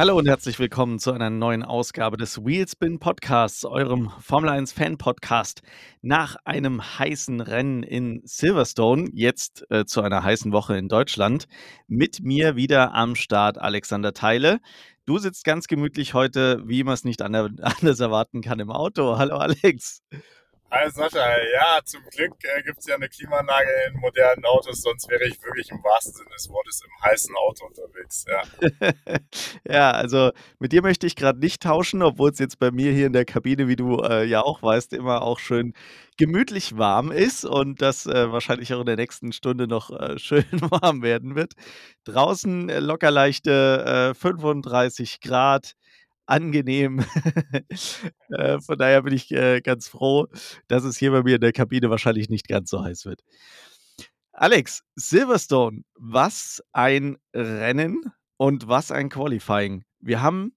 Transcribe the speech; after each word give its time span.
Hallo 0.00 0.16
und 0.16 0.26
herzlich 0.26 0.58
willkommen 0.58 0.98
zu 0.98 1.12
einer 1.12 1.28
neuen 1.28 1.62
Ausgabe 1.62 2.16
des 2.16 2.42
Wheelspin 2.42 3.00
Podcasts, 3.00 3.66
eurem 3.66 4.10
Formel 4.18 4.48
1 4.48 4.72
Fan 4.72 4.96
Podcast. 4.96 5.60
Nach 6.00 6.36
einem 6.46 6.80
heißen 6.98 7.42
Rennen 7.42 7.82
in 7.82 8.22
Silverstone, 8.24 9.10
jetzt 9.12 9.66
äh, 9.68 9.84
zu 9.84 10.00
einer 10.00 10.22
heißen 10.22 10.52
Woche 10.52 10.78
in 10.78 10.88
Deutschland, 10.88 11.48
mit 11.86 12.22
mir 12.22 12.56
wieder 12.56 12.94
am 12.94 13.14
Start 13.14 13.58
Alexander 13.58 14.14
Teile. 14.14 14.60
Du 15.04 15.18
sitzt 15.18 15.44
ganz 15.44 15.66
gemütlich 15.66 16.14
heute, 16.14 16.62
wie 16.64 16.82
man 16.82 16.94
es 16.94 17.04
nicht 17.04 17.20
anders 17.22 18.00
erwarten 18.00 18.40
kann, 18.40 18.58
im 18.58 18.70
Auto. 18.70 19.18
Hallo 19.18 19.36
Alex. 19.36 20.00
Hi 20.72 20.88
Sascha, 20.88 21.36
ja, 21.52 21.80
zum 21.84 22.00
Glück 22.14 22.32
äh, 22.44 22.62
gibt 22.62 22.78
es 22.78 22.86
ja 22.86 22.94
eine 22.94 23.08
Klimaanlage 23.08 23.68
in 23.88 23.98
modernen 23.98 24.44
Autos, 24.44 24.82
sonst 24.82 25.10
wäre 25.10 25.26
ich 25.26 25.42
wirklich 25.42 25.68
im 25.72 25.82
wahrsten 25.82 26.14
Sinne 26.14 26.30
des 26.30 26.48
Wortes 26.48 26.80
im 26.84 27.10
heißen 27.10 27.34
Auto 27.34 27.66
unterwegs. 27.66 28.24
Ja, 28.28 29.18
ja 29.68 29.90
also 29.90 30.30
mit 30.60 30.70
dir 30.70 30.82
möchte 30.82 31.08
ich 31.08 31.16
gerade 31.16 31.40
nicht 31.40 31.60
tauschen, 31.60 32.04
obwohl 32.04 32.30
es 32.30 32.38
jetzt 32.38 32.60
bei 32.60 32.70
mir 32.70 32.92
hier 32.92 33.08
in 33.08 33.12
der 33.12 33.24
Kabine, 33.24 33.66
wie 33.66 33.74
du 33.74 34.00
äh, 34.00 34.24
ja 34.24 34.42
auch 34.42 34.62
weißt, 34.62 34.92
immer 34.92 35.22
auch 35.22 35.40
schön 35.40 35.72
gemütlich 36.16 36.78
warm 36.78 37.10
ist 37.10 37.44
und 37.44 37.82
das 37.82 38.06
äh, 38.06 38.30
wahrscheinlich 38.30 38.72
auch 38.72 38.80
in 38.80 38.86
der 38.86 38.96
nächsten 38.96 39.32
Stunde 39.32 39.66
noch 39.66 39.90
äh, 39.90 40.18
schön 40.20 40.44
warm 40.52 41.02
werden 41.02 41.34
wird. 41.34 41.54
Draußen 42.04 42.68
äh, 42.68 42.78
locker 42.78 43.10
leichte 43.10 44.14
35 44.16 45.14
äh, 45.14 45.28
Grad 45.28 45.74
angenehm. 46.30 47.04
äh, 48.30 48.60
von 48.60 48.78
daher 48.78 49.02
bin 49.02 49.12
ich 49.12 49.30
äh, 49.32 49.60
ganz 49.60 49.88
froh, 49.88 50.28
dass 50.68 50.84
es 50.84 50.96
hier 50.96 51.10
bei 51.10 51.22
mir 51.22 51.36
in 51.36 51.40
der 51.40 51.52
Kabine 51.52 51.90
wahrscheinlich 51.90 52.28
nicht 52.28 52.48
ganz 52.48 52.70
so 52.70 52.82
heiß 52.82 53.04
wird. 53.04 53.22
Alex, 54.32 54.82
Silverstone, 54.94 55.82
was 55.94 56.62
ein 56.72 57.18
Rennen 57.34 58.12
und 58.36 58.68
was 58.68 58.90
ein 58.90 59.10
Qualifying. 59.10 59.84
Wir 59.98 60.22
haben 60.22 60.54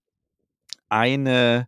eine, 0.87 1.67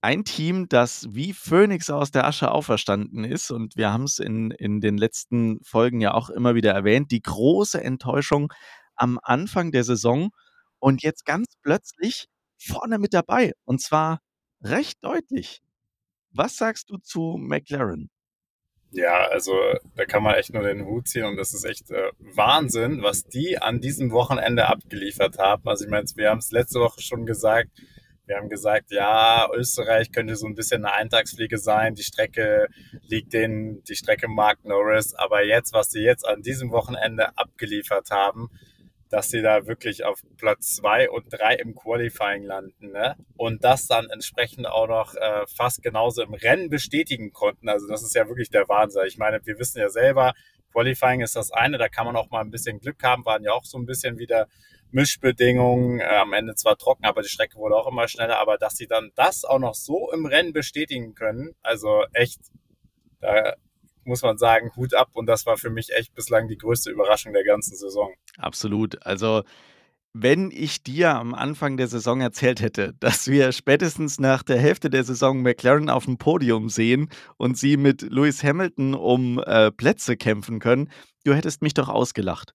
ein 0.00 0.24
Team, 0.24 0.68
das 0.68 1.06
wie 1.10 1.34
Phönix 1.34 1.90
aus 1.90 2.12
der 2.12 2.26
Asche 2.26 2.50
auferstanden 2.52 3.24
ist 3.24 3.50
und 3.50 3.76
wir 3.76 3.92
haben 3.92 4.04
es 4.04 4.20
in, 4.20 4.52
in 4.52 4.80
den 4.80 4.96
letzten 4.96 5.58
Folgen 5.62 6.00
ja 6.00 6.14
auch 6.14 6.30
immer 6.30 6.54
wieder 6.54 6.72
erwähnt, 6.72 7.10
die 7.10 7.20
große 7.20 7.82
Enttäuschung 7.82 8.52
am 8.94 9.18
Anfang 9.22 9.72
der 9.72 9.84
Saison 9.84 10.30
und 10.78 11.02
jetzt 11.02 11.26
ganz 11.26 11.56
plötzlich 11.62 12.28
vorne 12.60 12.98
mit 12.98 13.14
dabei 13.14 13.52
und 13.64 13.80
zwar 13.80 14.20
recht 14.62 14.98
deutlich. 15.02 15.62
Was 16.32 16.56
sagst 16.56 16.90
du 16.90 16.98
zu 16.98 17.36
McLaren? 17.38 18.10
Ja, 18.92 19.28
also 19.28 19.52
da 19.94 20.04
kann 20.04 20.22
man 20.22 20.34
echt 20.34 20.52
nur 20.52 20.64
den 20.64 20.84
Hut 20.84 21.06
ziehen 21.06 21.24
und 21.24 21.36
das 21.36 21.54
ist 21.54 21.64
echt 21.64 21.90
äh, 21.90 22.10
Wahnsinn, 22.18 23.02
was 23.02 23.24
die 23.24 23.58
an 23.58 23.80
diesem 23.80 24.10
Wochenende 24.10 24.66
abgeliefert 24.68 25.38
haben. 25.38 25.68
Also 25.68 25.84
ich 25.84 25.90
meine, 25.90 26.06
wir 26.16 26.30
haben 26.30 26.38
es 26.38 26.50
letzte 26.50 26.80
Woche 26.80 27.00
schon 27.00 27.24
gesagt. 27.24 27.70
Wir 28.26 28.36
haben 28.36 28.48
gesagt, 28.48 28.90
ja, 28.90 29.48
Österreich 29.54 30.12
könnte 30.12 30.36
so 30.36 30.46
ein 30.46 30.54
bisschen 30.54 30.84
eine 30.84 30.94
Eintagsfliege 30.94 31.58
sein. 31.58 31.94
Die 31.94 32.04
Strecke 32.04 32.68
liegt 33.02 33.32
denen, 33.32 33.82
die 33.84 33.96
Strecke 33.96 34.28
Mark 34.28 34.64
Norris. 34.64 35.14
Aber 35.14 35.44
jetzt, 35.44 35.72
was 35.72 35.90
sie 35.90 36.00
jetzt 36.00 36.26
an 36.26 36.42
diesem 36.42 36.70
Wochenende 36.70 37.36
abgeliefert 37.36 38.10
haben, 38.10 38.48
dass 39.10 39.28
sie 39.28 39.42
da 39.42 39.66
wirklich 39.66 40.04
auf 40.04 40.22
Platz 40.38 40.76
zwei 40.76 41.10
und 41.10 41.26
drei 41.30 41.56
im 41.56 41.74
Qualifying 41.74 42.44
landen. 42.44 42.92
Ne? 42.92 43.16
Und 43.36 43.64
das 43.64 43.86
dann 43.86 44.08
entsprechend 44.08 44.66
auch 44.66 44.86
noch 44.86 45.14
äh, 45.14 45.46
fast 45.48 45.82
genauso 45.82 46.22
im 46.22 46.32
Rennen 46.32 46.70
bestätigen 46.70 47.32
konnten. 47.32 47.68
Also 47.68 47.88
das 47.88 48.02
ist 48.02 48.14
ja 48.14 48.28
wirklich 48.28 48.50
der 48.50 48.68
Wahnsinn. 48.68 49.02
Ich 49.06 49.18
meine, 49.18 49.44
wir 49.44 49.58
wissen 49.58 49.78
ja 49.78 49.88
selber, 49.88 50.32
Qualifying 50.72 51.20
ist 51.20 51.34
das 51.34 51.50
eine, 51.50 51.78
da 51.78 51.88
kann 51.88 52.06
man 52.06 52.16
auch 52.16 52.30
mal 52.30 52.40
ein 52.40 52.50
bisschen 52.50 52.78
Glück 52.78 53.02
haben, 53.02 53.24
waren 53.24 53.42
ja 53.42 53.52
auch 53.52 53.64
so 53.64 53.76
ein 53.76 53.86
bisschen 53.86 54.18
wieder 54.18 54.46
Mischbedingungen, 54.92 56.00
äh, 56.00 56.04
am 56.04 56.32
Ende 56.32 56.54
zwar 56.54 56.76
trocken, 56.76 57.04
aber 57.04 57.22
die 57.22 57.28
Strecke 57.28 57.56
wurde 57.56 57.76
auch 57.76 57.88
immer 57.88 58.06
schneller, 58.06 58.38
aber 58.38 58.58
dass 58.58 58.76
sie 58.76 58.86
dann 58.86 59.10
das 59.16 59.44
auch 59.44 59.58
noch 59.58 59.74
so 59.74 60.10
im 60.12 60.26
Rennen 60.26 60.52
bestätigen 60.52 61.14
können, 61.14 61.54
also 61.62 62.04
echt, 62.12 62.40
da 63.20 63.54
muss 64.04 64.22
man 64.22 64.38
sagen, 64.38 64.70
Hut 64.76 64.94
ab. 64.94 65.10
Und 65.12 65.26
das 65.26 65.46
war 65.46 65.56
für 65.56 65.70
mich 65.70 65.92
echt 65.94 66.14
bislang 66.14 66.48
die 66.48 66.58
größte 66.58 66.90
Überraschung 66.90 67.32
der 67.32 67.44
ganzen 67.44 67.76
Saison. 67.76 68.12
Absolut. 68.38 69.04
Also 69.06 69.42
wenn 70.12 70.50
ich 70.50 70.82
dir 70.82 71.14
am 71.14 71.34
Anfang 71.34 71.76
der 71.76 71.86
Saison 71.86 72.20
erzählt 72.20 72.60
hätte, 72.60 72.94
dass 73.00 73.28
wir 73.28 73.52
spätestens 73.52 74.18
nach 74.18 74.42
der 74.42 74.58
Hälfte 74.58 74.90
der 74.90 75.04
Saison 75.04 75.42
McLaren 75.42 75.90
auf 75.90 76.04
dem 76.04 76.18
Podium 76.18 76.68
sehen 76.68 77.08
und 77.36 77.56
sie 77.56 77.76
mit 77.76 78.02
Lewis 78.02 78.42
Hamilton 78.42 78.94
um 78.94 79.38
äh, 79.38 79.70
Plätze 79.70 80.16
kämpfen 80.16 80.58
können, 80.58 80.90
du 81.24 81.34
hättest 81.34 81.62
mich 81.62 81.74
doch 81.74 81.88
ausgelacht. 81.88 82.54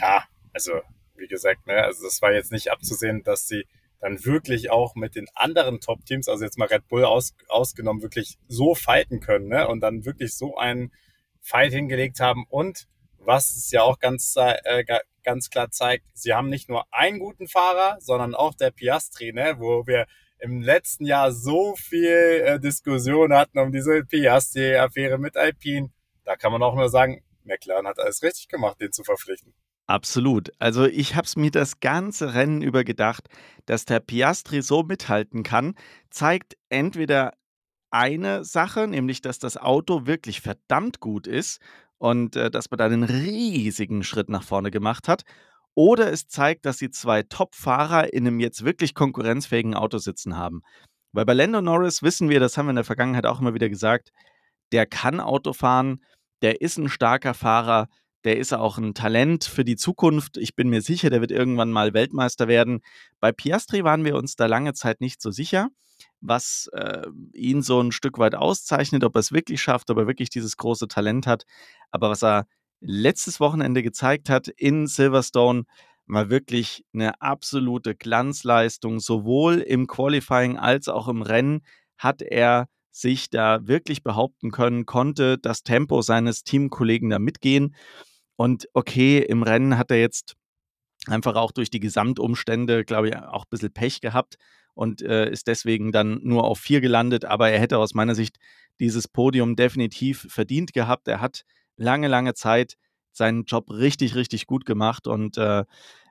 Ja, 0.00 0.24
also 0.52 0.72
wie 1.16 1.28
gesagt, 1.28 1.66
ne, 1.66 1.74
also 1.74 2.04
das 2.04 2.20
war 2.20 2.32
jetzt 2.32 2.50
nicht 2.50 2.72
abzusehen, 2.72 3.22
dass 3.22 3.46
sie 3.46 3.64
dann 4.02 4.24
wirklich 4.24 4.68
auch 4.70 4.96
mit 4.96 5.14
den 5.14 5.28
anderen 5.32 5.80
Top-Teams, 5.80 6.28
also 6.28 6.44
jetzt 6.44 6.58
mal 6.58 6.66
Red 6.66 6.88
Bull 6.88 7.04
aus, 7.04 7.36
ausgenommen, 7.48 8.02
wirklich 8.02 8.36
so 8.48 8.74
fighten 8.74 9.20
können 9.20 9.46
ne? 9.46 9.68
und 9.68 9.80
dann 9.80 10.04
wirklich 10.04 10.34
so 10.34 10.56
einen 10.56 10.92
Fight 11.40 11.72
hingelegt 11.72 12.18
haben. 12.18 12.44
Und 12.48 12.88
was 13.18 13.54
es 13.54 13.70
ja 13.70 13.82
auch 13.82 14.00
ganz, 14.00 14.34
äh, 14.36 14.84
ganz 15.22 15.50
klar 15.50 15.70
zeigt, 15.70 16.04
sie 16.14 16.34
haben 16.34 16.48
nicht 16.48 16.68
nur 16.68 16.84
einen 16.92 17.20
guten 17.20 17.46
Fahrer, 17.46 17.96
sondern 18.00 18.34
auch 18.34 18.54
der 18.54 18.72
Piastri, 18.72 19.32
ne? 19.32 19.54
wo 19.58 19.86
wir 19.86 20.06
im 20.40 20.60
letzten 20.60 21.06
Jahr 21.06 21.30
so 21.30 21.76
viel 21.76 22.42
äh, 22.44 22.58
Diskussion 22.58 23.32
hatten 23.32 23.60
um 23.60 23.70
diese 23.70 24.04
Piastri-Affäre 24.04 25.16
mit 25.16 25.36
Alpine. 25.36 25.92
Da 26.24 26.34
kann 26.34 26.50
man 26.50 26.64
auch 26.64 26.74
nur 26.74 26.88
sagen, 26.88 27.22
McLaren 27.44 27.86
hat 27.86 28.00
alles 28.00 28.20
richtig 28.24 28.48
gemacht, 28.48 28.80
den 28.80 28.90
zu 28.90 29.04
verpflichten. 29.04 29.54
Absolut. 29.92 30.50
Also 30.58 30.86
ich 30.86 31.16
habe 31.16 31.26
es 31.26 31.36
mir 31.36 31.50
das 31.50 31.80
ganze 31.80 32.32
Rennen 32.32 32.62
über 32.62 32.82
gedacht, 32.82 33.28
dass 33.66 33.84
der 33.84 34.00
Piastri 34.00 34.62
so 34.62 34.82
mithalten 34.84 35.42
kann, 35.42 35.74
zeigt 36.08 36.56
entweder 36.70 37.34
eine 37.90 38.42
Sache, 38.42 38.88
nämlich 38.88 39.20
dass 39.20 39.38
das 39.38 39.58
Auto 39.58 40.06
wirklich 40.06 40.40
verdammt 40.40 41.00
gut 41.00 41.26
ist 41.26 41.60
und 41.98 42.36
äh, 42.36 42.50
dass 42.50 42.70
man 42.70 42.78
da 42.78 42.86
einen 42.86 43.02
riesigen 43.04 44.02
Schritt 44.02 44.30
nach 44.30 44.44
vorne 44.44 44.70
gemacht 44.70 45.08
hat. 45.08 45.24
Oder 45.74 46.10
es 46.10 46.26
zeigt, 46.26 46.64
dass 46.64 46.78
sie 46.78 46.90
zwei 46.90 47.22
Top-Fahrer 47.22 48.14
in 48.14 48.26
einem 48.26 48.40
jetzt 48.40 48.64
wirklich 48.64 48.94
konkurrenzfähigen 48.94 49.74
Auto 49.74 49.98
sitzen 49.98 50.38
haben. 50.38 50.62
Weil 51.12 51.26
bei 51.26 51.34
Lando 51.34 51.60
Norris 51.60 52.02
wissen 52.02 52.30
wir, 52.30 52.40
das 52.40 52.56
haben 52.56 52.64
wir 52.66 52.70
in 52.70 52.76
der 52.76 52.84
Vergangenheit 52.84 53.26
auch 53.26 53.40
immer 53.40 53.52
wieder 53.52 53.68
gesagt, 53.68 54.10
der 54.72 54.86
kann 54.86 55.20
Auto 55.20 55.52
fahren, 55.52 56.02
der 56.42 56.62
ist 56.62 56.78
ein 56.78 56.88
starker 56.88 57.34
Fahrer, 57.34 57.88
der 58.24 58.38
ist 58.38 58.52
auch 58.52 58.78
ein 58.78 58.94
Talent 58.94 59.44
für 59.44 59.64
die 59.64 59.76
Zukunft. 59.76 60.36
Ich 60.36 60.54
bin 60.54 60.68
mir 60.68 60.82
sicher, 60.82 61.10
der 61.10 61.20
wird 61.20 61.32
irgendwann 61.32 61.70
mal 61.70 61.94
Weltmeister 61.94 62.48
werden. 62.48 62.80
Bei 63.20 63.32
Piastri 63.32 63.84
waren 63.84 64.04
wir 64.04 64.16
uns 64.16 64.36
da 64.36 64.46
lange 64.46 64.74
Zeit 64.74 65.00
nicht 65.00 65.20
so 65.20 65.30
sicher, 65.30 65.68
was 66.20 66.68
äh, 66.72 67.06
ihn 67.32 67.62
so 67.62 67.80
ein 67.80 67.92
Stück 67.92 68.18
weit 68.18 68.34
auszeichnet, 68.34 69.04
ob 69.04 69.16
er 69.16 69.20
es 69.20 69.32
wirklich 69.32 69.60
schafft, 69.60 69.90
ob 69.90 69.98
er 69.98 70.06
wirklich 70.06 70.30
dieses 70.30 70.56
große 70.56 70.88
Talent 70.88 71.26
hat. 71.26 71.44
Aber 71.90 72.10
was 72.10 72.22
er 72.22 72.46
letztes 72.80 73.40
Wochenende 73.40 73.82
gezeigt 73.82 74.28
hat 74.28 74.48
in 74.48 74.86
Silverstone, 74.86 75.64
war 76.06 76.30
wirklich 76.30 76.84
eine 76.92 77.20
absolute 77.20 77.94
Glanzleistung. 77.94 79.00
Sowohl 79.00 79.58
im 79.58 79.86
Qualifying 79.86 80.58
als 80.58 80.88
auch 80.88 81.08
im 81.08 81.22
Rennen 81.22 81.62
hat 81.96 82.22
er 82.22 82.68
sich 82.90 83.30
da 83.30 83.66
wirklich 83.66 84.02
behaupten 84.02 84.50
können, 84.50 84.84
konnte 84.84 85.38
das 85.38 85.62
Tempo 85.62 86.02
seines 86.02 86.44
Teamkollegen 86.44 87.10
da 87.10 87.18
mitgehen. 87.18 87.74
Und 88.42 88.68
okay, 88.72 89.18
im 89.20 89.44
Rennen 89.44 89.78
hat 89.78 89.92
er 89.92 90.00
jetzt 90.00 90.34
einfach 91.06 91.36
auch 91.36 91.52
durch 91.52 91.70
die 91.70 91.78
Gesamtumstände, 91.78 92.84
glaube 92.84 93.08
ich, 93.08 93.16
auch 93.16 93.44
ein 93.44 93.50
bisschen 93.50 93.72
Pech 93.72 94.00
gehabt 94.00 94.34
und 94.74 95.00
äh, 95.00 95.30
ist 95.30 95.46
deswegen 95.46 95.92
dann 95.92 96.18
nur 96.24 96.42
auf 96.42 96.58
vier 96.58 96.80
gelandet. 96.80 97.24
Aber 97.24 97.50
er 97.50 97.60
hätte 97.60 97.78
aus 97.78 97.94
meiner 97.94 98.16
Sicht 98.16 98.38
dieses 98.80 99.06
Podium 99.06 99.54
definitiv 99.54 100.26
verdient 100.28 100.72
gehabt. 100.72 101.06
Er 101.06 101.20
hat 101.20 101.44
lange, 101.76 102.08
lange 102.08 102.34
Zeit 102.34 102.74
seinen 103.12 103.44
Job 103.44 103.70
richtig, 103.70 104.16
richtig 104.16 104.48
gut 104.48 104.64
gemacht 104.64 105.06
und 105.06 105.38
äh, 105.38 105.62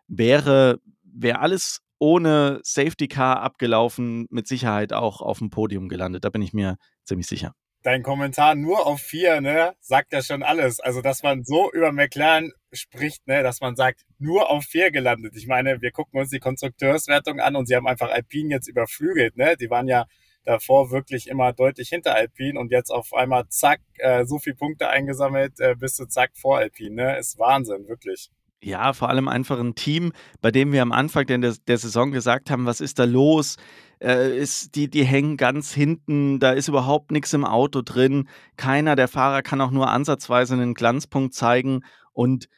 wäre, 0.08 0.80
wäre 1.04 1.40
alles 1.40 1.82
ohne 2.00 2.62
Safety 2.64 3.10
Car 3.10 3.42
abgelaufen, 3.42 4.28
mit 4.30 4.48
Sicherheit 4.48 4.94
auch 4.94 5.20
auf 5.20 5.40
dem 5.40 5.50
Podium 5.50 5.90
gelandet. 5.90 6.24
Da 6.24 6.30
bin 6.30 6.42
ich 6.42 6.54
mir 6.54 6.78
ziemlich 7.04 7.28
sicher 7.28 7.54
dein 7.84 8.04
Kommentar 8.04 8.56
nur 8.56 8.86
auf 8.86 9.02
vier, 9.02 9.42
ne, 9.42 9.74
sagt 9.80 10.14
ja 10.14 10.22
schon 10.22 10.44
alles. 10.44 10.80
Also, 10.80 11.02
dass 11.02 11.24
man 11.24 11.44
so 11.44 11.72
über 11.72 11.92
McLaren 11.92 12.52
spricht, 12.72 13.28
ne, 13.28 13.44
dass 13.44 13.62
man 13.62 13.76
sagt, 13.76 14.02
nur 14.20 14.50
auf 14.50 14.64
vier 14.64 14.92
gelandet. 14.92 15.36
Ich 15.36 15.48
meine, 15.48 15.82
wir 15.82 15.92
gucken 15.92 16.20
uns 16.20 16.30
die 16.30 16.40
Konstrukteurswertung 16.40 17.40
an 17.40 17.56
und 17.56 17.68
sie 17.68 17.76
haben 17.76 17.88
einfach 17.88 18.10
Alpine 18.12 18.50
jetzt 18.56 18.68
überflügelt, 18.68 19.38
ne? 19.38 19.58
Die 19.58 19.70
waren 19.70 19.88
ja 19.88 20.06
davor 20.46 20.92
wirklich 20.92 21.28
immer 21.28 21.54
deutlich 21.54 21.90
hinter 21.90 22.16
Alpine 22.16 22.60
und 22.60 22.72
jetzt 22.72 22.92
auf 22.92 23.14
einmal 23.14 23.48
zack, 23.50 23.82
äh, 24.00 24.26
so 24.26 24.40
viele 24.40 24.56
Punkte 24.56 24.90
eingesammelt, 24.90 25.60
äh, 25.60 25.76
bist 25.76 26.00
du 26.00 26.06
zack 26.06 26.32
vor 26.36 26.58
Alpine, 26.58 26.96
ne? 26.96 27.18
Ist 27.18 27.38
Wahnsinn, 27.40 27.88
wirklich. 27.88 28.30
Ja, 28.64 28.94
vor 28.94 29.10
allem 29.10 29.28
einfach 29.28 29.60
ein 29.60 29.74
Team, 29.74 30.12
bei 30.40 30.52
dem 30.52 30.72
wir 30.72 30.84
am 30.84 30.92
Anfang 30.92 31.26
der, 31.26 31.40
der 31.40 31.78
Saison 31.78 32.12
gesagt 32.12 32.52
haben, 32.52 32.68
was 32.68 32.80
ist 32.80 33.00
da 33.00 33.06
los? 33.06 33.58
Äh, 34.00 34.38
ist, 34.38 34.76
die, 34.76 34.88
die 34.88 35.04
hängen 35.04 35.36
ganz 35.36 35.74
hinten, 35.74 36.40
da 36.40 36.52
ist 36.52 36.68
überhaupt 36.68 37.12
nichts 37.12 37.34
im 37.34 37.44
Auto 37.44 37.82
drin. 37.82 38.30
Keiner 38.58 38.96
der 38.96 39.08
Fahrer 39.08 39.42
kann 39.42 39.62
auch 39.62 39.72
nur 39.72 39.90
ansatzweise 39.90 40.54
einen 40.54 40.76
Glanzpunkt 40.76 41.34
zeigen. 41.34 41.82
Und 42.14 42.50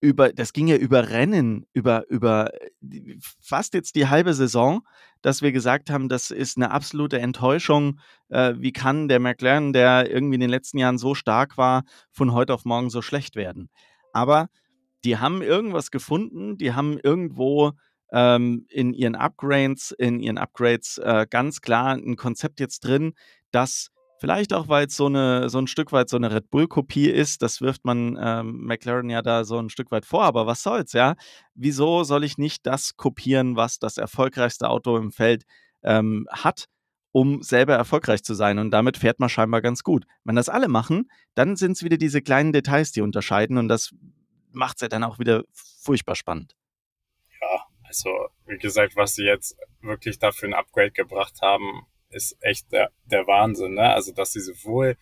über 0.00 0.32
das 0.32 0.52
ging 0.52 0.68
ja 0.68 0.76
über 0.76 1.08
Rennen, 1.10 1.66
über 1.72 2.08
über, 2.08 2.52
äh, 2.54 3.16
fast 3.40 3.74
jetzt 3.74 3.96
die 3.96 4.06
halbe 4.06 4.34
Saison, 4.34 4.82
dass 5.22 5.42
wir 5.42 5.50
gesagt 5.50 5.90
haben, 5.90 6.08
das 6.08 6.30
ist 6.30 6.56
eine 6.56 6.70
absolute 6.70 7.18
Enttäuschung. 7.18 7.98
Äh, 8.28 8.54
wie 8.58 8.72
kann 8.72 9.08
der 9.08 9.18
McLaren, 9.18 9.72
der 9.72 10.08
irgendwie 10.08 10.36
in 10.36 10.40
den 10.42 10.50
letzten 10.50 10.78
Jahren 10.78 10.98
so 10.98 11.16
stark 11.16 11.58
war, 11.58 11.82
von 12.12 12.32
heute 12.32 12.54
auf 12.54 12.64
morgen 12.64 12.90
so 12.90 13.02
schlecht 13.02 13.34
werden? 13.34 13.68
Aber 14.12 14.48
die 15.04 15.18
haben 15.18 15.42
irgendwas 15.42 15.90
gefunden, 15.90 16.56
die 16.58 16.72
haben 16.74 16.98
irgendwo, 16.98 17.72
ähm, 18.12 18.66
in 18.70 18.94
ihren 18.94 19.14
Upgrades 19.14 19.90
in 19.92 20.20
ihren 20.20 20.38
Upgrades, 20.38 20.98
äh, 20.98 21.26
ganz 21.28 21.60
klar 21.60 21.94
ein 21.94 22.16
Konzept 22.16 22.60
jetzt 22.60 22.80
drin, 22.80 23.14
das 23.50 23.90
Vielleicht 24.20 24.52
auch, 24.52 24.66
weil 24.66 24.86
es 24.88 24.96
so, 24.96 25.06
so 25.06 25.58
ein 25.58 25.66
Stück 25.68 25.92
weit 25.92 26.08
so 26.08 26.16
eine 26.16 26.32
Red 26.32 26.50
Bull-Kopie 26.50 27.08
ist. 27.08 27.40
Das 27.40 27.60
wirft 27.60 27.84
man 27.84 28.18
ähm, 28.20 28.64
McLaren 28.64 29.08
ja 29.10 29.22
da 29.22 29.44
so 29.44 29.58
ein 29.58 29.70
Stück 29.70 29.92
weit 29.92 30.04
vor. 30.04 30.24
Aber 30.24 30.44
was 30.46 30.64
soll's, 30.64 30.92
ja? 30.92 31.14
Wieso 31.54 32.02
soll 32.02 32.24
ich 32.24 32.36
nicht 32.36 32.66
das 32.66 32.96
kopieren, 32.96 33.54
was 33.54 33.78
das 33.78 33.96
erfolgreichste 33.96 34.68
Auto 34.68 34.96
im 34.96 35.12
Feld 35.12 35.44
ähm, 35.84 36.26
hat, 36.32 36.64
um 37.12 37.42
selber 37.42 37.76
erfolgreich 37.76 38.24
zu 38.24 38.34
sein? 38.34 38.58
Und 38.58 38.72
damit 38.72 38.96
fährt 38.96 39.20
man 39.20 39.28
scheinbar 39.28 39.62
ganz 39.62 39.84
gut. 39.84 40.04
Wenn 40.24 40.34
das 40.34 40.48
alle 40.48 40.66
machen, 40.66 41.08
dann 41.36 41.54
sind 41.54 41.72
es 41.72 41.84
wieder 41.84 41.96
diese 41.96 42.20
kleinen 42.20 42.52
Details, 42.52 42.90
die 42.90 43.02
unterscheiden. 43.02 43.56
Und 43.56 43.68
das 43.68 43.94
macht 44.58 44.76
es 44.76 44.82
ja 44.82 44.88
dann 44.88 45.04
auch 45.04 45.18
wieder 45.18 45.44
furchtbar 45.52 46.16
spannend. 46.16 46.56
Ja, 47.40 47.64
also 47.84 48.28
wie 48.46 48.58
gesagt, 48.58 48.96
was 48.96 49.14
sie 49.14 49.24
jetzt 49.24 49.56
wirklich 49.80 50.18
dafür 50.18 50.48
ein 50.48 50.54
Upgrade 50.54 50.90
gebracht 50.90 51.40
haben, 51.40 51.86
ist 52.10 52.36
echt 52.40 52.72
der, 52.72 52.90
der 53.04 53.26
Wahnsinn. 53.26 53.74
Ne? 53.74 53.92
Also, 53.92 54.12
dass 54.12 54.32
sie 54.32 54.40
sowohl 54.40 54.96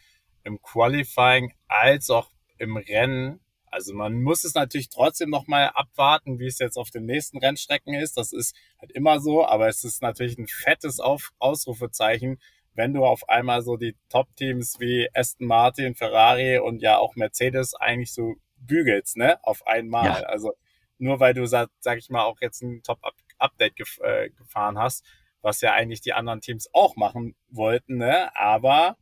im 0.44 0.60
Qualifying 0.60 1.54
als 1.66 2.10
auch 2.10 2.30
im 2.58 2.76
Rennen, 2.76 3.40
also 3.70 3.94
man 3.94 4.22
muss 4.22 4.44
es 4.44 4.54
natürlich 4.54 4.90
trotzdem 4.90 5.30
nochmal 5.30 5.70
abwarten, 5.74 6.38
wie 6.38 6.46
es 6.46 6.58
jetzt 6.58 6.76
auf 6.76 6.90
den 6.90 7.04
nächsten 7.04 7.38
Rennstrecken 7.38 7.94
ist. 7.94 8.16
Das 8.16 8.32
ist 8.32 8.54
halt 8.78 8.92
immer 8.92 9.20
so, 9.20 9.44
aber 9.44 9.68
es 9.68 9.84
ist 9.84 10.02
natürlich 10.02 10.38
ein 10.38 10.46
fettes 10.46 11.00
auf 11.00 11.32
Ausrufezeichen, 11.38 12.40
wenn 12.74 12.92
du 12.92 13.04
auf 13.04 13.28
einmal 13.28 13.62
so 13.62 13.76
die 13.76 13.96
Top-Teams 14.10 14.80
wie 14.80 15.08
Aston 15.14 15.46
Martin, 15.46 15.94
Ferrari 15.94 16.58
und 16.58 16.82
ja 16.82 16.98
auch 16.98 17.16
Mercedes 17.16 17.74
eigentlich 17.74 18.12
so 18.12 18.36
bügelst, 18.56 19.16
ne, 19.16 19.38
auf 19.44 19.66
einmal. 19.66 20.22
Ja. 20.22 20.26
Also 20.26 20.52
nur 20.98 21.20
weil 21.20 21.34
du, 21.34 21.46
sag, 21.46 21.70
sag 21.80 21.98
ich 21.98 22.10
mal, 22.10 22.24
auch 22.24 22.40
jetzt 22.40 22.62
ein 22.62 22.82
Top-Update 22.82 23.76
gef 23.76 23.98
äh, 24.02 24.30
gefahren 24.30 24.78
hast, 24.78 25.04
was 25.42 25.60
ja 25.60 25.72
eigentlich 25.72 26.00
die 26.00 26.12
anderen 26.12 26.40
Teams 26.40 26.68
auch 26.72 26.96
machen 26.96 27.36
wollten, 27.48 27.98
ne? 27.98 28.34
Aber 28.36 28.96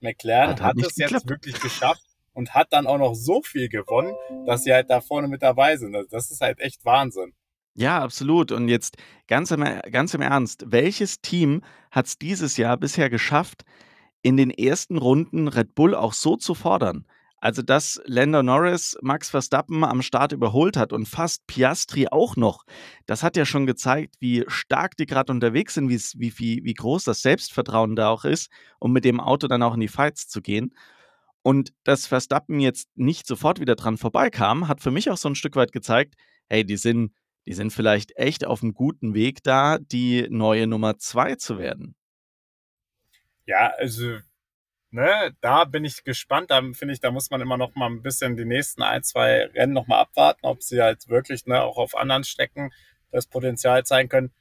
McLaren 0.00 0.50
hat, 0.50 0.60
hat 0.60 0.76
es 0.78 0.96
jetzt 0.96 1.28
wirklich 1.28 1.60
geschafft 1.60 2.02
und 2.32 2.54
hat 2.54 2.72
dann 2.72 2.86
auch 2.86 2.98
noch 2.98 3.14
so 3.14 3.42
viel 3.42 3.68
gewonnen, 3.68 4.14
dass 4.46 4.64
sie 4.64 4.72
halt 4.72 4.90
da 4.90 5.00
vorne 5.00 5.28
mit 5.28 5.42
dabei 5.42 5.76
sind. 5.76 5.94
Also 5.94 6.08
das 6.10 6.30
ist 6.30 6.40
halt 6.40 6.60
echt 6.60 6.84
Wahnsinn. 6.84 7.32
Ja, 7.74 8.00
absolut. 8.00 8.52
Und 8.52 8.68
jetzt 8.68 8.96
ganz 9.26 9.50
im, 9.50 9.64
ganz 9.90 10.14
im 10.14 10.20
Ernst, 10.20 10.64
welches 10.66 11.20
Team 11.20 11.62
hat 11.90 12.06
es 12.06 12.18
dieses 12.18 12.56
Jahr 12.56 12.76
bisher 12.76 13.10
geschafft, 13.10 13.64
in 14.22 14.36
den 14.36 14.50
ersten 14.50 14.96
Runden 14.96 15.48
Red 15.48 15.74
Bull 15.74 15.94
auch 15.94 16.12
so 16.12 16.36
zu 16.36 16.54
fordern? 16.54 17.06
Also, 17.44 17.60
dass 17.60 18.00
Lando 18.06 18.42
Norris 18.42 18.96
Max 19.02 19.28
Verstappen 19.28 19.84
am 19.84 20.00
Start 20.00 20.32
überholt 20.32 20.78
hat 20.78 20.94
und 20.94 21.04
fast 21.04 21.46
Piastri 21.46 22.08
auch 22.10 22.36
noch, 22.36 22.64
das 23.04 23.22
hat 23.22 23.36
ja 23.36 23.44
schon 23.44 23.66
gezeigt, 23.66 24.14
wie 24.18 24.46
stark 24.46 24.96
die 24.96 25.04
gerade 25.04 25.30
unterwegs 25.30 25.74
sind, 25.74 25.90
wie, 25.90 26.00
wie, 26.38 26.64
wie 26.64 26.72
groß 26.72 27.04
das 27.04 27.20
Selbstvertrauen 27.20 27.96
da 27.96 28.08
auch 28.08 28.24
ist, 28.24 28.50
um 28.78 28.94
mit 28.94 29.04
dem 29.04 29.20
Auto 29.20 29.46
dann 29.46 29.62
auch 29.62 29.74
in 29.74 29.80
die 29.80 29.88
Fights 29.88 30.26
zu 30.26 30.40
gehen. 30.40 30.74
Und 31.42 31.74
dass 31.84 32.06
Verstappen 32.06 32.60
jetzt 32.60 32.88
nicht 32.94 33.26
sofort 33.26 33.60
wieder 33.60 33.76
dran 33.76 33.98
vorbeikam, 33.98 34.66
hat 34.66 34.80
für 34.80 34.90
mich 34.90 35.10
auch 35.10 35.18
so 35.18 35.28
ein 35.28 35.34
Stück 35.34 35.54
weit 35.54 35.72
gezeigt, 35.72 36.14
hey, 36.48 36.64
die 36.64 36.78
sind, 36.78 37.12
die 37.44 37.52
sind 37.52 37.74
vielleicht 37.74 38.16
echt 38.16 38.46
auf 38.46 38.62
einem 38.62 38.72
guten 38.72 39.12
Weg 39.12 39.42
da, 39.42 39.76
die 39.76 40.28
neue 40.30 40.66
Nummer 40.66 40.96
zwei 40.96 41.34
zu 41.34 41.58
werden. 41.58 41.94
Ja, 43.44 43.70
also 43.76 44.20
ne, 44.94 45.34
da 45.40 45.64
bin 45.64 45.84
ich 45.84 46.04
gespannt. 46.04 46.50
Da 46.50 46.62
finde 46.72 46.94
ich, 46.94 47.00
da 47.00 47.10
muss 47.10 47.30
man 47.30 47.40
immer 47.40 47.56
noch 47.56 47.74
mal 47.74 47.86
ein 47.90 48.02
bisschen 48.02 48.36
die 48.36 48.44
nächsten 48.44 48.82
ein, 48.82 49.02
zwei 49.02 49.46
Rennen 49.46 49.72
noch 49.72 49.86
mal 49.86 50.00
abwarten, 50.00 50.46
ob 50.46 50.62
sie 50.62 50.80
halt 50.80 51.08
wirklich 51.08 51.46
ne, 51.46 51.62
auch 51.62 51.76
auf 51.76 51.96
anderen 51.96 52.24
Strecken 52.24 52.70
das 53.10 53.26
Potenzial 53.26 53.84
zeigen 53.84 54.08
können. 54.08 54.32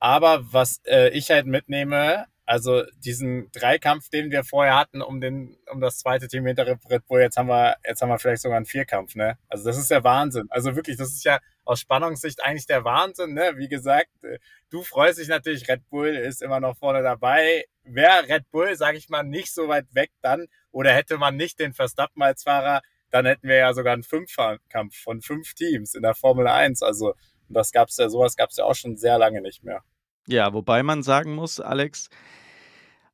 Aber 0.00 0.52
was 0.52 0.80
äh, 0.86 1.10
ich 1.10 1.30
halt 1.30 1.46
mitnehme, 1.46 2.26
also 2.46 2.82
diesen 2.98 3.50
Dreikampf, 3.52 4.08
den 4.10 4.30
wir 4.30 4.44
vorher 4.44 4.76
hatten, 4.76 5.00
um 5.00 5.20
den, 5.20 5.56
um 5.70 5.80
das 5.80 5.98
zweite 5.98 6.28
Team 6.28 6.46
hinter 6.46 6.66
Red 6.66 7.06
Bull, 7.06 7.20
jetzt 7.20 7.36
haben 7.36 7.48
wir, 7.48 7.76
jetzt 7.86 8.02
haben 8.02 8.10
wir 8.10 8.18
vielleicht 8.18 8.42
sogar 8.42 8.56
einen 8.56 8.66
Vierkampf, 8.66 9.14
ne? 9.14 9.38
Also 9.48 9.64
das 9.64 9.78
ist 9.78 9.90
der 9.90 10.04
Wahnsinn. 10.04 10.46
Also 10.50 10.76
wirklich, 10.76 10.96
das 10.96 11.08
ist 11.08 11.24
ja 11.24 11.38
aus 11.64 11.80
Spannungssicht 11.80 12.42
eigentlich 12.42 12.66
der 12.66 12.84
Wahnsinn, 12.84 13.32
ne? 13.34 13.52
Wie 13.56 13.68
gesagt, 13.68 14.10
äh, 14.24 14.38
du 14.70 14.82
freust 14.82 15.18
dich 15.18 15.28
natürlich, 15.28 15.68
Red 15.68 15.88
Bull 15.88 16.08
ist 16.08 16.42
immer 16.42 16.60
noch 16.60 16.76
vorne 16.76 17.02
dabei. 17.02 17.64
Wäre 17.84 18.28
Red 18.28 18.50
Bull, 18.50 18.74
sage 18.76 18.96
ich 18.98 19.08
mal, 19.08 19.22
nicht 19.22 19.52
so 19.52 19.68
weit 19.68 19.86
weg 19.94 20.10
dann, 20.22 20.46
oder 20.70 20.92
hätte 20.92 21.18
man 21.18 21.36
nicht 21.36 21.60
den 21.60 21.74
Verstappen 21.74 22.22
als 22.22 22.42
Fahrer, 22.42 22.80
dann 23.10 23.26
hätten 23.26 23.46
wir 23.46 23.56
ja 23.56 23.72
sogar 23.74 23.92
einen 23.92 24.02
Fünfkampf 24.02 24.96
von 24.96 25.22
fünf 25.22 25.54
Teams 25.54 25.94
in 25.94 26.02
der 26.02 26.14
Formel 26.14 26.48
1. 26.48 26.82
Also 26.82 27.14
das 27.48 27.70
gab's 27.70 27.96
ja, 27.96 28.08
sowas 28.08 28.36
gab's 28.36 28.56
ja 28.56 28.64
auch 28.64 28.74
schon 28.74 28.96
sehr 28.96 29.18
lange 29.18 29.40
nicht 29.40 29.62
mehr. 29.62 29.82
Ja, 30.26 30.52
wobei 30.52 30.82
man 30.82 31.02
sagen 31.02 31.34
muss, 31.34 31.60
Alex, 31.60 32.08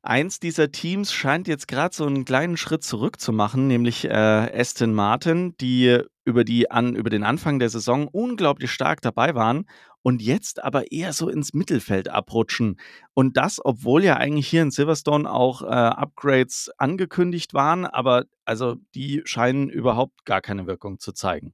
eins 0.01 0.39
dieser 0.39 0.71
Teams 0.71 1.13
scheint 1.13 1.47
jetzt 1.47 1.67
gerade 1.67 1.93
so 1.93 2.05
einen 2.05 2.25
kleinen 2.25 2.57
Schritt 2.57 2.83
zurück 2.83 3.19
zu 3.19 3.31
machen, 3.31 3.67
nämlich 3.67 4.05
äh, 4.05 4.09
Aston 4.09 4.93
Martin, 4.93 5.55
die 5.57 5.99
über, 6.23 6.43
die 6.43 6.71
an, 6.71 6.95
über 6.95 7.09
den 7.09 7.23
Anfang 7.23 7.59
der 7.59 7.69
Saison 7.69 8.07
unglaublich 8.07 8.71
stark 8.71 9.01
dabei 9.01 9.35
waren 9.35 9.65
und 10.03 10.21
jetzt 10.21 10.63
aber 10.63 10.91
eher 10.91 11.13
so 11.13 11.29
ins 11.29 11.53
Mittelfeld 11.53 12.09
abrutschen. 12.09 12.79
Und 13.13 13.37
das, 13.37 13.59
obwohl 13.63 14.03
ja 14.03 14.17
eigentlich 14.17 14.47
hier 14.47 14.61
in 14.61 14.71
Silverstone 14.71 15.31
auch 15.31 15.61
äh, 15.61 15.65
Upgrades 15.65 16.71
angekündigt 16.77 17.53
waren, 17.53 17.85
aber 17.85 18.25
also 18.45 18.75
die 18.95 19.21
scheinen 19.25 19.69
überhaupt 19.69 20.25
gar 20.25 20.41
keine 20.41 20.67
Wirkung 20.67 20.99
zu 20.99 21.11
zeigen. 21.11 21.53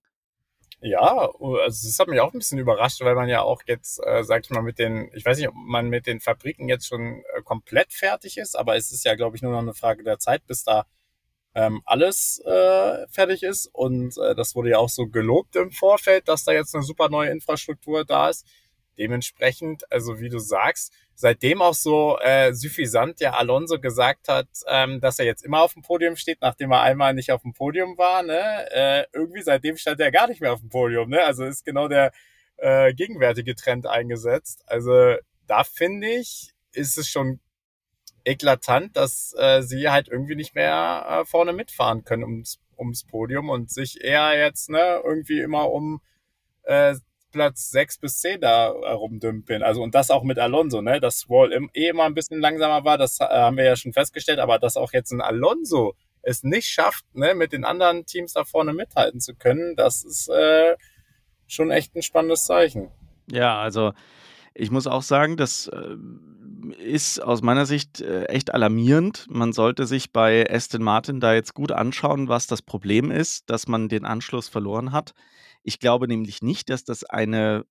Ja, 0.79 1.31
also 1.39 1.87
das 1.87 1.97
hat 1.99 2.07
mich 2.07 2.19
auch 2.19 2.33
ein 2.33 2.37
bisschen 2.37 2.59
überrascht, 2.59 3.01
weil 3.01 3.15
man 3.15 3.27
ja 3.27 3.41
auch 3.41 3.63
jetzt, 3.65 3.99
äh, 4.05 4.23
sag 4.23 4.43
ich 4.43 4.51
mal, 4.51 4.61
mit 4.61 4.77
den, 4.77 5.09
ich 5.15 5.25
weiß 5.25 5.39
nicht, 5.39 5.47
ob 5.47 5.55
man 5.55 5.89
mit 5.89 6.05
den 6.05 6.19
Fabriken 6.19 6.69
jetzt 6.69 6.87
schon 6.87 7.23
äh, 7.35 7.41
komplett 7.43 7.91
fertig 7.93 8.37
ist, 8.37 8.55
aber 8.55 8.75
es 8.75 8.91
ist 8.91 9.03
ja, 9.03 9.15
glaube 9.15 9.35
ich, 9.35 9.41
nur 9.41 9.51
noch 9.51 9.59
eine 9.59 9.73
Frage 9.73 10.03
der 10.03 10.19
Zeit, 10.19 10.45
bis 10.45 10.63
da 10.63 10.85
ähm, 11.57 11.81
alles 11.85 12.39
äh, 12.45 13.07
fertig 13.09 13.41
ist. 13.41 13.67
Und 13.73 14.15
äh, 14.19 14.35
das 14.35 14.55
wurde 14.55 14.69
ja 14.69 14.77
auch 14.77 14.89
so 14.89 15.07
gelobt 15.07 15.55
im 15.55 15.71
Vorfeld, 15.71 16.27
dass 16.27 16.43
da 16.43 16.51
jetzt 16.51 16.75
eine 16.75 16.83
super 16.83 17.09
neue 17.09 17.31
Infrastruktur 17.31 18.05
da 18.05 18.29
ist. 18.29 18.45
Dementsprechend, 18.99 19.91
also 19.91 20.19
wie 20.19 20.29
du 20.29 20.37
sagst, 20.37 20.93
seitdem 21.15 21.63
auch 21.63 21.73
so 21.73 22.17
äh, 22.19 22.53
suffisant 22.53 23.19
ja 23.19 23.33
Alonso 23.33 23.79
gesagt 23.79 24.27
hat, 24.27 24.47
ähm, 24.67 25.01
dass 25.01 25.17
er 25.17 25.25
jetzt 25.25 25.43
immer 25.43 25.61
auf 25.63 25.73
dem 25.73 25.81
Podium 25.81 26.15
steht, 26.15 26.41
nachdem 26.41 26.71
er 26.71 26.81
einmal 26.81 27.15
nicht 27.15 27.31
auf 27.31 27.41
dem 27.41 27.53
Podium 27.53 27.97
war, 27.97 28.21
ne? 28.21 28.71
Äh, 28.71 29.05
irgendwie 29.13 29.41
seitdem 29.41 29.77
stand 29.77 29.99
er 29.99 30.11
gar 30.11 30.27
nicht 30.27 30.41
mehr 30.41 30.53
auf 30.53 30.59
dem 30.59 30.69
Podium, 30.69 31.09
ne? 31.09 31.23
Also 31.23 31.43
ist 31.45 31.65
genau 31.65 31.87
der 31.87 32.11
äh, 32.57 32.93
gegenwärtige 32.93 33.55
Trend 33.55 33.87
eingesetzt. 33.87 34.63
Also 34.67 35.15
da 35.47 35.63
finde 35.63 36.07
ich, 36.07 36.51
ist 36.71 36.97
es 36.99 37.07
schon 37.07 37.39
eklatant, 38.27 38.95
dass 38.97 39.33
äh, 39.37 39.61
sie 39.61 39.89
halt 39.89 40.09
irgendwie 40.09 40.35
nicht 40.35 40.53
mehr 40.53 41.05
äh, 41.09 41.25
vorne 41.25 41.53
mitfahren 41.53 42.03
können 42.03 42.23
ums, 42.23 42.59
ums 42.77 43.05
Podium 43.05 43.49
und 43.49 43.71
sich 43.71 44.03
eher 44.03 44.37
jetzt 44.37 44.69
ne, 44.69 45.01
irgendwie 45.03 45.39
immer 45.39 45.71
um 45.71 46.01
äh, 46.63 46.95
Platz 47.31 47.71
6 47.71 47.99
bis 47.99 48.19
10 48.19 48.41
da 48.41 48.67
rumdümpeln. 48.69 49.63
Also 49.63 49.81
und 49.81 49.95
das 49.95 50.11
auch 50.11 50.23
mit 50.23 50.39
Alonso, 50.39 50.81
ne? 50.81 50.99
Dass 50.99 51.29
Wall 51.29 51.51
im, 51.51 51.69
eh 51.73 51.87
immer 51.87 52.03
ein 52.03 52.13
bisschen 52.13 52.39
langsamer 52.39 52.83
war, 52.83 52.97
das 52.97 53.19
äh, 53.19 53.25
haben 53.25 53.57
wir 53.57 53.65
ja 53.65 53.75
schon 53.75 53.93
festgestellt, 53.93 54.39
aber 54.39 54.59
dass 54.59 54.77
auch 54.77 54.93
jetzt 54.93 55.11
ein 55.11 55.21
Alonso 55.21 55.93
es 56.21 56.43
nicht 56.43 56.67
schafft, 56.67 57.05
ne, 57.15 57.35
mit 57.35 57.53
den 57.53 57.63
anderen 57.63 58.05
Teams 58.05 58.33
da 58.33 58.43
vorne 58.43 58.73
mithalten 58.73 59.21
zu 59.21 59.35
können, 59.35 59.75
das 59.75 60.03
ist 60.03 60.29
äh, 60.29 60.75
schon 61.47 61.71
echt 61.71 61.95
ein 61.95 62.01
spannendes 62.01 62.45
Zeichen. 62.45 62.91
Ja, 63.31 63.59
also 63.59 63.93
ich 64.53 64.71
muss 64.71 64.87
auch 64.87 65.03
sagen, 65.03 65.37
das 65.37 65.67
äh, 65.67 65.95
ist 66.79 67.19
aus 67.19 67.41
meiner 67.41 67.65
Sicht 67.65 68.01
äh, 68.01 68.25
echt 68.25 68.53
alarmierend. 68.53 69.25
Man 69.29 69.53
sollte 69.53 69.85
sich 69.85 70.11
bei 70.11 70.49
Aston 70.49 70.83
Martin 70.83 71.19
da 71.19 71.33
jetzt 71.33 71.53
gut 71.53 71.71
anschauen, 71.71 72.27
was 72.27 72.47
das 72.47 72.61
Problem 72.61 73.11
ist, 73.11 73.49
dass 73.49 73.67
man 73.67 73.89
den 73.89 74.05
Anschluss 74.05 74.47
verloren 74.47 74.91
hat. 74.91 75.13
Ich 75.63 75.79
glaube 75.79 76.07
nämlich 76.07 76.41
nicht, 76.41 76.69
dass 76.69 76.83
das 76.83 77.03
eine 77.03 77.65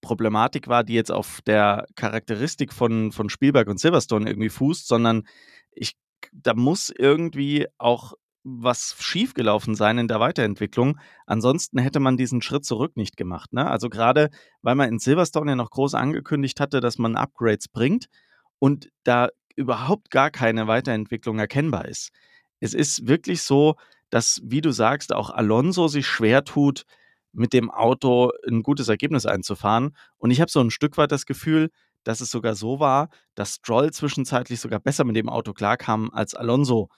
Problematik 0.00 0.68
war, 0.68 0.84
die 0.84 0.94
jetzt 0.94 1.10
auf 1.12 1.40
der 1.46 1.86
Charakteristik 1.96 2.72
von, 2.72 3.12
von 3.12 3.28
Spielberg 3.28 3.68
und 3.68 3.80
Silverstone 3.80 4.28
irgendwie 4.28 4.50
fußt, 4.50 4.86
sondern 4.86 5.26
ich, 5.72 5.96
da 6.32 6.54
muss 6.54 6.90
irgendwie 6.90 7.66
auch 7.78 8.14
was 8.48 8.94
schiefgelaufen 9.00 9.74
sein 9.74 9.98
in 9.98 10.06
der 10.06 10.20
Weiterentwicklung. 10.20 11.00
Ansonsten 11.26 11.78
hätte 11.80 11.98
man 11.98 12.16
diesen 12.16 12.42
Schritt 12.42 12.64
zurück 12.64 12.96
nicht 12.96 13.16
gemacht. 13.16 13.52
Ne? 13.52 13.68
Also 13.68 13.88
gerade, 13.88 14.30
weil 14.62 14.76
man 14.76 14.88
in 14.88 15.00
Silverstone 15.00 15.50
ja 15.50 15.56
noch 15.56 15.70
groß 15.70 15.94
angekündigt 15.94 16.60
hatte, 16.60 16.78
dass 16.78 16.96
man 16.96 17.16
Upgrades 17.16 17.66
bringt 17.66 18.06
und 18.60 18.88
da 19.02 19.30
überhaupt 19.56 20.10
gar 20.10 20.30
keine 20.30 20.68
Weiterentwicklung 20.68 21.40
erkennbar 21.40 21.86
ist. 21.86 22.12
Es 22.60 22.72
ist 22.72 23.08
wirklich 23.08 23.42
so, 23.42 23.74
dass, 24.10 24.40
wie 24.44 24.60
du 24.60 24.70
sagst, 24.70 25.12
auch 25.12 25.30
Alonso 25.30 25.88
sich 25.88 26.06
schwer 26.06 26.44
tut, 26.44 26.84
mit 27.32 27.52
dem 27.52 27.68
Auto 27.68 28.30
ein 28.48 28.62
gutes 28.62 28.88
Ergebnis 28.88 29.26
einzufahren. 29.26 29.96
Und 30.18 30.30
ich 30.30 30.40
habe 30.40 30.50
so 30.50 30.60
ein 30.60 30.70
Stück 30.70 30.96
weit 30.98 31.10
das 31.10 31.26
Gefühl, 31.26 31.70
dass 32.04 32.20
es 32.20 32.30
sogar 32.30 32.54
so 32.54 32.78
war, 32.78 33.08
dass 33.34 33.56
Stroll 33.56 33.92
zwischenzeitlich 33.92 34.60
sogar 34.60 34.78
besser 34.78 35.02
mit 35.02 35.16
dem 35.16 35.28
Auto 35.28 35.52
klarkam 35.52 36.10
als 36.12 36.34
Alonso. 36.34 36.88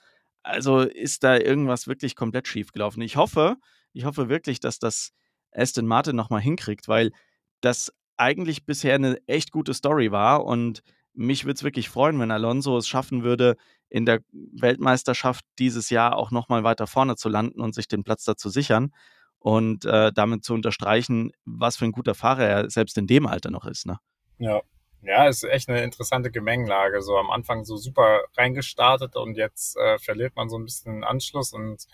Also 0.49 0.81
ist 0.81 1.25
da 1.25 1.37
irgendwas 1.37 1.87
wirklich 1.87 2.17
komplett 2.17 2.49
schief 2.49 2.73
gelaufen. 2.73 3.03
Ich 3.03 3.17
hoffe, 3.17 3.57
ich 3.93 4.05
hoffe 4.05 4.31
wirklich, 4.31 4.61
dass 4.61 4.79
das 4.79 5.11
Aston 5.53 5.87
Martin 5.87 6.17
nochmal 6.17 6.41
hinkriegt, 6.41 6.89
weil 6.89 7.13
das 7.61 7.93
eigentlich 8.17 8.65
bisher 8.65 8.95
eine 8.95 9.19
echt 9.27 9.53
gute 9.53 9.75
Story 9.75 10.11
war 10.11 10.45
und 10.45 10.83
mich 11.13 11.45
würde 11.45 11.55
es 11.55 11.65
wirklich 11.65 11.91
freuen, 11.91 12.19
wenn 12.19 12.31
Alonso 12.31 12.79
es 12.79 12.89
schaffen 12.89 13.25
würde, 13.25 13.57
in 13.91 14.07
der 14.07 14.21
Weltmeisterschaft 14.33 15.45
dieses 15.59 15.91
Jahr 15.91 16.17
auch 16.17 16.31
nochmal 16.31 16.65
weiter 16.65 16.87
vorne 16.87 17.17
zu 17.17 17.29
landen 17.29 17.61
und 17.61 17.75
sich 17.75 17.89
den 17.89 18.05
Platz 18.05 18.25
da 18.25 18.37
zu 18.37 18.49
sichern 18.49 18.93
und 19.39 19.85
äh, 19.85 20.13
damit 20.13 20.45
zu 20.45 20.55
unterstreichen, 20.55 21.33
was 21.45 21.77
für 21.77 21.85
ein 21.85 21.93
guter 21.93 22.15
Fahrer 22.15 22.45
er 22.45 22.71
selbst 22.71 22.97
in 22.97 23.07
dem 23.07 23.27
Alter 23.27 23.51
noch 23.51 23.67
ist. 23.67 23.87
Ne? 23.87 23.99
Ja. 24.39 24.63
Ja, 25.03 25.29
ist 25.29 25.45
echt 25.45 25.69
eine 25.69 25.83
interessante 25.83 26.31
Gemengelage. 26.31 27.03
So 27.03 27.17
am 27.17 27.31
Anfang 27.31 27.65
so 27.65 27.77
super 27.77 28.25
reingestartet 28.37 29.17
und 29.17 29.37
jetzt 29.37 29.77
äh, 29.77 29.99
verliert 29.99 30.37
man 30.37 30.49
so 30.49 30.59
ein 30.59 30.65
bisschen 30.65 30.95
den 30.95 31.05
Anschluss 31.05 31.53
und 31.53 31.87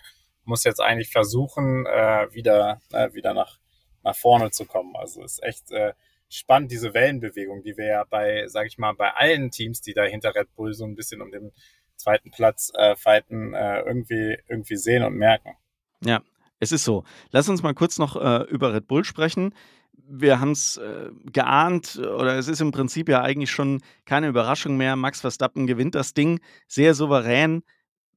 muss 0.43 0.63
jetzt 0.63 0.81
eigentlich 0.81 1.11
versuchen, 1.11 1.85
äh, 1.85 2.27
wieder, 2.31 2.81
äh, 2.91 3.13
wieder 3.13 3.33
nach, 3.33 3.57
nach 4.03 4.15
vorne 4.15 4.51
zu 4.51 4.65
kommen. 4.65 4.95
Also 4.95 5.23
ist 5.23 5.43
echt 5.43 5.71
äh, 5.71 5.93
spannend, 6.29 6.71
diese 6.71 6.93
Wellenbewegung, 6.93 7.63
die 7.63 7.77
wir 7.77 7.85
ja 7.85 8.03
bei, 8.03 8.47
sag 8.47 8.67
ich 8.67 8.77
mal, 8.77 8.93
bei 8.93 9.11
allen 9.11 9.51
Teams, 9.51 9.81
die 9.81 9.93
da 9.93 10.03
hinter 10.03 10.35
Red 10.35 10.53
Bull 10.55 10.73
so 10.73 10.85
ein 10.85 10.95
bisschen 10.95 11.21
um 11.21 11.31
den 11.31 11.51
zweiten 11.95 12.31
Platz 12.31 12.71
äh, 12.75 12.95
fighten, 12.95 13.53
äh, 13.53 13.81
irgendwie, 13.81 14.37
irgendwie 14.47 14.75
sehen 14.75 15.03
und 15.03 15.15
merken. 15.15 15.55
Ja, 16.01 16.21
es 16.59 16.71
ist 16.71 16.83
so. 16.83 17.03
Lass 17.31 17.49
uns 17.49 17.63
mal 17.63 17.73
kurz 17.73 17.97
noch 17.97 18.15
äh, 18.15 18.43
über 18.49 18.73
Red 18.73 18.87
Bull 18.87 19.03
sprechen. 19.03 19.53
Wir 20.07 20.39
haben 20.39 20.51
es 20.51 20.77
äh, 20.77 21.09
geahnt, 21.31 21.97
oder 21.97 22.37
es 22.37 22.47
ist 22.47 22.61
im 22.61 22.71
Prinzip 22.71 23.09
ja 23.09 23.21
eigentlich 23.21 23.51
schon 23.51 23.81
keine 24.05 24.27
Überraschung 24.27 24.77
mehr. 24.77 24.95
Max 24.95 25.21
Verstappen 25.21 25.67
gewinnt 25.67 25.95
das 25.95 26.13
Ding 26.13 26.39
sehr 26.67 26.93
souverän. 26.93 27.63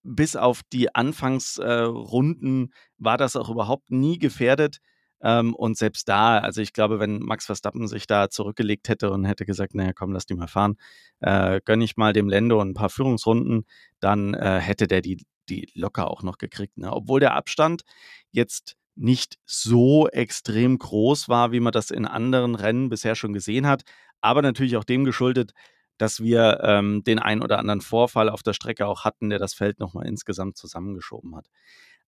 Bis 0.03 0.37
auf 0.37 0.63
die 0.73 0.95
Anfangsrunden 0.95 2.67
äh, 2.67 2.69
war 2.99 3.17
das 3.17 3.37
auch 3.37 3.51
überhaupt 3.51 3.91
nie 3.91 4.19
gefährdet. 4.19 4.79
Ähm, 5.21 5.55
und 5.55 5.77
selbst 5.77 6.09
da, 6.09 6.39
also 6.39 6.61
ich 6.61 6.73
glaube, 6.73 7.01
wenn 7.01 7.19
Max 7.19 7.47
Verstappen 7.47 7.89
sich 7.89 8.07
da 8.07 8.31
zurückgelegt 8.31 8.89
hätte 8.89 9.11
und 9.11 9.25
hätte 9.25 9.45
gesagt, 9.45 9.75
naja, 9.75 9.93
komm, 9.93 10.13
lass 10.13 10.27
die 10.27 10.35
mal 10.35 10.47
fahren, 10.47 10.77
äh, 11.21 11.61
gönne 11.65 11.85
ich 11.85 11.97
mal 11.97 12.13
dem 12.13 12.29
Lendo 12.29 12.61
ein 12.61 12.75
paar 12.75 12.91
Führungsrunden, 12.91 13.65
dann 14.01 14.35
äh, 14.35 14.61
hätte 14.61 14.87
der 14.87 15.03
die, 15.03 15.25
die 15.49 15.71
locker 15.75 16.09
auch 16.11 16.23
noch 16.23 16.39
gekriegt. 16.39 16.79
Ne? 16.79 16.93
Obwohl 16.93 17.21
der 17.21 17.35
Abstand 17.35 17.83
jetzt 18.31 18.77
nicht 18.99 19.39
so 19.45 20.09
extrem 20.09 20.79
groß 20.79 21.29
war, 21.29 21.53
wie 21.53 21.61
man 21.61 21.73
das 21.73 21.91
in 21.91 22.05
anderen 22.05 22.55
Rennen 22.55 22.89
bisher 22.89 23.15
schon 23.15 23.33
gesehen 23.33 23.67
hat, 23.67 23.83
aber 24.21 24.43
natürlich 24.43 24.77
auch 24.77 24.85
dem 24.85 25.05
geschuldet, 25.05 25.53
dass 25.99 26.21
wir 26.21 26.61
ähm, 26.63 27.03
den 27.05 27.19
ein 27.19 27.43
oder 27.43 27.59
anderen 27.59 27.81
Vorfall 27.81 28.29
auf 28.29 28.43
der 28.43 28.53
Strecke 28.53 28.87
auch 28.87 29.05
hatten, 29.05 29.31
der 29.31 29.39
das 29.39 29.55
Feld 29.55 29.81
nochmal 29.81 30.07
insgesamt 30.07 30.57
zusammengeschoben 30.57 31.37
hat. 31.37 31.47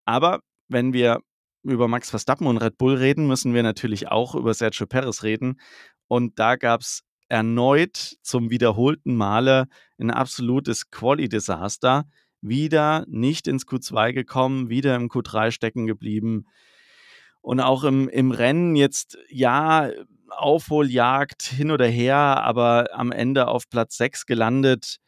Aber 0.04 0.40
wenn 0.68 0.92
wir 0.92 1.20
über 1.62 1.88
Max 1.88 2.10
Verstappen 2.10 2.46
und 2.46 2.58
Red 2.58 2.78
Bull 2.78 2.94
reden, 2.94 3.26
müssen 3.26 3.52
wir 3.54 3.62
natürlich 3.62 4.08
auch 4.08 4.34
über 4.34 4.54
Sergio 4.54 4.86
Perez 4.86 5.22
reden. 5.22 5.60
Und 6.08 6.38
da 6.38 6.56
gab 6.56 6.80
es 6.80 7.02
erneut 7.28 8.16
zum 8.22 8.50
wiederholten 8.50 9.14
Male 9.14 9.68
ein 9.98 10.10
absolutes 10.10 10.90
Quali-Desaster. 10.90 12.04
Wieder 12.40 13.04
nicht 13.08 13.46
ins 13.46 13.66
Q2 13.66 14.12
gekommen, 14.12 14.70
wieder 14.70 14.96
im 14.96 15.08
Q3 15.08 15.50
stecken 15.50 15.86
geblieben. 15.86 16.46
Und 17.42 17.60
auch 17.60 17.84
im, 17.84 18.08
im 18.08 18.32
Rennen 18.32 18.76
jetzt, 18.76 19.18
ja, 19.28 19.90
Aufholjagd 20.30 21.42
hin 21.42 21.70
oder 21.70 21.86
her, 21.86 22.16
aber 22.16 22.88
am 22.92 23.12
Ende 23.12 23.48
auf 23.48 23.68
Platz 23.68 23.96
6 23.96 24.26
gelandet. 24.26 24.98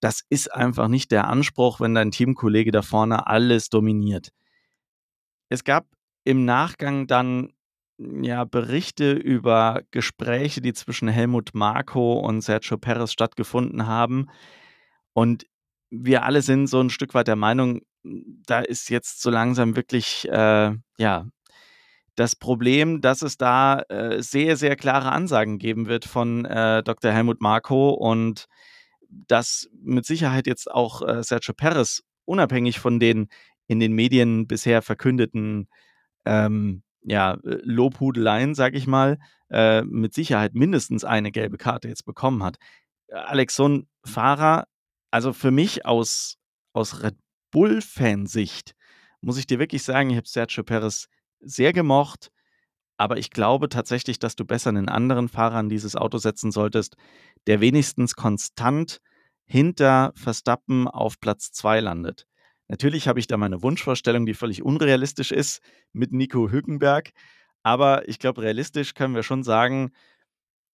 Das 0.00 0.22
ist 0.28 0.52
einfach 0.52 0.88
nicht 0.88 1.10
der 1.12 1.28
Anspruch, 1.28 1.80
wenn 1.80 1.94
dein 1.94 2.10
Teamkollege 2.10 2.72
da 2.72 2.82
vorne 2.82 3.26
alles 3.26 3.68
dominiert. 3.68 4.30
Es 5.48 5.64
gab 5.64 5.86
im 6.24 6.44
Nachgang 6.44 7.06
dann 7.06 7.52
ja 7.98 8.44
Berichte 8.44 9.12
über 9.12 9.82
Gespräche, 9.90 10.60
die 10.60 10.72
zwischen 10.72 11.08
Helmut 11.08 11.50
Marko 11.54 12.14
und 12.14 12.40
Sergio 12.40 12.78
Perez 12.78 13.12
stattgefunden 13.12 13.86
haben. 13.86 14.28
Und 15.12 15.46
wir 15.90 16.24
alle 16.24 16.42
sind 16.42 16.66
so 16.66 16.80
ein 16.80 16.90
Stück 16.90 17.14
weit 17.14 17.28
der 17.28 17.36
Meinung, 17.36 17.82
da 18.02 18.60
ist 18.60 18.88
jetzt 18.88 19.22
so 19.22 19.30
langsam 19.30 19.76
wirklich 19.76 20.28
äh, 20.28 20.74
ja 20.98 21.26
das 22.14 22.36
Problem, 22.36 23.00
dass 23.00 23.22
es 23.22 23.36
da 23.36 23.80
äh, 23.88 24.22
sehr, 24.22 24.56
sehr 24.56 24.76
klare 24.76 25.12
Ansagen 25.12 25.58
geben 25.58 25.86
wird 25.86 26.04
von 26.04 26.44
äh, 26.44 26.82
Dr. 26.82 27.12
Helmut 27.12 27.40
Marko 27.40 27.90
und 27.90 28.46
dass 29.08 29.68
mit 29.82 30.06
Sicherheit 30.06 30.46
jetzt 30.46 30.70
auch 30.70 31.02
äh, 31.06 31.22
Sergio 31.22 31.54
Perez 31.54 32.02
unabhängig 32.24 32.78
von 32.80 33.00
den 33.00 33.28
in 33.66 33.80
den 33.80 33.92
Medien 33.92 34.46
bisher 34.46 34.82
verkündeten 34.82 35.68
ähm, 36.24 36.82
ja, 37.02 37.34
äh, 37.34 37.58
Lobhudeleien, 37.62 38.54
sag 38.54 38.74
ich 38.74 38.86
mal, 38.86 39.18
äh, 39.50 39.82
mit 39.82 40.14
Sicherheit 40.14 40.54
mindestens 40.54 41.04
eine 41.04 41.32
gelbe 41.32 41.58
Karte 41.58 41.88
jetzt 41.88 42.04
bekommen 42.04 42.42
hat. 42.42 42.56
Alex, 43.10 43.56
so 43.56 43.68
ein 43.68 43.88
Fahrer, 44.04 44.66
also 45.10 45.32
für 45.32 45.50
mich 45.50 45.84
aus, 45.84 46.36
aus 46.72 47.02
Red 47.02 47.16
Bull-Fansicht, 47.50 48.74
muss 49.20 49.38
ich 49.38 49.46
dir 49.46 49.58
wirklich 49.58 49.82
sagen, 49.82 50.10
ich 50.10 50.16
habe 50.16 50.28
Sergio 50.28 50.64
Perez 50.64 51.08
sehr 51.42 51.72
gemocht, 51.72 52.30
aber 52.96 53.18
ich 53.18 53.30
glaube 53.30 53.68
tatsächlich, 53.68 54.18
dass 54.18 54.36
du 54.36 54.44
besser 54.44 54.70
einen 54.70 54.88
anderen 54.88 55.28
Fahrer 55.28 55.56
an 55.56 55.68
dieses 55.68 55.96
Auto 55.96 56.18
setzen 56.18 56.52
solltest, 56.52 56.96
der 57.46 57.60
wenigstens 57.60 58.14
konstant 58.14 59.00
hinter 59.44 60.12
Verstappen 60.14 60.88
auf 60.88 61.18
Platz 61.20 61.52
2 61.52 61.80
landet. 61.80 62.26
Natürlich 62.68 63.08
habe 63.08 63.18
ich 63.18 63.26
da 63.26 63.36
meine 63.36 63.62
Wunschvorstellung, 63.62 64.24
die 64.24 64.34
völlig 64.34 64.62
unrealistisch 64.62 65.32
ist, 65.32 65.60
mit 65.92 66.12
Nico 66.12 66.50
Hülkenberg. 66.50 67.10
Aber 67.62 68.08
ich 68.08 68.18
glaube, 68.18 68.42
realistisch 68.42 68.94
können 68.94 69.14
wir 69.14 69.22
schon 69.22 69.42
sagen, 69.42 69.92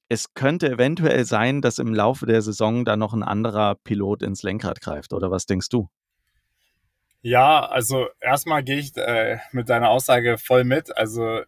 es 0.08 0.32
könnte 0.32 0.70
eventuell 0.70 1.24
sein, 1.24 1.60
dass 1.60 1.78
im 1.78 1.94
Laufe 1.94 2.24
der 2.24 2.40
Saison 2.40 2.84
da 2.84 2.96
noch 2.96 3.12
ein 3.14 3.22
anderer 3.22 3.74
Pilot 3.74 4.22
ins 4.22 4.42
Lenkrad 4.42 4.80
greift. 4.80 5.12
Oder 5.12 5.30
was 5.30 5.46
denkst 5.46 5.68
du? 5.68 5.88
Ja, 7.22 7.66
also 7.66 8.08
erstmal 8.20 8.62
gehe 8.62 8.78
ich 8.78 8.96
äh, 8.96 9.38
mit 9.52 9.68
deiner 9.68 9.90
Aussage 9.90 10.38
voll 10.38 10.64
mit. 10.64 10.96
Also 10.96 11.42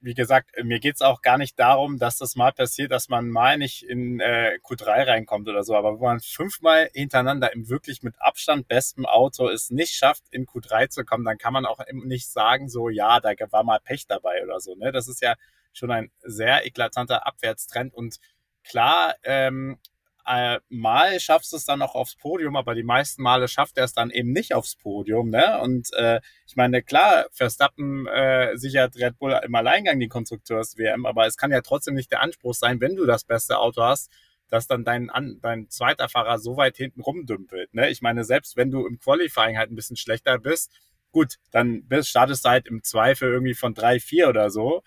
wie 0.00 0.14
gesagt, 0.14 0.50
mir 0.64 0.80
geht's 0.80 1.00
auch 1.00 1.22
gar 1.22 1.38
nicht 1.38 1.56
darum, 1.60 1.98
dass 1.98 2.18
das 2.18 2.34
mal 2.34 2.52
passiert, 2.52 2.90
dass 2.90 3.08
man 3.08 3.30
mal 3.30 3.56
nicht 3.56 3.84
in 3.84 4.18
äh, 4.18 4.58
Q3 4.64 5.06
reinkommt 5.06 5.48
oder 5.48 5.62
so, 5.62 5.76
aber 5.76 5.94
wenn 5.94 6.00
man 6.00 6.20
fünfmal 6.20 6.90
hintereinander 6.92 7.52
im 7.52 7.68
wirklich 7.68 8.02
mit 8.02 8.20
Abstand 8.20 8.66
besten 8.66 9.06
Auto 9.06 9.48
es 9.48 9.70
nicht 9.70 9.92
schafft, 9.92 10.24
in 10.32 10.44
Q3 10.44 10.88
zu 10.88 11.04
kommen, 11.04 11.24
dann 11.24 11.38
kann 11.38 11.52
man 11.52 11.66
auch 11.66 11.78
nicht 11.92 12.28
sagen, 12.28 12.68
so, 12.68 12.88
ja, 12.88 13.20
da 13.20 13.32
war 13.50 13.62
mal 13.62 13.78
Pech 13.78 14.06
dabei 14.08 14.42
oder 14.42 14.58
so. 14.58 14.74
Ne? 14.74 14.90
Das 14.90 15.06
ist 15.06 15.22
ja 15.22 15.34
schon 15.72 15.92
ein 15.92 16.10
sehr 16.22 16.66
eklatanter 16.66 17.24
Abwärtstrend 17.26 17.94
und 17.94 18.16
klar, 18.64 19.14
ähm, 19.22 19.78
äh, 20.26 20.60
mal 20.68 21.18
schaffst 21.20 21.52
du 21.52 21.56
es 21.56 21.64
dann 21.64 21.80
noch 21.80 21.94
aufs 21.94 22.16
Podium, 22.16 22.56
aber 22.56 22.74
die 22.74 22.82
meisten 22.82 23.22
Male 23.22 23.48
schafft 23.48 23.76
er 23.78 23.84
es 23.84 23.92
dann 23.92 24.10
eben 24.10 24.32
nicht 24.32 24.54
aufs 24.54 24.76
Podium. 24.76 25.30
Ne? 25.30 25.60
Und 25.60 25.92
äh, 25.94 26.20
ich 26.46 26.56
meine, 26.56 26.82
klar, 26.82 27.26
Verstappen 27.32 28.06
äh, 28.06 28.56
sichert 28.56 28.96
Red 28.96 29.18
Bull 29.18 29.38
im 29.42 29.54
Alleingang 29.54 29.98
die 29.98 30.08
Konstrukteurs-WM, 30.08 31.06
aber 31.06 31.26
es 31.26 31.36
kann 31.36 31.50
ja 31.50 31.60
trotzdem 31.60 31.94
nicht 31.94 32.10
der 32.10 32.20
Anspruch 32.20 32.54
sein, 32.54 32.80
wenn 32.80 32.96
du 32.96 33.06
das 33.06 33.24
beste 33.24 33.58
Auto 33.58 33.82
hast, 33.82 34.10
dass 34.48 34.66
dann 34.66 34.84
dein, 34.84 35.10
dein 35.40 35.68
zweiter 35.70 36.08
Fahrer 36.08 36.38
so 36.38 36.56
weit 36.56 36.76
hinten 36.76 37.00
rumdümpelt. 37.00 37.72
Ne? 37.74 37.90
Ich 37.90 38.02
meine, 38.02 38.24
selbst 38.24 38.56
wenn 38.56 38.70
du 38.70 38.86
im 38.86 38.98
Qualifying 38.98 39.56
halt 39.56 39.70
ein 39.70 39.76
bisschen 39.76 39.96
schlechter 39.96 40.38
bist, 40.38 40.70
gut, 41.10 41.36
dann 41.50 41.86
bist, 41.86 42.10
startest 42.10 42.44
du 42.44 42.50
halt 42.50 42.66
im 42.68 42.82
Zweifel 42.82 43.30
irgendwie 43.32 43.54
von 43.54 43.74
drei 43.74 43.98
vier 43.98 44.28
oder 44.28 44.50
so. 44.50 44.82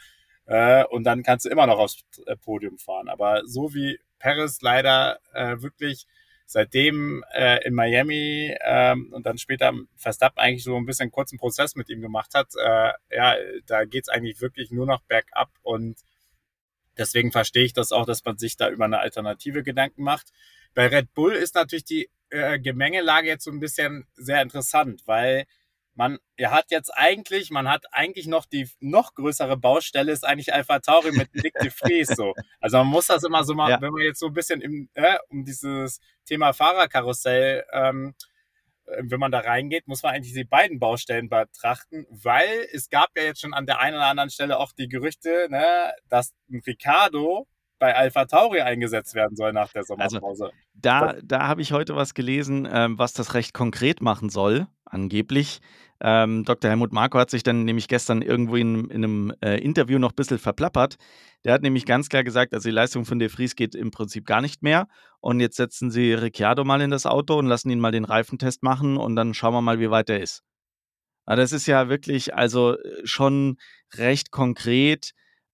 Äh, 0.45 0.85
und 0.85 1.03
dann 1.03 1.23
kannst 1.23 1.45
du 1.45 1.49
immer 1.49 1.67
noch 1.67 1.79
aufs 1.79 2.03
äh, 2.25 2.35
Podium 2.35 2.77
fahren. 2.77 3.09
Aber 3.09 3.41
so 3.45 3.73
wie 3.73 3.99
Paris 4.25 4.62
leider 4.62 5.20
äh, 5.34 5.62
wirklich 5.62 6.08
seitdem 6.48 7.24
äh, 7.34 7.63
in 7.63 7.75
Miami 7.75 8.55
ähm, 8.63 9.13
und 9.13 9.25
dann 9.27 9.38
später 9.38 9.72
Verstappen 9.96 10.39
eigentlich 10.39 10.63
so 10.63 10.75
ein 10.75 10.86
bisschen 10.86 11.12
kurzen 11.12 11.38
Prozess 11.38 11.75
mit 11.75 11.89
ihm 11.89 12.01
gemacht 12.01 12.34
hat, 12.34 12.50
äh, 12.55 12.91
ja, 13.15 13.36
da 13.67 13.86
geht's 13.86 14.10
eigentlich 14.10 14.41
wirklich 14.41 14.72
nur 14.72 14.88
noch 14.88 15.03
bergab 15.03 15.50
und 15.62 16.00
deswegen 16.98 17.32
verstehe 17.32 17.65
ich 17.65 17.74
das 17.74 17.91
auch, 17.91 18.08
dass 18.08 18.25
man 18.25 18.38
sich 18.38 18.58
da 18.58 18.70
über 18.70 18.86
eine 18.86 19.00
Alternative 19.00 19.62
Gedanken 19.62 20.03
macht. 20.03 20.32
Bei 20.74 20.88
Red 20.88 21.13
Bull 21.13 21.34
ist 21.34 21.53
natürlich 21.53 21.86
die 21.86 22.10
äh, 22.32 22.60
Gemengelage 22.60 23.27
jetzt 23.27 23.44
so 23.44 23.51
ein 23.51 23.60
bisschen 23.60 24.08
sehr 24.15 24.41
interessant, 24.41 25.03
weil 25.05 25.46
man 25.95 26.19
er 26.37 26.51
hat 26.51 26.65
jetzt 26.69 26.91
eigentlich, 26.95 27.49
man 27.49 27.69
hat 27.69 27.85
eigentlich 27.91 28.27
noch 28.27 28.45
die 28.45 28.69
noch 28.79 29.15
größere 29.15 29.57
Baustelle, 29.57 30.11
ist 30.11 30.25
eigentlich 30.25 30.53
Alpha 30.53 30.79
Tauri 30.79 31.11
mit 31.13 31.33
Nick 31.33 31.53
de 31.55 31.69
Vries 31.71 32.09
so. 32.09 32.33
Also 32.59 32.77
man 32.77 32.87
muss 32.87 33.07
das 33.07 33.23
immer 33.23 33.43
so 33.43 33.53
mal, 33.53 33.71
ja. 33.71 33.81
wenn 33.81 33.91
man 33.91 34.01
jetzt 34.01 34.19
so 34.19 34.27
ein 34.27 34.33
bisschen 34.33 34.61
im, 34.61 34.89
äh, 34.93 35.17
um 35.29 35.45
dieses 35.45 35.99
Thema 36.25 36.53
Fahrerkarussell 36.53 37.65
ähm, 37.71 38.13
äh, 38.85 39.03
wenn 39.05 39.19
man 39.19 39.31
da 39.31 39.39
reingeht, 39.39 39.87
muss 39.87 40.03
man 40.03 40.13
eigentlich 40.13 40.33
die 40.33 40.43
beiden 40.43 40.79
Baustellen 40.79 41.29
betrachten, 41.29 42.05
weil 42.09 42.67
es 42.73 42.89
gab 42.89 43.09
ja 43.15 43.23
jetzt 43.23 43.41
schon 43.41 43.53
an 43.53 43.65
der 43.65 43.79
einen 43.79 43.95
oder 43.95 44.07
anderen 44.07 44.29
Stelle 44.29 44.59
auch 44.59 44.71
die 44.73 44.87
Gerüchte, 44.87 45.47
ne, 45.49 45.93
dass 46.09 46.33
ein 46.49 46.61
Ricardo 46.65 47.47
bei 47.79 47.95
Alpha 47.95 48.25
Tauri 48.25 48.61
eingesetzt 48.61 49.15
werden 49.15 49.35
soll 49.35 49.53
nach 49.53 49.71
der 49.73 49.81
Also, 49.81 49.95
Sommerpause. 49.95 50.51
da 50.73 51.15
da 51.23 51.47
habe 51.47 51.61
ich 51.61 51.71
heute 51.71 51.95
was 51.95 52.13
gelesen, 52.13 52.67
ähm, 52.71 52.97
was 52.97 53.13
das 53.13 53.33
recht 53.33 53.53
konkret 53.53 54.01
machen 54.01 54.29
soll, 54.29 54.67
angeblich. 54.85 55.59
Ähm, 56.01 56.43
Dr. 56.45 56.69
Helmut 56.69 56.91
Marko 56.93 57.17
hat 57.19 57.29
sich 57.29 57.43
dann 57.43 57.63
nämlich 57.65 57.87
gestern 57.87 58.21
irgendwo 58.21 58.55
in 58.57 58.89
in 58.89 59.01
'nem, 59.01 59.33
äh, 59.41 59.57
Interview 59.61 59.97
noch 59.99 60.11
bisschen 60.11 60.39
verplappert. 60.39 60.95
Der 61.45 61.53
hat 61.53 61.61
nämlich 61.61 61.85
ganz 61.85 62.09
klar 62.09 62.23
gesagt, 62.23 62.53
also, 62.53 62.67
die 62.69 62.73
Leistung 62.75 63.05
von 63.05 63.19
De 63.19 63.29
Vries 63.29 63.55
geht 63.55 63.75
im 63.75 63.91
Prinzip 63.91 64.25
gar 64.25 64.41
nicht 64.41 64.61
mehr 64.63 64.87
und 65.21 65.39
jetzt 65.39 65.57
setzen 65.57 65.91
sie 65.91 66.13
Ricciardo 66.13 66.63
mal 66.65 66.81
in 66.81 66.91
das 66.91 67.05
Auto 67.05 67.37
und 67.39 67.47
lassen 67.47 67.69
ihn 67.69 67.79
mal 67.79 67.91
den 67.91 68.05
Reifentest 68.05 68.63
machen 68.63 68.97
und 68.97 69.15
dann 69.15 69.33
schauen 69.33 69.53
wir 69.53 69.61
mal, 69.61 69.79
wie 69.79 69.89
weit 69.91 70.09
er 70.09 70.19
ist. 70.21 70.41
Ah, 71.25 71.35
das 71.35 71.51
ist 71.53 71.67
ja 71.67 71.89
wirklich 71.89 72.35
also, 72.35 72.77
äh, 72.77 73.01
schon 73.05 73.57
recht 73.95 74.31
konkret, 74.31 75.11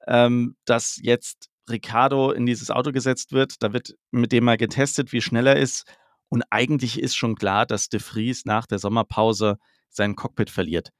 ähm, 0.08 0.56
dass 0.66 1.00
jetzt 1.04 1.50
Ricciardo 1.70 2.32
in 2.32 2.46
dieses 2.46 2.72
Auto 2.72 2.92
gesetzt 2.92 3.34
wird. 3.34 3.56
Da 3.64 3.74
wird 3.74 3.96
mit 4.12 4.32
dem 4.34 4.46
mal 4.46 4.58
getestet, 4.58 5.14
wie 5.14 5.22
schnell 5.22 5.48
er 5.48 5.58
ist. 5.58 5.86
Und 6.32 6.44
eigentlich 6.50 6.98
ist 6.98 7.16
schon 7.18 7.36
klar, 7.36 7.66
dass 7.66 7.90
De 7.90 8.00
Vries 8.00 8.46
nach 8.46 8.66
der 8.66 8.80
Sommerpause 8.80 9.58
sein 9.90 10.16
Cockpit 10.16 10.50
verliert. 10.50 10.92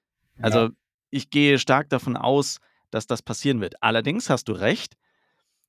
Also, 0.42 0.60
Ja. 0.60 0.70
ich 1.10 1.30
gehe 1.30 1.58
stark 1.58 1.88
davon 1.90 2.18
aus, 2.18 2.58
dass 2.90 3.08
das 3.08 3.22
passieren 3.22 3.62
wird. 3.62 3.82
Allerdings 3.82 4.30
hast 4.30 4.50
du 4.50 4.52
recht, 4.52 4.98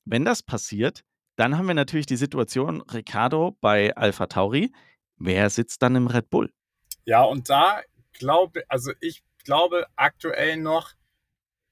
wenn 0.04 0.24
das 0.24 0.42
passiert, 0.42 1.04
dann 1.36 1.56
haben 1.56 1.68
wir 1.68 1.74
natürlich 1.74 2.06
die 2.06 2.16
Situation 2.16 2.80
Ricciardo 2.80 3.56
bei 3.60 3.94
Alpha 3.96 4.26
Tauri. 4.26 4.72
Wer 5.16 5.48
sitzt 5.48 5.80
dann 5.82 5.94
im 5.94 6.08
Red 6.08 6.28
Bull? 6.28 6.50
Ja, 7.04 7.22
und 7.22 7.48
da 7.48 7.82
glaube 8.12 8.64
also, 8.68 8.90
ich 9.00 9.22
glaube 9.44 9.86
aktuell 9.94 10.56
noch, 10.56 10.90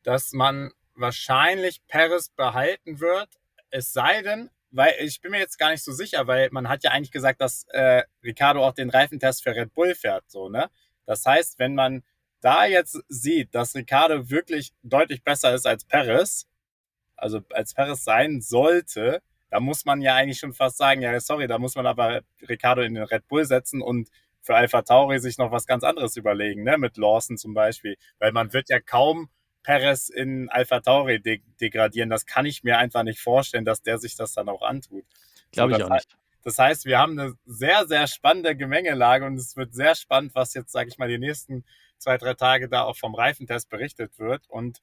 dass 0.05 0.33
man 0.33 0.71
wahrscheinlich 0.95 1.85
Perez 1.89 2.29
behalten 2.29 3.01
wird. 3.01 3.29
Es 3.71 3.93
sei 3.93 4.23
denn 4.23 4.49
weil 4.73 4.95
ich 5.01 5.21
bin 5.21 5.33
mir 5.33 5.39
jetzt 5.41 5.59
gar 5.59 5.71
nicht 5.71 5.85
so 5.85 5.93
sicher, 5.93 6.27
weil 6.27 6.49
man 6.53 6.69
hat 6.69 6.85
ja 6.85 6.91
eigentlich 6.93 7.13
gesagt, 7.13 7.41
dass, 7.41 7.65
äh, 7.71 8.03
Ricciardo 8.25 8.65
auch 8.67 8.73
den 8.75 8.91
Reifentest 8.91 9.43
für 9.43 9.55
Red 9.55 9.75
Bull 9.75 9.95
fährt 9.95 10.25
so, 10.31 10.49
ne? 10.49 10.69
Das 11.07 11.25
heißt, 11.27 11.59
wenn 11.59 11.75
man 11.75 12.03
da 12.41 12.65
jetzt 12.67 12.99
sieht, 13.09 13.55
dass 13.55 13.75
Ricciardo 13.75 14.31
wirklich 14.31 14.73
deutlich 14.83 15.23
besser 15.25 15.55
ist 15.55 15.67
als 15.67 15.85
Perez, 15.85 16.47
also, 17.17 17.41
als 17.53 17.75
Perez 17.75 18.05
sein 18.05 18.41
sollte, 18.41 19.23
da 19.51 19.61
muss 19.61 19.85
man 19.85 20.01
ja 20.03 20.15
eigentlich 20.17 20.39
schon 20.39 20.55
fast 20.55 20.79
sagen: 20.79 21.03
„Ja, 21.03 21.19
sorry, 21.21 21.47
da 21.49 21.59
muss 21.59 21.75
man 21.77 21.87
aber 21.87 22.23
Ricciardo 22.49 22.83
in 22.83 22.95
den 22.95 23.05
Red 23.05 23.29
Bull 23.29 23.45
setzen 23.45 23.83
und 23.83 24.09
für 24.43 24.57
Alpha 24.57 24.83
Tauri 24.83 25.19
sich 25.21 25.39
noch 25.39 25.53
was 25.53 25.67
ganz 25.67 25.85
anderes 25.85 26.17
überlegen“, 26.17 26.65
ne, 26.65 26.79
mit 26.79 26.97
Lawson 26.97 27.37
zum 27.39 27.55
Beispiel. 27.55 27.97
Weil 28.19 28.33
man 28.33 28.53
wird 28.53 28.71
ja 28.71 28.81
kaum 28.81 29.29
Perez 29.63 30.09
in 30.11 30.49
Alpha 30.51 30.81
Tauri 30.81 31.21
de 31.21 31.41
degradieren. 31.61 32.11
Das 32.11 32.27
kann 32.27 32.47
ich 32.47 32.63
mir 32.65 32.79
einfach 32.79 33.03
nicht 33.05 33.21
vorstellen, 33.21 33.65
dass 33.65 33.83
der 33.83 33.99
sich 33.99 34.17
das 34.17 34.33
dann 34.35 34.49
auch 34.49 34.63
antut. 34.63 35.05
So, 35.53 35.67
Glaube 35.67 35.73
ich 35.73 35.81
das 35.81 35.83
auch 35.83 35.91
nicht. 35.91 36.17
das 36.43 36.59
heißt, 36.59 36.87
wir 36.87 36.99
haben 36.99 37.15
'ne 37.17 37.35
sehr, 37.47 37.87
sehr 37.87 38.07
spannende 38.07 38.57
Gemengelage 38.57 39.27
und 39.27 39.37
es 39.39 39.57
wird 39.57 39.75
sehr 39.75 39.95
spannend, 39.95 40.35
was 40.35 40.55
jetzt, 40.55 40.73
sage 40.73 40.89
ich 40.91 40.99
mal, 40.99 41.09
die 41.09 41.19
nächsten 41.19 41.65
2, 41.99 42.17
3 42.19 42.35
Tage 42.35 42.69
da 42.69 42.83
auch 42.85 42.97
vom 42.97 43.15
Reifentest 43.15 43.69
berichtet 43.71 44.19
wird. 44.19 44.49
Und 44.49 44.81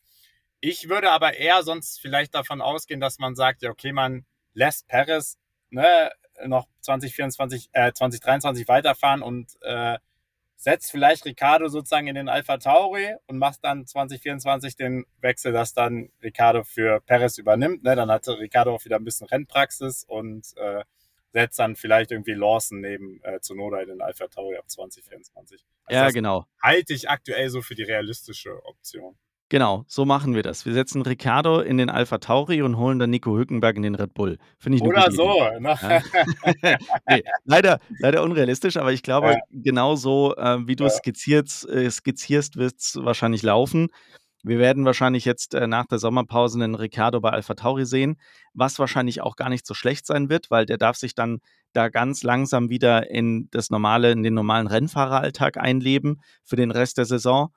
ich 0.62 0.90
würde 0.90 1.12
aber 1.12 1.36
eher 1.38 1.64
sonst 1.64 2.00
vielleicht 2.02 2.36
davon 2.36 2.62
ausgehen, 2.62 3.00
dass 3.02 3.20
man 3.20 3.36
sagt: 3.36 3.62
„Ja, 3.64 3.72
okay, 3.72 3.92
man 3.94 4.26
lässt 4.54 4.88
Perez, 4.88 5.38
ne, 5.70 6.12
noch 6.46 6.68
2024 6.82 7.70
äh, 7.74 7.94
2023 7.94 8.68
weiterfahren 8.68 9.22
und, 9.24 9.58
äh, 9.62 9.98
setzt 10.58 10.92
vielleicht 10.92 11.26
Ricciardo 11.26 11.68
sozusagen 11.70 12.08
in 12.08 12.16
den 12.16 12.30
Alpha 12.30 12.58
Tauri 12.58 13.16
und 13.28 13.38
macht 13.38 13.60
dann 13.64 13.86
2024 13.88 14.76
den 14.76 15.06
Wechsel, 15.22 15.54
dass 15.54 15.74
dann 15.74 16.10
Ricciardo 16.24 16.64
für 16.64 17.00
Perez 17.02 17.38
übernimmt, 17.38 17.84
ne? 17.84 17.96
Dann 17.96 18.12
hatte 18.12 18.38
Ricciardo 18.40 18.74
auch 18.76 18.84
wieder 18.86 18.98
'n 18.98 19.04
bisschen 19.06 19.28
Rennpraxis 19.28 20.04
und, 20.08 20.48
äh, 20.58 20.84
setzt 21.34 21.60
dann 21.60 21.76
vielleicht 21.76 22.12
irgendwie 22.12 22.34
Lawson 22.34 22.82
neben, 22.82 23.22
äh, 23.24 23.40
Tsunoda 23.40 23.80
in 23.82 23.90
den 23.90 24.02
Alpha 24.02 24.28
Tauri 24.28 24.58
ab 24.58 24.70
2024. 24.70 25.64
Also, 25.86 26.06
Ja, 26.06 26.10
genau. 26.12 26.46
halte 26.62 26.94
ich 26.94 27.10
aktuell 27.10 27.50
so 27.50 27.62
für 27.62 27.76
die 27.76 27.84
realistische 27.84 28.66
Option. 28.66 29.18
Genau, 29.52 29.86
so 29.88 30.04
machen 30.04 30.36
wir 30.36 30.44
das. 30.44 30.66
Wir 30.66 30.74
setzen 30.74 31.02
Ricciardo 31.04 31.62
in 31.62 31.78
den 31.78 31.90
Alpha 31.90 32.18
Tauri 32.18 32.62
und 32.62 32.76
holen 32.78 33.00
dann 33.00 33.10
Nico 33.10 33.34
Hülkenberg 33.38 33.78
in 33.78 33.84
den 33.84 33.96
Red 33.96 34.14
Bull. 34.14 34.38
Finde 34.60 34.78
ich 34.78 34.82
Oder 34.84 35.10
so, 35.10 35.40
ne? 35.60 35.78
Ja. 35.82 36.02
Ne, 37.08 37.22
leider 37.46 37.80
leider 38.00 38.24
unrealistisch, 38.24 38.76
aber 38.76 38.92
ich 38.92 39.04
glaube, 39.04 39.28
Ja. 39.32 39.38
genau 39.52 39.96
so, 39.96 40.36
äh, 40.36 40.68
wie 40.68 40.76
du 40.76 40.84
es 40.86 40.96
Ja. 40.96 40.98
skizziert 41.00 41.66
äh, 41.70 41.90
skizzierst, 41.90 42.58
wird's 42.58 42.98
wahrscheinlich 43.02 43.42
laufen. 43.42 43.88
Wir 44.44 44.60
werden 44.60 44.84
wahrscheinlich 44.86 45.24
jetzt, 45.24 45.54
äh, 45.56 45.66
nach 45.68 45.86
der 45.86 46.00
Sommerpause 46.00 46.60
'nen 46.60 46.76
Ricciardo 46.76 47.22
bei 47.22 47.30
Alpha 47.30 47.54
Tauri 47.54 47.86
sehen, 47.86 48.18
was 48.54 48.80
wahrscheinlich 48.80 49.22
auch 49.22 49.38
gar 49.38 49.50
nicht 49.50 49.66
so 49.66 49.74
schlecht 49.74 50.06
sein 50.06 50.30
wird, 50.30 50.52
weil 50.52 50.66
der 50.66 50.78
darf 50.78 50.98
sich 50.98 51.16
dann 51.16 51.40
da 51.74 51.88
ganz 51.88 52.24
langsam 52.24 52.70
wieder 52.70 53.10
in 53.10 53.48
das 53.52 53.70
normale 53.70 54.12
in 54.12 54.24
den 54.24 54.34
normalen 54.34 54.68
Rennfahreralltag 54.68 55.56
einleben 55.58 56.22
für 56.44 56.58
den 56.58 56.72
Rest 56.72 56.98
der 56.98 57.06
Saison. 57.06 57.50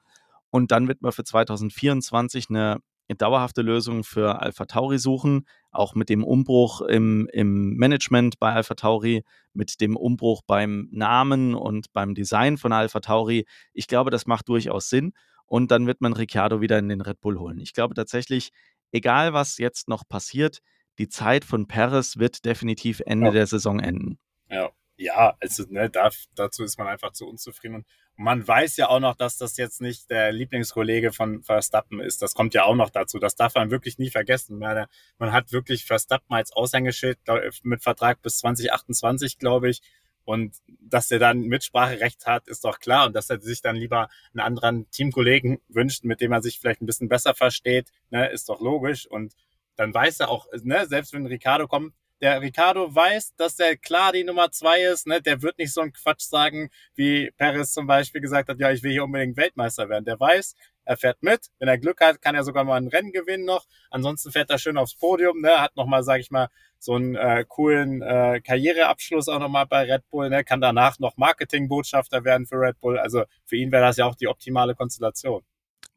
Und 0.50 0.70
dann 0.72 0.88
wird 0.88 1.02
man 1.02 1.12
für 1.12 1.24
2024 1.24 2.48
'ne 2.50 2.78
dauerhafte 3.18 3.62
Lösung 3.62 4.04
für 4.04 4.40
Alpha 4.40 4.66
Tauri 4.66 4.98
suchen, 4.98 5.46
auch 5.72 5.94
mit 5.96 6.08
dem 6.08 6.22
Umbruch 6.24 6.80
im 6.82 7.28
im 7.32 7.74
Management 7.76 8.38
bei 8.38 8.52
Alpha 8.52 8.74
Tauri, 8.74 9.24
mit 9.52 9.80
dem 9.80 9.96
Umbruch 9.96 10.42
beim 10.46 10.88
Namen 10.92 11.54
und 11.56 11.92
beim 11.92 12.14
Design 12.14 12.56
von 12.56 12.72
Alpha 12.72 13.00
Tauri. 13.00 13.46
Ich 13.72 13.88
glaube, 13.88 14.10
das 14.10 14.26
macht 14.26 14.48
durchaus 14.48 14.88
Sinn 14.90 15.12
und 15.46 15.70
dann 15.72 15.86
wird 15.88 16.00
man 16.00 16.12
Ricciardo 16.12 16.60
wieder 16.60 16.78
in 16.78 16.88
den 16.88 17.00
Red 17.00 17.20
Bull 17.20 17.38
holen. 17.38 17.58
Ich 17.60 17.72
glaube 17.72 17.94
tatsächlich, 17.94 18.50
egal 18.92 19.32
was 19.32 19.58
jetzt 19.58 19.88
noch 19.88 20.04
passiert, 20.08 20.60
die 20.98 21.08
Zeit 21.08 21.44
von 21.44 21.66
Perez 21.66 22.16
wird 22.18 22.44
definitiv 22.44 23.00
Ende 23.06 23.28
Ja. 23.28 23.32
der 23.32 23.46
Saison 23.48 23.80
enden. 23.80 24.18
Ja. 24.48 24.70
Ja, 25.02 25.34
also, 25.40 25.64
ne, 25.70 25.88
daf 25.88 26.26
dazu 26.34 26.62
ist 26.62 26.76
man 26.78 26.86
einfach 26.86 27.12
zu 27.12 27.26
unzufrieden 27.26 27.76
und 27.76 27.86
man 28.20 28.46
weiß 28.46 28.76
ja 28.76 28.88
auch 28.88 29.00
noch, 29.00 29.16
dass 29.16 29.38
das 29.38 29.56
jetzt 29.56 29.80
nicht 29.80 30.10
der 30.10 30.30
Lieblingskollege 30.32 31.10
von 31.12 31.42
Verstappen 31.42 32.00
ist. 32.00 32.20
Das 32.22 32.34
kommt 32.34 32.52
ja 32.54 32.64
auch 32.64 32.74
noch 32.74 32.90
dazu. 32.90 33.18
Das 33.18 33.34
darf 33.34 33.54
man 33.54 33.70
wirklich 33.70 33.98
nie 33.98 34.10
vergessen. 34.10 34.58
Man 34.58 35.32
hat 35.32 35.52
wirklich 35.52 35.86
Verstappen 35.86 36.34
als 36.34 36.52
Aushängeschild 36.52 37.18
mit 37.62 37.82
Vertrag 37.82 38.20
bis 38.22 38.38
2028, 38.38 39.38
glaube 39.38 39.70
ich. 39.70 39.80
Und 40.24 40.54
dass 40.80 41.08
der 41.08 41.18
dann 41.18 41.40
Mitspracherecht 41.40 42.26
hat, 42.26 42.46
ist 42.46 42.64
doch 42.64 42.78
klar. 42.78 43.06
Und 43.06 43.14
dass 43.16 43.30
er 43.30 43.40
sich 43.40 43.62
dann 43.62 43.74
lieber 43.76 44.08
'n 44.34 44.40
anderen 44.40 44.88
Teamkollegen 44.90 45.58
wünscht, 45.68 46.04
mit 46.04 46.20
dem 46.20 46.32
er 46.32 46.42
sich 46.42 46.60
vielleicht 46.60 46.82
'n 46.82 46.86
bisschen 46.86 47.08
besser 47.08 47.34
versteht, 47.34 47.88
ne, 48.10 48.28
ist 48.30 48.48
doch 48.50 48.60
logisch. 48.60 49.06
Und 49.06 49.34
dann 49.76 49.94
weiß 49.94 50.20
er 50.20 50.28
auch, 50.28 50.46
ne, 50.62 50.86
selbst 50.86 51.14
wenn 51.14 51.26
Ricciardo 51.26 51.66
kommt 51.68 51.94
der 52.20 52.40
Ricciardo 52.42 52.94
weiß, 52.94 53.34
dass 53.36 53.58
er 53.58 53.76
klar 53.76 54.12
die 54.12 54.24
Nummer 54.24 54.50
2 54.52 54.82
ist, 54.82 55.06
ne? 55.06 55.22
Der 55.22 55.42
wird 55.42 55.58
nicht 55.58 55.72
so 55.72 55.80
'n 55.82 55.92
Quatsch 55.92 56.22
sagen, 56.22 56.70
wie 56.94 57.30
Perez 57.36 57.72
zum 57.72 57.86
Beispiel 57.86 58.20
gesagt 58.20 58.48
hat: 58.48 58.58
„Ja, 58.60 58.70
ich 58.72 58.82
will 58.82 58.92
hier 58.92 59.04
unbedingt 59.04 59.36
Weltmeister 59.36 59.88
werden.“ 59.88 60.04
Der 60.04 60.18
weiß, 60.20 60.54
er 60.84 60.96
fährt 60.96 61.22
mit. 61.22 61.46
Wenn 61.58 61.68
er 61.68 61.78
Glück 61.78 62.00
hat, 62.00 62.20
kann 62.22 62.34
er 62.34 62.44
sogar 62.44 62.64
mal 62.64 62.78
'n 62.80 62.88
Rennen 62.88 63.12
gewinnen 63.12 63.44
noch. 63.44 63.66
Ansonsten 63.90 64.32
fährt 64.32 64.50
er 64.50 64.58
schön 64.58 64.76
aufs 64.78 64.94
Podium, 64.96 65.40
ne? 65.40 65.60
Hat 65.60 65.76
noch 65.76 65.86
mal, 65.86 66.02
sage 66.02 66.20
ich 66.20 66.30
mal, 66.30 66.48
so 66.78 66.94
'n, 66.96 67.14
äh, 67.16 67.44
coolen, 67.48 68.02
äh, 68.02 68.40
Karriereabschluss 68.44 69.28
auch 69.28 69.38
noch 69.40 69.48
mal 69.48 69.64
bei 69.66 69.82
Red 69.92 70.08
Bull, 70.10 70.30
ne? 70.30 70.44
Kann 70.44 70.60
danach 70.60 70.98
noch 70.98 71.16
Marketingbotschafter 71.16 72.24
werden 72.24 72.46
für 72.46 72.56
Red 72.60 72.80
Bull. 72.80 72.98
Also, 72.98 73.24
für 73.46 73.56
ihn 73.56 73.72
wäre 73.72 73.84
das 73.84 73.96
ja 73.98 74.06
auch 74.06 74.14
die 74.16 74.28
optimale 74.28 74.74
Konstellation. 74.74 75.42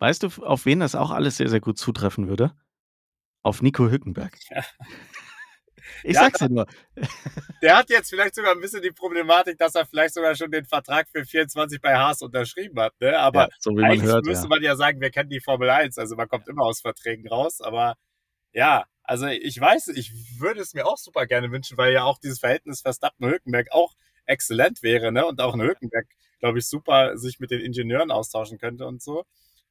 Weißt 0.01 0.23
du, 0.23 0.27
auf 0.43 0.65
wen 0.65 0.79
das 0.79 0.95
auch 0.95 1.11
alles 1.11 1.37
sehr, 1.37 1.49
sehr 1.49 1.59
gut 1.61 1.77
zutreffen 1.77 2.27
würde? 2.27 2.51
Auf 3.43 3.61
Nico 3.61 3.89
Hülkenberg. 3.89 4.37
Ja. 4.51 4.63
Ich 6.03 6.21
es 6.21 6.37
da 6.37 6.47
dir 6.47 6.49
nur. 6.49 6.65
Der 7.63 7.77
hat 7.77 7.89
jetzt 7.89 8.09
vielleicht 8.09 8.35
sogar 8.35 8.53
'n 8.55 8.59
bisschen 8.61 8.81
die 8.81 8.91
Problematik, 8.91 9.57
dass 9.57 9.75
er 9.75 9.85
vielleicht 9.85 10.13
sogar 10.15 10.35
schon 10.35 10.51
den 10.51 10.65
Vertrag 10.65 11.07
für 11.09 11.25
24 11.25 11.81
bei 11.81 11.95
Haas 11.97 12.21
unterschrieben 12.21 12.79
hat, 12.81 12.93
ne? 12.99 13.17
Aber 13.19 13.47
Ja, 13.47 13.49
so 13.59 13.71
eigentlich 13.79 14.03
hört, 14.03 14.25
müsste 14.25 14.47
ja. 14.47 14.49
man 14.49 14.61
ja 14.63 14.75
sagen, 14.75 14.99
wir 15.01 15.11
kennen 15.11 15.29
die 15.29 15.39
Formel 15.41 15.69
1. 15.69 15.97
Also, 15.97 16.15
man 16.17 16.27
kommt 16.27 16.47
immer 16.49 16.63
aus 16.63 16.81
Verträgen 16.81 17.27
raus. 17.27 17.61
Aber 17.61 17.95
ja, 18.53 18.85
also, 19.03 19.27
ich 19.27 19.59
weiß 19.61 19.89
ich 19.89 20.13
würde 20.39 20.61
es 20.61 20.73
mir 20.75 20.87
auch 20.87 20.97
super 20.97 21.25
gerne 21.27 21.51
wünschen, 21.51 21.77
weil 21.77 21.93
ja 21.93 22.03
auch 22.05 22.19
dieses 22.19 22.39
Verhältnis 22.39 22.81
Verstappen-Hülkenberg 22.81 23.69
auch 23.71 23.93
exzellent 24.25 24.83
wäre, 24.83 25.11
ne? 25.13 25.25
Und 25.25 25.41
auch 25.41 25.55
'n 25.55 25.61
Hülkenberg, 25.63 26.07
glaube 26.39 26.59
ich, 26.59 26.67
super 26.67 27.17
sich 27.17 27.39
mit 27.39 27.51
den 27.51 27.61
Ingenieuren 27.61 28.11
austauschen 28.11 28.57
könnte 28.59 28.85
und 28.87 29.01
so. 29.03 29.25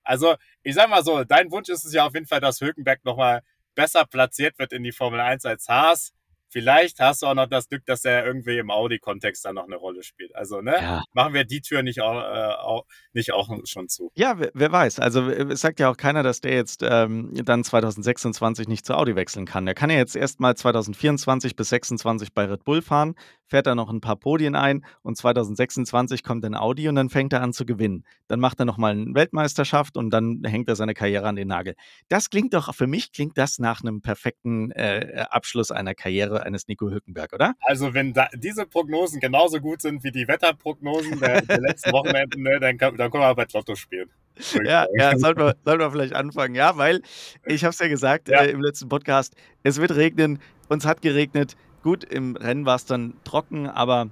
Also, 0.04 0.36
ich 0.64 0.74
sage 0.76 0.90
mal 0.90 1.04
so, 1.04 1.24
dein 1.24 1.50
Wunsch 1.52 1.68
ist 1.70 1.84
es 1.84 1.92
ja 1.94 2.06
auf 2.06 2.14
jeden 2.14 2.26
Fall, 2.26 2.40
dass 2.40 2.60
Hülkenberg 2.60 3.04
noch 3.04 3.16
mal 3.18 3.42
besser 3.74 4.04
platziert 4.06 4.58
wird 4.58 4.72
in 4.72 4.82
die 4.82 4.92
Formel 4.92 5.20
1 5.20 5.44
als 5.44 5.68
Haas. 5.68 6.12
Vielleicht 6.52 7.00
hast 7.00 7.22
du 7.22 7.26
auch 7.26 7.34
noch 7.34 7.46
das 7.46 7.68
Glück, 7.68 7.84
dass 7.86 8.04
er 8.04 8.24
irgendwie 8.24 8.58
im 8.58 8.70
Audi-Kontext 8.70 9.44
dann 9.44 9.56
noch 9.56 9.66
eine 9.66 9.76
Rolle 9.76 10.02
spielt. 10.02 10.34
Also, 10.36 10.60
ne? 10.60 10.76
Ja. 10.80 11.02
Machen 11.12 11.34
wir 11.34 11.44
die 11.44 11.60
Tür 11.60 11.82
nicht 11.82 12.00
auch, 12.00 12.20
äh, 12.20 12.54
auch, 12.54 12.84
nicht 13.12 13.32
auch 13.32 13.50
schon 13.64 13.88
zu. 13.88 14.12
Ja, 14.14 14.38
wer, 14.38 14.50
wer 14.54 14.70
weiß. 14.70 15.00
Also 15.00 15.28
es 15.28 15.60
sagt 15.60 15.80
ja 15.80 15.90
auch 15.90 15.96
keiner, 15.96 16.22
dass 16.22 16.40
der 16.40 16.54
jetzt 16.54 16.82
ähm, 16.82 17.32
dann 17.44 17.64
2026 17.64 18.68
nicht 18.68 18.86
zu 18.86 18.94
Audi 18.94 19.16
wechseln 19.16 19.46
kann. 19.46 19.66
Der 19.66 19.74
kann 19.74 19.90
ja 19.90 19.96
jetzt 19.96 20.14
erstmal 20.14 20.54
2024 20.54 21.56
bis 21.56 21.72
2026 21.72 22.34
bei 22.34 22.44
Red 22.44 22.64
Bull 22.64 22.82
fahren, 22.82 23.14
fährt 23.46 23.66
da 23.66 23.74
noch 23.74 23.90
ein 23.90 24.00
paar 24.00 24.16
Podien 24.16 24.54
ein 24.54 24.84
und 25.02 25.16
2026 25.16 26.22
kommt 26.22 26.44
dann 26.44 26.54
Audi 26.54 26.88
und 26.88 26.94
dann 26.96 27.08
fängt 27.08 27.32
er 27.32 27.42
an 27.42 27.52
zu 27.52 27.64
gewinnen. 27.64 28.04
Dann 28.28 28.40
macht 28.40 28.60
er 28.60 28.66
nochmal 28.66 28.92
eine 28.92 29.14
Weltmeisterschaft 29.14 29.96
und 29.96 30.10
dann 30.10 30.42
hängt 30.44 30.68
er 30.68 30.76
seine 30.76 30.94
Karriere 30.94 31.26
an 31.26 31.36
den 31.36 31.48
Nagel. 31.48 31.74
Das 32.08 32.30
klingt 32.30 32.54
doch, 32.54 32.74
für 32.74 32.86
mich 32.86 33.12
klingt 33.12 33.38
das 33.38 33.58
nach 33.58 33.82
einem 33.82 34.02
perfekten 34.02 34.70
äh, 34.72 35.24
Abschluss 35.30 35.70
einer 35.70 35.94
Karriere 35.94 36.41
eines 36.42 36.68
Nico 36.68 36.90
Hülkenberg, 36.90 37.32
oder? 37.32 37.54
Also 37.62 37.94
wenn 37.94 38.12
da, 38.12 38.28
diese 38.34 38.66
Prognosen 38.66 39.20
genauso 39.20 39.60
gut 39.60 39.82
sind 39.82 40.04
wie 40.04 40.10
die 40.10 40.26
Wetterprognosen 40.28 41.18
der, 41.20 41.42
der 41.42 41.60
letzten 41.60 41.92
Wochenende, 41.92 42.40
ne, 42.40 42.60
dann, 42.60 42.78
kann, 42.78 42.96
dann 42.96 43.10
können 43.10 43.22
wir 43.22 43.34
bei 43.34 43.46
Lotto 43.52 43.74
spielen. 43.74 44.10
Ja, 44.64 44.86
ja 44.96 45.18
sollten, 45.18 45.40
wir, 45.40 45.56
sollten 45.64 45.80
wir 45.80 45.90
vielleicht 45.90 46.14
anfangen. 46.14 46.54
Ja, 46.54 46.76
weil 46.76 47.02
ich 47.44 47.64
habe 47.64 47.72
es 47.72 47.78
ja 47.78 47.88
gesagt 47.88 48.28
ja. 48.28 48.42
Äh, 48.42 48.50
im 48.50 48.62
letzten 48.62 48.88
Podcast, 48.88 49.36
es 49.62 49.78
wird 49.78 49.94
regnen, 49.94 50.38
uns 50.68 50.86
hat 50.86 51.02
geregnet. 51.02 51.56
Gut, 51.82 52.04
im 52.04 52.36
Rennen 52.36 52.64
war 52.64 52.76
es 52.76 52.86
dann 52.86 53.14
trocken, 53.24 53.68
aber 53.68 54.08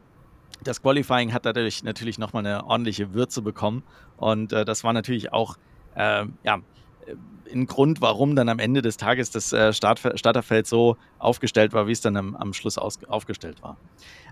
das 0.63 0.83
Qualifying 0.83 1.33
hat 1.33 1.47
dadurch 1.47 1.83
natürlich 1.85 2.19
nochmal 2.19 2.45
eine 2.45 2.67
ordentliche 2.67 3.15
Würze 3.15 3.43
bekommen. 3.43 3.83
Und 4.17 4.53
äh, 4.53 4.65
das 4.65 4.85
war 4.85 4.93
natürlich 4.93 5.33
auch, 5.33 5.57
äh, 5.95 6.27
ja, 6.43 6.61
ein 7.53 7.67
Grund, 7.67 8.01
warum 8.01 8.37
dann 8.37 8.49
am 8.49 8.59
Ende 8.59 8.83
des 8.83 8.97
Tages 8.97 9.31
das 9.31 9.53
äh, 9.53 9.73
Start, 9.73 10.01
Starterfeld 10.15 10.67
so 10.67 10.97
aufgestellt 11.19 11.73
war, 11.73 11.87
wie 11.87 11.93
es 11.93 12.01
dann 12.01 12.17
am, 12.17 12.35
am 12.37 12.53
Schluss 12.53 12.79
aus, 12.79 13.03
aufgestellt 13.05 13.63
war. 13.63 13.77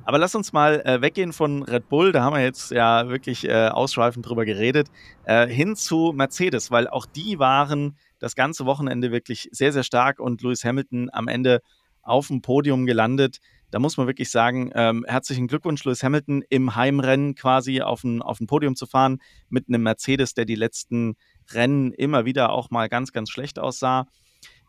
Aber 0.05 0.19
lass 0.19 0.35
uns 0.35 0.53
mal 0.53 0.81
äh, 0.85 1.01
weggehen 1.03 1.33
von 1.33 1.63
Red 1.63 1.89
Bull, 1.89 2.13
da 2.13 2.23
haben 2.23 2.35
wir 2.35 2.43
jetzt 2.43 2.71
ja 2.71 3.09
wirklich 3.09 3.47
äh, 3.47 3.69
ausschweifend 3.69 4.29
drüber 4.29 4.45
geredet, 4.45 4.89
äh, 5.25 5.47
hin 5.47 5.77
zu 5.77 6.13
Mercedes, 6.15 6.71
weil 6.71 6.89
auch 6.89 7.07
die 7.07 7.39
waren 7.39 7.97
das 8.19 8.35
ganze 8.35 8.67
Wochenende 8.67 9.13
wirklich 9.13 9.49
sehr, 9.53 9.73
sehr 9.73 9.83
stark 9.83 10.19
und 10.21 10.43
Lewis 10.43 10.65
Hamilton 10.65 11.11
am 11.13 11.29
Ende 11.29 11.61
auf 12.03 12.29
dem 12.29 12.41
Podium 12.41 12.87
gelandet. 12.87 13.39
Da 13.71 13.79
muss 13.79 13.99
man 13.99 14.07
wirklich 14.07 14.31
sagen, 14.31 14.71
ähm, 14.75 15.05
herzlichen 15.07 15.47
Glückwunsch, 15.47 15.85
Lewis 15.85 16.03
Hamilton, 16.03 16.43
im 16.49 16.75
Heimrennen 16.75 17.35
quasi 17.35 17.83
auf 17.83 18.03
ein, 18.05 18.23
auf 18.23 18.41
ein 18.41 18.47
Podium 18.47 18.77
zu 18.77 18.87
fahren 18.87 19.19
mit 19.51 19.69
einem 19.69 19.83
Mercedes, 19.83 20.33
der 20.35 20.47
die 20.47 20.55
letzten 20.55 21.17
Rennen 21.51 21.93
immer 21.93 22.25
wieder 22.25 22.51
auch 22.51 22.71
mal 22.71 22.89
ganz, 22.89 23.13
ganz 23.13 23.29
schlecht 23.31 23.59
aussah. 23.59 24.07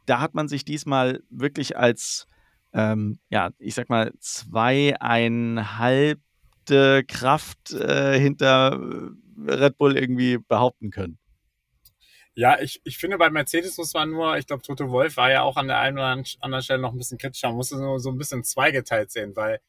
Da 0.05 0.19
hat 0.19 0.33
man 0.33 0.49
sich 0.49 0.65
diesmal 0.65 1.21
wirklich 1.29 1.77
als, 1.77 2.27
ähm, 2.73 3.19
ja, 3.29 3.51
ich 3.59 3.75
sag 3.75 3.89
mal, 3.89 4.11
zweieinhalbte 4.19 7.03
Kraft 7.07 7.71
äh, 7.71 8.19
hinter 8.19 8.81
Red 9.47 9.77
Bull 9.77 9.95
irgendwie 9.97 10.39
behaupten 10.39 10.89
können. 10.89 11.18
Ja, 12.39 12.57
ich, 12.57 12.79
ich 12.85 12.97
finde, 12.97 13.17
bei 13.17 13.29
Mercedes 13.29 13.77
muss 13.77 13.93
man 13.93 14.11
nur, 14.11 14.37
ich 14.37 14.47
glaube, 14.47 14.63
Toto 14.63 14.89
Wolf 14.89 15.17
war 15.17 15.29
ja 15.29 15.41
auch 15.41 15.57
an 15.57 15.67
der 15.67 15.79
einen 15.79 15.97
oder 15.97 16.23
anderen 16.39 16.63
Stelle 16.63 16.79
noch 16.79 16.93
ein 16.93 16.97
bisschen 16.97 17.17
kritischer, 17.17 17.49
man 17.49 17.57
muss 17.57 17.73
es 17.73 17.79
nur 17.79 17.99
so 17.99 18.11
ein 18.11 18.17
bisschen 18.17 18.45
zweigeteilt 18.45 19.11
sehen, 19.11 19.35
weil 19.35 19.59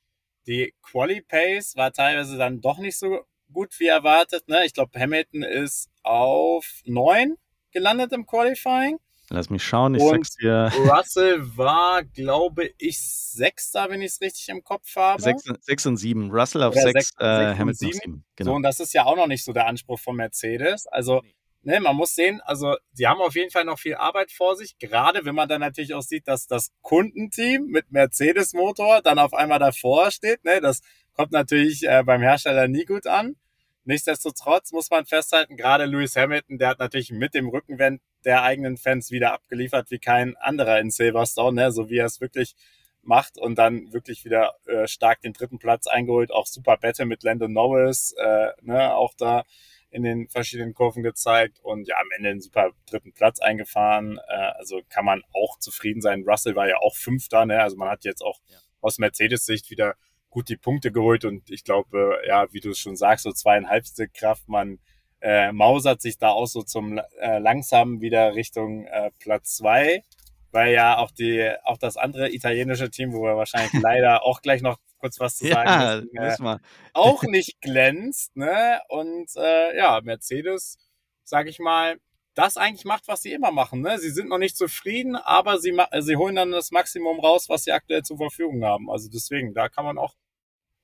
die 0.47 0.73
Quali 0.81 1.21
Pace 1.21 1.75
war 1.75 1.93
teilweise 1.93 2.39
dann 2.39 2.61
doch 2.61 2.79
nicht 2.79 2.97
so 2.97 3.23
gut 3.53 3.75
wie 3.81 3.89
erwartet. 3.89 4.47
Ne? 4.47 4.65
Ich 4.67 4.73
glaube, 4.73 4.97
Hamilton 4.97 5.43
ist 5.43 5.91
auf 6.05 6.65
9 6.85 7.35
gelandet 7.73 8.13
im 8.13 8.25
Qualifying. 8.25 9.01
Lass 9.31 9.51
mich 9.51 9.65
schauen, 9.65 9.97
ich 9.97 10.03
und 10.03 10.25
sag's 10.25 10.37
dir. 10.37 10.71
Russell 10.89 11.57
war, 11.57 12.05
glaube 12.05 12.71
ich, 12.79 13.01
Sechster, 13.01 13.91
wenn 13.91 14.01
ich 14.01 14.13
es 14.13 14.21
richtig 14.21 14.49
im 14.49 14.63
Kopf 14.63 14.95
habe. 14.95 15.21
6, 15.21 15.87
und 15.87 15.97
7. 15.97 16.31
Russell 16.31 16.63
auf 16.63 16.75
6, 16.75 17.15
äh, 17.19 17.25
Hamilton 17.25 17.89
auf 17.89 17.95
7. 17.95 18.25
Genau. 18.37 18.51
So, 18.51 18.55
und 18.55 18.63
das 18.63 18.79
ist 18.79 18.93
ja 18.93 19.07
auch 19.07 19.17
noch 19.17 19.27
nicht 19.27 19.43
so 19.43 19.53
der 19.53 19.67
Anspruch 19.67 19.99
von 19.99 20.15
Mercedes. 20.15 20.87
Also, 20.87 21.23
ne, 21.63 21.81
man 21.81 21.97
muss 21.97 22.15
sehen, 22.15 22.41
also, 22.43 22.77
sie 22.93 23.07
haben 23.07 23.21
auf 23.21 23.35
jeden 23.35 23.51
Fall 23.51 23.65
noch 23.65 23.79
viel 23.79 23.95
Arbeit 23.95 24.33
vor 24.33 24.57
sich. 24.57 24.79
Gerade 24.79 25.25
wenn 25.25 25.35
man 25.35 25.49
dann 25.49 25.61
natürlich 25.61 25.95
auch 25.95 26.03
sieht, 26.03 26.29
dass 26.29 26.47
das 26.47 26.73
Kundenteam 26.83 27.67
mit 27.67 27.91
Mercedes-Motor 27.93 29.03
dann 29.03 29.19
auf 29.19 29.35
einmal 29.35 29.59
davor 29.59 30.11
steht. 30.11 30.45
Ne, 30.45 30.61
das 30.61 30.81
kommt 31.15 31.33
natürlich 31.33 31.87
äh, 31.87 32.03
beim 32.05 32.23
Hersteller 32.23 32.69
nie 32.69 32.85
gut 32.85 33.07
an. 33.07 33.37
Nichtsdestotrotz 33.85 34.73
muss 34.73 34.91
man 34.91 35.07
festhalten, 35.07 35.57
gerade 35.57 35.87
Lewis 35.87 36.15
Hamilton, 36.15 36.59
der 36.59 36.69
hat 36.69 36.79
natürlich 36.79 37.11
mit 37.11 37.35
dem 37.35 37.49
Rückenwind 37.49 38.01
der 38.25 38.43
eigenen 38.43 38.77
Fans 38.77 39.11
wieder 39.11 39.33
abgeliefert 39.33 39.91
wie 39.91 39.99
kein 39.99 40.37
anderer 40.37 40.79
in 40.79 40.91
Silverstone, 40.91 41.63
ne? 41.63 41.73
so 41.73 41.89
wie 41.89 41.97
er 41.97 42.07
es 42.07 42.21
wirklich 42.21 42.55
macht 43.03 43.39
und 43.39 43.57
dann 43.57 43.93
wirklich 43.93 44.25
wieder 44.25 44.55
äh, 44.67 44.87
stark 44.87 45.23
den 45.23 45.33
dritten 45.33 45.59
Platz 45.59 45.87
eingeholt. 45.87 46.31
Auch 46.31 46.47
super 46.47 46.77
Battle 46.77 47.07
mit 47.07 47.23
Landon 47.23 47.53
Norris, 47.53 48.15
äh, 48.19 48.49
ne? 48.61 48.95
auch 48.95 49.15
da 49.17 49.45
in 49.91 50.03
den 50.03 50.29
verschiedenen 50.29 50.75
Kurven 50.75 51.03
gezeigt 51.03 51.59
und 51.63 51.87
ja, 51.87 51.97
am 52.01 52.09
Ende 52.17 52.31
einen 52.31 52.41
super 52.41 52.71
dritten 52.87 53.13
Platz 53.13 53.41
eingefahren. 53.41 54.19
Äh, 54.29 54.53
also 54.57 54.81
kann 54.89 55.05
man 55.05 55.23
auch 55.33 55.59
zufrieden 55.59 56.01
sein. 56.01 56.25
Russell 56.27 56.57
war 56.57 56.69
ja 56.69 56.77
auch 56.79 56.97
Fünfter, 56.97 57.45
ne? 57.47 57.61
also 57.63 57.77
man 57.77 57.89
hat 57.89 58.05
jetzt 58.05 58.23
auch 58.23 58.39
ja. 58.49 58.59
aus 58.81 58.99
Mercedes-Sicht 58.99 59.71
wieder 59.71 59.95
gut 60.31 60.49
die 60.49 60.57
Punkte 60.57 60.93
geholt 60.93 61.25
und 61.25 61.51
ich 61.51 61.65
glaube, 61.65 62.21
ja, 62.27 62.53
wie 62.53 62.61
du 62.61 62.71
es 62.71 62.79
schon 62.79 62.97
sagst, 62.97 63.25
so 63.25 63.33
zweieinhalbste 63.33 64.09
Kraft, 64.09 64.49
man 64.49 64.79
äh, 65.21 65.53
mausert 65.53 66.01
sich 66.01 66.19
da 66.19 66.31
auch 66.31 66.47
so 66.47 66.63
zum 66.63 66.99
äh, 67.19 67.39
langsam 67.39 68.01
wieder 68.01 68.35
Richtung 68.35 68.87
äh, 68.87 69.11
Platz 69.19 69.57
zwei, 69.57 70.03
weil 70.53 70.73
ja 70.73 70.99
auch 70.99 71.11
die, 71.11 71.53
auch 71.65 71.79
das 71.79 71.97
andere 71.97 72.33
italienische 72.33 72.91
Team, 72.91 73.13
wo 73.13 73.23
wir 73.23 73.37
wahrscheinlich 73.37 73.73
leider 73.83 74.25
auch 74.25 74.43
gleich 74.43 74.63
noch 74.63 74.79
kurz 74.99 75.19
was 75.19 75.37
zu 75.37 75.49
sagen 75.49 76.11
ja, 76.13 76.29
müssen, 76.29 76.47
äh, 76.47 76.59
auch 76.93 77.23
nicht 77.23 77.61
glänzt, 77.61 78.37
ne? 78.37 78.81
Und 78.89 79.31
äh, 79.37 79.77
ja, 79.77 80.01
Mercedes, 80.03 80.79
sag 81.25 81.47
ich 81.47 81.59
mal, 81.59 81.97
das 82.35 82.57
eigentlich 82.57 82.85
macht, 82.85 83.09
was 83.09 83.23
sie 83.23 83.33
immer 83.33 83.51
machen. 83.51 83.81
Ne? 83.81 83.99
Sie 83.99 84.11
sind 84.11 84.29
noch 84.29 84.39
nicht 84.39 84.57
zufrieden, 84.57 85.17
aber 85.17 85.59
sie, 85.59 85.77
sie 86.01 86.17
holen 86.17 86.37
dann 86.37 86.53
das 86.53 86.71
Maximum 86.71 87.21
raus, 87.21 87.49
was 87.49 87.65
sie 87.65 87.73
aktuell 87.73 88.03
zur 88.03 88.19
Verfügung 88.19 88.65
haben. 88.65 88.91
Also 88.91 89.09
deswegen, 89.13 89.53
da 89.53 89.69
kann 89.69 89.85
man 89.85 89.99
auch, 89.99 90.15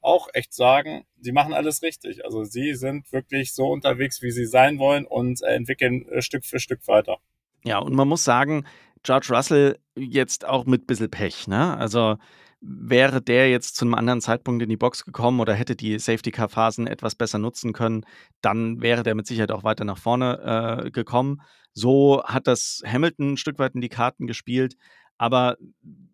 auch 0.01 0.29
echt 0.33 0.53
sagen, 0.53 1.07
sie 1.21 1.33
machen 1.33 1.55
alles 1.55 1.83
richtig. 1.83 2.25
Also 2.25 2.45
sie 2.45 2.75
sind 2.75 3.11
wirklich 3.13 3.55
so 3.55 3.69
unterwegs, 3.69 4.23
wie 4.23 4.31
sie 4.31 4.47
sein 4.47 4.79
wollen 4.79 5.07
und 5.07 5.43
entwickeln 5.43 6.09
äh, 6.09 6.21
Stück 6.21 6.45
für 6.45 6.59
Stück 6.59 6.87
weiter. 6.89 7.19
Ja, 7.65 7.79
und 7.79 7.95
man 7.95 8.09
muss 8.09 8.25
sagen, 8.25 8.67
George 9.07 9.29
Russell 9.31 9.79
jetzt 9.95 10.45
auch 10.45 10.67
mit 10.67 10.83
ein 10.83 10.87
bisschen 10.87 11.11
Pech. 11.11 11.47
Ne? 11.47 11.77
Also 11.77 12.17
wäre 12.61 13.23
der 13.23 13.49
jetzt 13.49 13.77
zu 13.77 13.85
einem 13.85 13.95
anderen 13.95 14.21
Zeitpunkt 14.21 14.65
in 14.65 14.69
die 14.69 14.77
Box 14.77 15.05
gekommen 15.05 15.39
oder 15.39 15.55
hätte 15.55 15.77
die 15.77 15.97
Safety-Car-Phasen 15.97 16.89
etwas 16.89 17.15
besser 17.15 17.39
nutzen 17.39 17.73
können, 17.73 18.05
dann 18.41 18.81
wäre 18.83 19.05
der 19.05 19.15
mit 19.15 19.29
Sicherheit 19.29 19.53
auch 19.53 19.63
weiter 19.63 19.85
nach 19.85 19.99
vorne 19.99 20.83
äh, 20.87 20.91
gekommen. 20.91 21.41
So 21.73 22.25
hat 22.25 22.49
das 22.49 22.83
Hamilton 22.85 23.35
ein 23.35 23.37
Stück 23.37 23.61
weit 23.61 23.77
in 23.77 23.81
die 23.81 23.89
Karten 23.89 24.27
gespielt. 24.27 24.77
Aber 25.19 25.57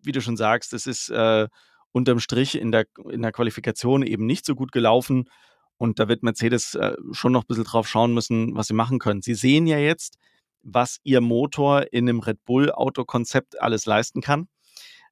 wie 0.03 0.11
du 0.11 0.21
schon 0.21 0.37
sagst, 0.37 0.71
es 0.73 0.85
ist 0.85 1.09
äh, 1.09 1.47
unterm 1.93 2.19
Strich 2.19 2.59
in 2.59 2.71
der, 2.71 2.85
in 3.09 3.23
der 3.23 3.31
Qualifikation 3.31 4.03
eben 4.03 4.27
nicht 4.27 4.45
so 4.45 4.53
gut 4.53 4.71
gelaufen. 4.71 5.29
Und 5.77 5.97
da 5.97 6.07
wird 6.07 6.21
Mercedes 6.21 6.75
äh, 6.75 6.93
schon 7.11 7.31
noch 7.31 7.45
ein 7.45 7.47
bisschen 7.47 7.63
drauf 7.63 7.87
schauen 7.87 8.13
müssen, 8.13 8.55
was 8.55 8.67
sie 8.67 8.75
machen 8.75 8.99
können. 8.99 9.23
Sie 9.23 9.33
sehen 9.33 9.65
ja 9.65 9.79
jetzt, 9.79 10.19
was 10.63 10.99
ihr 11.03 11.21
Motor 11.21 11.93
in 11.93 12.09
einem 12.09 12.19
Red 12.19 12.43
Bull-Autokonzept 12.45 13.61
alles 13.61 13.85
leisten 13.85 14.21
kann. 14.21 14.47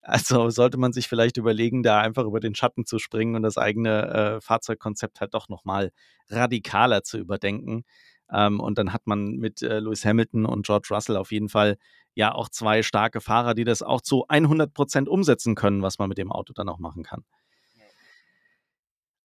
Also 0.02 0.50
sollte 0.50 0.78
man 0.78 0.94
sich 0.94 1.08
vielleicht 1.08 1.38
überlegen, 1.38 1.84
da 1.84 2.00
einfach 2.02 2.24
über 2.26 2.40
den 2.40 2.56
Schatten 2.56 2.86
zu 2.86 2.98
springen 2.98 3.36
und 3.36 3.44
das 3.44 3.58
eigene 3.58 4.08
äh, 4.38 4.42
Fahrzeugkonzept 4.42 5.22
halt 5.22 5.34
doch 5.36 5.48
nochmal 5.48 5.92
radikaler 6.30 7.04
zu 7.04 7.20
überdenken. 7.20 7.84
Ähm, 8.32 8.60
und 8.60 8.78
dann 8.78 8.94
hat 8.94 9.06
man 9.06 9.36
mit 9.36 9.62
äh, 9.62 9.80
Lewis 9.80 10.04
Hamilton 10.06 10.46
und 10.46 10.66
George 10.66 10.88
Russell 10.90 11.18
auf 11.18 11.32
jeden 11.32 11.50
Fall 11.50 11.78
ja 12.16 12.34
auch 12.34 12.50
zwei 12.50 12.82
starke 12.82 13.22
Fahrer, 13.22 13.54
die 13.54 13.64
das 13.64 13.84
auch 13.84 14.02
zu 14.02 14.26
100 14.28 14.74
Prozent 14.74 15.08
umsetzen 15.08 15.56
können, 15.56 15.82
was 15.82 16.00
man 16.00 16.10
mit 16.10 16.18
dem 16.18 16.32
Auto 16.32 16.54
dann 16.54 16.70
auch 16.70 16.80
machen 16.80 17.04
kann. 17.04 17.24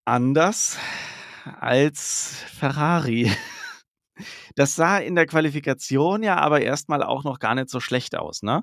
Anders 0.04 0.78
als 1.60 2.44
Ferrari. 2.52 3.30
Das 4.54 4.74
sah 4.74 4.98
in 4.98 5.14
der 5.14 5.26
Qualifikation 5.26 6.22
ja 6.22 6.36
aber 6.36 6.60
erstmal 6.62 7.02
auch 7.02 7.24
noch 7.24 7.38
gar 7.38 7.54
nicht 7.54 7.70
so 7.70 7.80
schlecht 7.80 8.16
aus, 8.16 8.42
ne? 8.42 8.62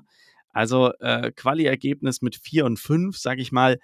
Also 0.52 0.92
äh, 1.00 1.32
Quali-Ergebnis 1.32 2.22
mit 2.22 2.36
4 2.36 2.64
und 2.64 2.78
5, 2.78 3.18
sage 3.18 3.42
ich 3.42 3.50
mal, 3.50 3.78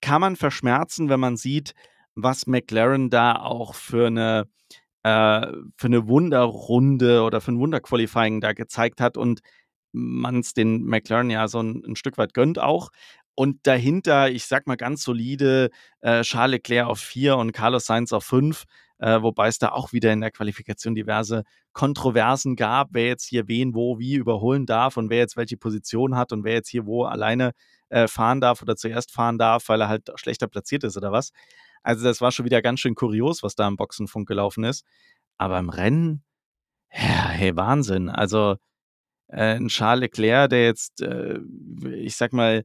kann 0.00 0.22
man 0.22 0.36
verschmerzen, 0.36 1.10
wenn 1.10 1.20
man 1.20 1.36
sieht, 1.36 1.74
was 2.14 2.46
McLaren 2.46 3.10
da 3.10 3.36
auch 3.36 3.74
für 3.74 4.06
eine, 4.06 4.48
äh, 5.02 5.46
für 5.76 5.86
eine 5.86 6.08
Wunderrunde 6.08 7.22
oder 7.22 7.40
für 7.40 7.52
ein 7.52 7.58
Wunderqualifying 7.58 8.40
da 8.40 8.52
gezeigt 8.54 9.00
hat 9.00 9.16
und 9.16 9.40
man 9.92 10.40
es 10.40 10.54
den 10.54 10.84
McLaren 10.84 11.30
ja 11.30 11.48
so 11.48 11.60
ein, 11.60 11.82
ein, 11.84 11.96
Stück 11.96 12.16
weit 12.16 12.34
gönnt 12.34 12.58
auch. 12.58 12.90
Und 13.34 13.66
dahinter, 13.66 14.30
ich 14.30 14.46
sag 14.46 14.66
mal 14.66 14.76
ganz 14.76 15.02
solide, 15.02 15.70
äh, 16.00 16.22
Charles 16.22 16.52
Leclerc 16.52 16.86
auf 16.86 17.00
4 17.00 17.36
und 17.36 17.52
Carlos 17.52 17.86
Sainz 17.86 18.12
auf 18.12 18.24
5. 18.24 18.64
äh, 19.00 19.22
wobei 19.22 19.48
es 19.48 19.58
da 19.58 19.70
auch 19.70 19.92
wieder 19.92 20.12
in 20.12 20.20
der 20.20 20.30
Qualifikation 20.30 20.94
diverse 20.94 21.44
Kontroversen 21.72 22.54
gab, 22.54 22.90
wer 22.92 23.06
jetzt 23.06 23.24
hier 23.26 23.48
wen, 23.48 23.74
wo, 23.74 23.98
wie 23.98 24.14
überholen 24.14 24.66
darf 24.66 24.96
und 24.96 25.10
wer 25.10 25.18
jetzt 25.18 25.36
welche 25.36 25.56
Position 25.56 26.16
hat 26.16 26.32
und 26.32 26.44
wer 26.44 26.54
jetzt 26.54 26.68
hier 26.68 26.86
wo 26.86 27.04
alleine 27.04 27.52
äh, 27.88 28.06
fahren 28.08 28.40
darf 28.40 28.62
oder 28.62 28.76
zuerst 28.76 29.10
fahren 29.10 29.38
darf, 29.38 29.68
weil 29.68 29.80
er 29.80 29.88
halt 29.88 30.10
schlechter 30.16 30.48
platziert 30.48 30.84
ist 30.84 30.96
oder 30.96 31.12
was. 31.12 31.30
Also 31.82 32.04
das 32.04 32.20
war 32.20 32.30
schon 32.30 32.44
wieder 32.44 32.60
ganz 32.60 32.80
schön 32.80 32.94
kurios, 32.94 33.42
was 33.42 33.54
da 33.54 33.66
im 33.66 33.76
Boxenfunk 33.76 34.28
gelaufen 34.28 34.64
ist. 34.64 34.84
Aber 35.38 35.58
im 35.58 35.70
Rennen, 35.70 36.22
ja, 36.92 37.28
hey, 37.30 37.56
Wahnsinn. 37.56 38.10
Also 38.10 38.56
äh, 39.28 39.56
ein 39.56 39.68
Charles 39.68 40.02
Leclerc, 40.02 40.50
der 40.50 40.64
jetzt, 40.64 41.00
äh, 41.00 41.38
ich 41.94 42.16
sag 42.16 42.34
mal, 42.34 42.64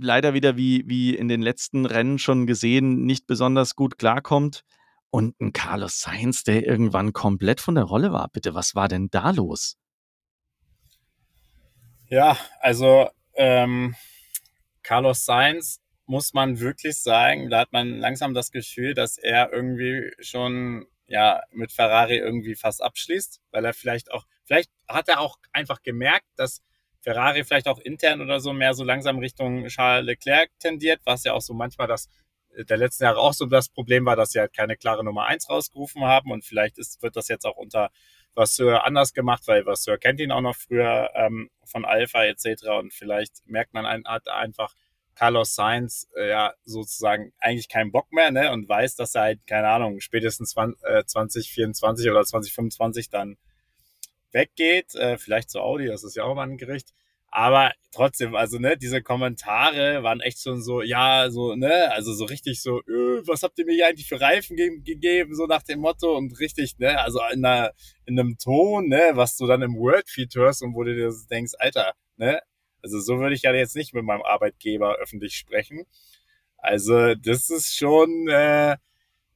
leider 0.00 0.34
wieder 0.34 0.56
wie, 0.56 0.84
wie 0.86 1.14
in 1.14 1.28
den 1.28 1.42
letzten 1.42 1.84
Rennen 1.84 2.18
schon 2.18 2.46
gesehen, 2.46 3.04
nicht 3.04 3.26
besonders 3.26 3.76
gut 3.76 3.98
klarkommt. 3.98 4.64
Und 5.10 5.40
ein 5.40 5.52
Carlos 5.52 6.00
Sainz, 6.00 6.44
der 6.44 6.66
irgendwann 6.66 7.12
komplett 7.12 7.60
von 7.60 7.74
der 7.74 7.84
Rolle 7.84 8.12
war. 8.12 8.28
Bitte, 8.28 8.54
was 8.54 8.74
war 8.74 8.88
denn 8.88 9.08
da 9.10 9.30
los? 9.30 9.76
Ja, 12.08 12.36
also 12.60 13.08
ähm, 13.34 13.94
Carlos 14.82 15.24
Sainz 15.24 15.80
muss 16.06 16.32
man 16.32 16.60
wirklich 16.60 16.96
sagen, 16.96 17.50
da 17.50 17.60
hat 17.60 17.72
man 17.72 17.98
langsam 17.98 18.32
das 18.32 18.50
Gefühl, 18.50 18.94
dass 18.94 19.18
er 19.18 19.52
irgendwie 19.52 20.10
schon 20.20 20.86
ja 21.06 21.42
mit 21.52 21.72
Ferrari 21.72 22.16
irgendwie 22.16 22.54
fast 22.54 22.82
abschließt, 22.82 23.40
weil 23.50 23.64
er 23.64 23.74
vielleicht 23.74 24.10
auch, 24.10 24.26
vielleicht 24.44 24.70
hat 24.88 25.08
er 25.08 25.20
auch 25.20 25.36
einfach 25.52 25.82
gemerkt, 25.82 26.26
dass 26.36 26.62
Ferrari 27.00 27.44
vielleicht 27.44 27.68
auch 27.68 27.78
intern 27.78 28.20
oder 28.20 28.40
so 28.40 28.52
mehr 28.52 28.74
so 28.74 28.84
langsam 28.84 29.18
Richtung 29.18 29.66
Charles 29.68 30.06
Leclerc 30.06 30.50
tendiert, 30.58 31.00
was 31.04 31.24
ja 31.24 31.32
auch 31.34 31.40
so 31.40 31.54
manchmal 31.54 31.86
das 31.86 32.08
der 32.64 32.76
letzten 32.76 33.04
Jahre 33.04 33.18
auch 33.18 33.32
so 33.32 33.46
das 33.46 33.68
Problem 33.68 34.04
war, 34.04 34.16
dass 34.16 34.32
sie 34.32 34.40
halt 34.40 34.54
keine 34.54 34.76
klare 34.76 35.04
Nummer 35.04 35.26
eins 35.26 35.48
rausgerufen 35.48 36.04
haben 36.04 36.30
und 36.32 36.44
vielleicht 36.44 36.78
ist, 36.78 37.02
wird 37.02 37.16
das 37.16 37.28
jetzt 37.28 37.46
auch 37.46 37.56
unter 37.56 37.90
Vasseur 38.34 38.84
anders 38.84 39.14
gemacht, 39.14 39.42
weil 39.46 39.66
Vasseur 39.66 39.98
kennt 39.98 40.20
ihn 40.20 40.32
auch 40.32 40.40
noch 40.40 40.56
früher 40.56 41.10
ähm, 41.14 41.50
von 41.64 41.84
Alpha 41.84 42.24
etc. 42.24 42.68
und 42.78 42.92
vielleicht 42.92 43.46
merkt 43.46 43.74
man 43.74 43.86
ein, 43.86 44.04
hat 44.06 44.28
einfach 44.28 44.74
Carlos 45.18 45.56
Sainz 45.56 46.08
äh, 46.16 46.28
ja 46.28 46.54
sozusagen 46.64 47.32
eigentlich 47.40 47.68
keinen 47.68 47.90
Bock 47.90 48.12
mehr 48.12 48.30
ne, 48.30 48.52
und 48.52 48.68
weiß, 48.68 48.94
dass 48.94 49.16
er 49.16 49.22
halt, 49.22 49.46
keine 49.46 49.68
Ahnung, 49.68 50.00
spätestens 50.00 50.50
20, 50.50 50.80
äh, 50.84 51.04
2024 51.04 52.10
oder 52.10 52.24
2025 52.24 53.10
dann 53.10 53.36
weggeht, 54.30 54.94
äh, 54.94 55.18
vielleicht 55.18 55.50
zu 55.50 55.60
Audi, 55.60 55.86
das 55.86 56.04
ist 56.04 56.14
ja 56.14 56.22
auch 56.22 56.34
mal 56.36 56.48
ein 56.48 56.56
Gericht. 56.56 56.94
Aber 57.30 57.72
trotzdem, 57.92 58.34
also 58.34 58.58
ne, 58.58 58.76
diese 58.76 59.02
Kommentare 59.02 60.02
waren 60.02 60.20
echt 60.20 60.42
schon 60.42 60.62
so, 60.62 60.82
ja, 60.82 61.30
so, 61.30 61.54
ne, 61.56 61.90
also 61.92 62.12
so 62.14 62.24
richtig 62.24 62.62
so, 62.62 62.80
öh, 62.86 63.22
was 63.26 63.42
habt 63.42 63.58
ihr 63.58 63.66
mir 63.66 63.74
hier 63.74 63.86
eigentlich 63.86 64.08
für 64.08 64.20
Reifen 64.20 64.56
ge 64.56 64.80
gegeben, 64.80 65.34
so 65.34 65.46
nach 65.46 65.62
dem 65.62 65.80
Motto 65.80 66.16
und 66.16 66.38
richtig, 66.40 66.78
ne, 66.78 66.98
also 67.00 67.20
in, 67.32 67.44
einer, 67.44 67.72
in 68.06 68.18
einem 68.18 68.38
Ton, 68.38 68.88
ne, 68.88 69.10
was 69.14 69.36
du 69.36 69.46
dann 69.46 69.62
im 69.62 69.76
Wordfeed 69.76 70.34
hörst 70.34 70.62
und 70.62 70.74
wo 70.74 70.84
du 70.84 70.94
dir 70.94 71.12
denkst, 71.30 71.52
Alter, 71.58 71.92
ne, 72.16 72.40
also 72.82 72.98
so 73.00 73.18
würde 73.18 73.34
ich 73.34 73.42
ja 73.42 73.52
jetzt 73.52 73.76
nicht 73.76 73.92
mit 73.94 74.04
meinem 74.04 74.22
Arbeitgeber 74.22 74.96
öffentlich 74.96 75.34
sprechen. 75.36 75.84
Also 76.58 77.14
das 77.14 77.50
ist 77.50 77.76
schon, 77.76 78.28
äh, 78.28 78.76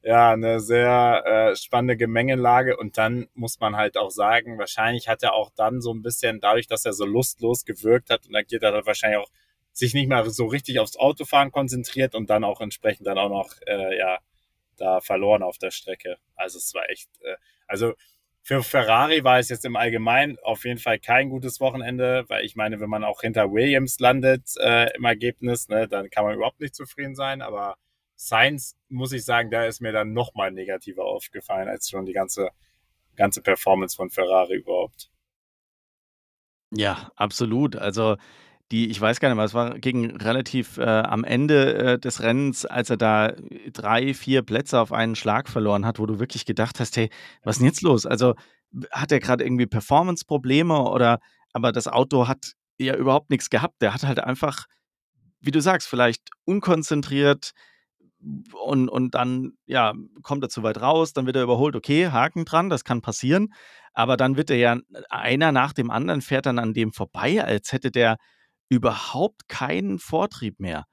ja, 0.03 0.31
eine 0.33 0.59
sehr 0.59 1.23
äh, 1.25 1.55
spannende 1.55 1.95
Gemengelage. 1.97 2.77
Und 2.77 2.97
dann 2.97 3.27
muss 3.33 3.59
man 3.59 3.75
halt 3.75 3.97
auch 3.97 4.11
sagen, 4.11 4.57
wahrscheinlich 4.59 5.07
hat 5.07 5.23
er 5.23 5.33
auch 5.33 5.49
dann 5.55 5.81
so 5.81 5.93
ein 5.93 6.01
bisschen, 6.01 6.41
dadurch, 6.41 6.67
dass 6.67 6.85
er 6.85 6.93
so 6.93 7.05
lustlos 7.05 7.65
gewirkt 7.65 8.09
hat 8.09 8.27
und 8.27 8.35
agiert 8.35 8.63
hat, 8.63 8.73
er 8.73 8.85
wahrscheinlich 8.85 9.19
auch 9.19 9.31
sich 9.71 9.93
nicht 9.93 10.09
mehr 10.09 10.29
so 10.29 10.45
richtig 10.45 10.79
aufs 10.79 10.97
Autofahren 10.97 11.51
konzentriert 11.51 12.15
und 12.15 12.29
dann 12.29 12.43
auch 12.43 12.61
entsprechend 12.61 13.07
dann 13.07 13.17
auch 13.17 13.29
noch, 13.29 13.53
äh, 13.65 13.97
ja, 13.97 14.19
da 14.77 14.99
verloren 15.01 15.41
auf 15.41 15.57
der 15.57 15.71
Strecke. 15.71 16.17
Also 16.35 16.57
es 16.57 16.73
war 16.73 16.89
echt, 16.89 17.09
äh, 17.21 17.35
also 17.67 17.93
für 18.41 18.61
Ferrari 18.61 19.23
war 19.23 19.39
es 19.39 19.47
jetzt 19.49 19.63
im 19.63 19.77
Allgemeinen 19.77 20.37
auf 20.43 20.65
jeden 20.65 20.79
Fall 20.79 20.99
kein 20.99 21.29
gutes 21.29 21.61
Wochenende, 21.61 22.25
weil 22.27 22.43
ich 22.45 22.55
meine, 22.57 22.81
wenn 22.81 22.89
man 22.89 23.05
auch 23.05 23.21
hinter 23.21 23.51
Williams 23.53 23.99
landet 23.99 24.43
äh, 24.59 24.93
im 24.95 25.05
Ergebnis, 25.05 25.69
ne, 25.69 25.87
dann 25.87 26.09
kann 26.09 26.25
man 26.25 26.35
überhaupt 26.35 26.59
nicht 26.59 26.75
zufrieden 26.75 27.15
sein, 27.15 27.41
aber 27.41 27.77
Science, 28.17 28.75
muss 28.89 29.11
ich 29.11 29.25
sagen, 29.25 29.51
da 29.51 29.65
ist 29.65 29.81
mir 29.81 29.91
dann 29.91 30.13
nochmal 30.13 30.51
negativer 30.51 31.05
aufgefallen 31.05 31.67
als 31.67 31.89
schon 31.89 32.05
die 32.05 32.13
ganze, 32.13 32.49
ganze 33.15 33.41
Performance 33.41 33.95
von 33.95 34.09
Ferrari 34.09 34.55
überhaupt. 34.55 35.09
Ja, 36.71 37.11
absolut. 37.15 37.75
Also 37.75 38.17
die, 38.71 38.89
ich 38.89 38.99
weiß 38.99 39.19
gar 39.19 39.29
nicht 39.29 39.35
mehr, 39.35 39.45
es 39.45 39.53
war 39.53 39.77
gegen 39.77 40.17
relativ 40.17 40.77
äh, 40.77 40.83
am 40.83 41.23
Ende 41.23 41.75
äh, 41.75 41.99
des 41.99 42.21
Rennens, 42.21 42.65
als 42.65 42.89
er 42.89 42.97
da 42.97 43.33
drei, 43.71 44.13
vier 44.13 44.41
Plätze 44.41 44.79
auf 44.79 44.91
einen 44.91 45.15
Schlag 45.15 45.49
verloren 45.49 45.85
hat, 45.85 45.99
wo 45.99 46.05
du 46.05 46.19
wirklich 46.19 46.45
gedacht 46.45 46.79
hast, 46.79 46.97
hey, 46.97 47.09
was 47.43 47.57
ist 47.57 47.59
denn 47.59 47.67
jetzt 47.67 47.81
los? 47.81 48.05
Also 48.05 48.33
hat 48.91 49.11
er 49.11 49.19
gerade 49.19 49.43
irgendwie 49.43 49.67
Performance-Probleme 49.67 50.89
oder 50.89 51.19
aber 51.53 51.71
das 51.71 51.87
Auto 51.87 52.27
hat 52.27 52.53
ja 52.79 52.95
überhaupt 52.95 53.29
nichts 53.29 53.51
gehabt. 53.51 53.81
Der 53.81 53.93
hat 53.93 54.03
halt 54.03 54.19
einfach, 54.19 54.65
wie 55.39 55.51
du 55.51 55.61
sagst, 55.61 55.87
vielleicht 55.87 56.29
unkonzentriert, 56.45 57.51
und, 58.53 58.89
und 58.89 59.15
dann, 59.15 59.53
ja, 59.65 59.93
kommt 60.21 60.43
er 60.43 60.49
zu 60.49 60.63
weit 60.63 60.81
raus, 60.81 61.13
dann 61.13 61.25
wird 61.25 61.35
er 61.35 61.43
überholt, 61.43 61.75
okay, 61.75 62.09
Haken 62.09 62.45
dran, 62.45 62.69
das 62.69 62.83
kann 62.83 63.01
passieren. 63.01 63.53
Aber 63.93 64.17
dann 64.17 64.37
wird 64.37 64.49
er 64.49 64.57
ja, 64.57 64.77
einer 65.09 65.51
nach 65.51 65.73
dem 65.73 65.91
anderen 65.91 66.21
fährt 66.21 66.45
dann 66.45 66.59
an 66.59 66.73
dem 66.73 66.93
vorbei, 66.93 67.43
als 67.43 67.71
hätte 67.71 67.91
der 67.91 68.17
überhaupt 68.69 69.47
keinen 69.47 69.99
Vortrieb 69.99 70.59
mehr. 70.59 70.85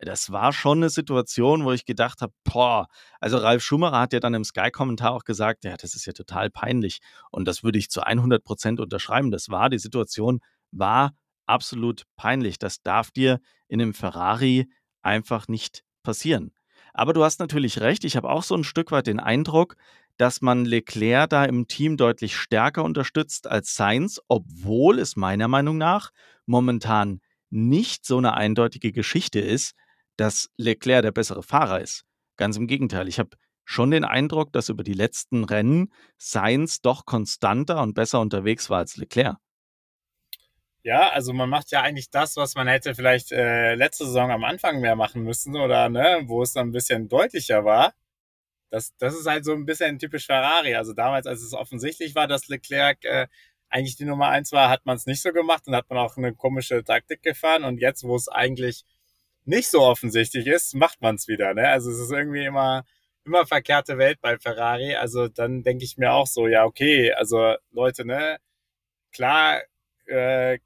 Das 0.00 0.30
war 0.30 0.52
schon 0.52 0.78
eine 0.78 0.90
Situation, 0.90 1.64
wo 1.64 1.72
ich 1.72 1.84
gedacht 1.84 2.20
habe, 2.20 2.32
boah, 2.44 2.86
also 3.20 3.36
Ralf 3.38 3.62
Schumacher 3.64 3.98
hat 3.98 4.12
ja 4.12 4.20
dann 4.20 4.34
im 4.34 4.44
Sky-Kommentar 4.44 5.10
auch 5.12 5.24
gesagt, 5.24 5.64
ja, 5.64 5.76
das 5.76 5.94
ist 5.94 6.06
ja 6.06 6.12
total 6.12 6.50
peinlich. 6.50 7.00
Und 7.32 7.48
das 7.48 7.64
würde 7.64 7.78
ich 7.78 7.90
zu 7.90 8.02
100 8.02 8.44
Prozent 8.44 8.78
unterschreiben. 8.80 9.32
Das 9.32 9.48
war, 9.48 9.70
die 9.70 9.78
Situation 9.78 10.40
war 10.70 11.12
absolut 11.46 12.04
peinlich. 12.16 12.58
Das 12.58 12.82
darf 12.82 13.10
dir 13.10 13.40
in 13.66 13.80
einem 13.82 13.94
Ferrari 13.94 14.68
einfach 15.02 15.48
nicht 15.48 15.82
passieren. 16.04 16.52
Aber 16.98 17.12
du 17.12 17.22
hast 17.22 17.38
natürlich 17.38 17.80
recht, 17.80 18.02
ich 18.02 18.16
habe 18.16 18.28
auch 18.28 18.42
so 18.42 18.56
ein 18.56 18.64
Stück 18.64 18.90
weit 18.90 19.06
den 19.06 19.20
Eindruck, 19.20 19.76
dass 20.16 20.40
man 20.40 20.64
Leclerc 20.64 21.30
da 21.30 21.44
im 21.44 21.68
Team 21.68 21.96
deutlich 21.96 22.36
stärker 22.36 22.82
unterstützt 22.82 23.46
als 23.46 23.76
Sainz, 23.76 24.20
obwohl 24.26 24.98
es 24.98 25.14
meiner 25.14 25.46
Meinung 25.46 25.78
nach 25.78 26.10
momentan 26.44 27.20
nicht 27.50 28.04
so 28.04 28.18
eine 28.18 28.34
eindeutige 28.34 28.90
Geschichte 28.90 29.38
ist, 29.38 29.76
dass 30.16 30.50
Leclerc 30.56 31.02
der 31.02 31.12
bessere 31.12 31.44
Fahrer 31.44 31.80
ist. 31.80 32.02
Ganz 32.36 32.56
im 32.56 32.66
Gegenteil, 32.66 33.06
ich 33.06 33.20
habe 33.20 33.30
schon 33.64 33.92
den 33.92 34.04
Eindruck, 34.04 34.52
dass 34.52 34.68
über 34.68 34.82
die 34.82 34.92
letzten 34.92 35.44
Rennen 35.44 35.92
Sainz 36.16 36.80
doch 36.80 37.04
konstanter 37.04 37.80
und 37.80 37.94
besser 37.94 38.18
unterwegs 38.18 38.70
war 38.70 38.78
als 38.78 38.96
Leclerc. 38.96 39.36
Ja, 40.84 41.10
also 41.10 41.32
man 41.32 41.50
macht 41.50 41.70
ja 41.72 41.82
eigentlich 41.82 42.10
das, 42.10 42.36
was 42.36 42.54
man 42.54 42.68
hätte 42.68 42.94
vielleicht 42.94 43.32
äh, 43.32 43.74
letzte 43.74 44.06
Saison 44.06 44.30
am 44.30 44.44
Anfang 44.44 44.80
mehr 44.80 44.96
machen 44.96 45.22
müssen 45.22 45.56
oder 45.56 45.88
ne, 45.88 46.22
wo 46.26 46.42
es 46.42 46.52
dann 46.52 46.68
ein 46.68 46.72
bisschen 46.72 47.08
deutlicher 47.08 47.64
war. 47.64 47.94
Das, 48.70 48.94
das 48.98 49.14
ist 49.14 49.26
halt 49.26 49.44
so 49.44 49.52
ein 49.54 49.66
bisschen 49.66 49.98
typisch 49.98 50.26
Ferrari. 50.26 50.74
Also 50.76 50.92
damals, 50.92 51.26
als 51.26 51.42
es 51.42 51.54
offensichtlich 51.54 52.14
war, 52.14 52.26
dass 52.28 52.48
Leclerc 52.48 53.04
äh, 53.04 53.28
eigentlich 53.70 53.96
die 53.96 54.04
Nummer 54.04 54.28
eins 54.28 54.52
war, 54.52 54.70
hat 54.70 54.86
man 54.86 54.96
es 54.96 55.06
nicht 55.06 55.22
so 55.22 55.32
gemacht 55.32 55.66
und 55.66 55.74
hat 55.76 55.88
man 55.90 55.98
auch 55.98 56.16
eine 56.16 56.34
komische 56.34 56.84
Taktik 56.84 57.22
gefahren. 57.22 57.64
Und 57.64 57.80
jetzt, 57.80 58.04
wo 58.04 58.16
es 58.16 58.28
eigentlich 58.28 58.84
nicht 59.44 59.68
so 59.70 59.80
offensichtlich 59.82 60.46
ist, 60.46 60.74
macht 60.74 61.00
man 61.02 61.16
es 61.16 61.28
wieder. 61.28 61.54
Ne? 61.54 61.68
Also 61.68 61.90
es 61.90 61.98
ist 61.98 62.12
irgendwie 62.12 62.44
immer 62.44 62.84
immer 63.28 63.46
verkehrte 63.46 63.98
Welt 63.98 64.20
bei 64.20 64.38
Ferrari. 64.38 64.94
Also 64.96 65.28
dann 65.28 65.62
denke 65.62 65.84
ich 65.84 65.98
mir 65.98 66.12
auch 66.12 66.26
so, 66.26 66.48
ja 66.48 66.64
okay, 66.64 67.12
also 67.12 67.54
Leute, 67.72 68.04
ne, 68.06 68.38
klar 69.12 69.60
äh, 70.06 70.58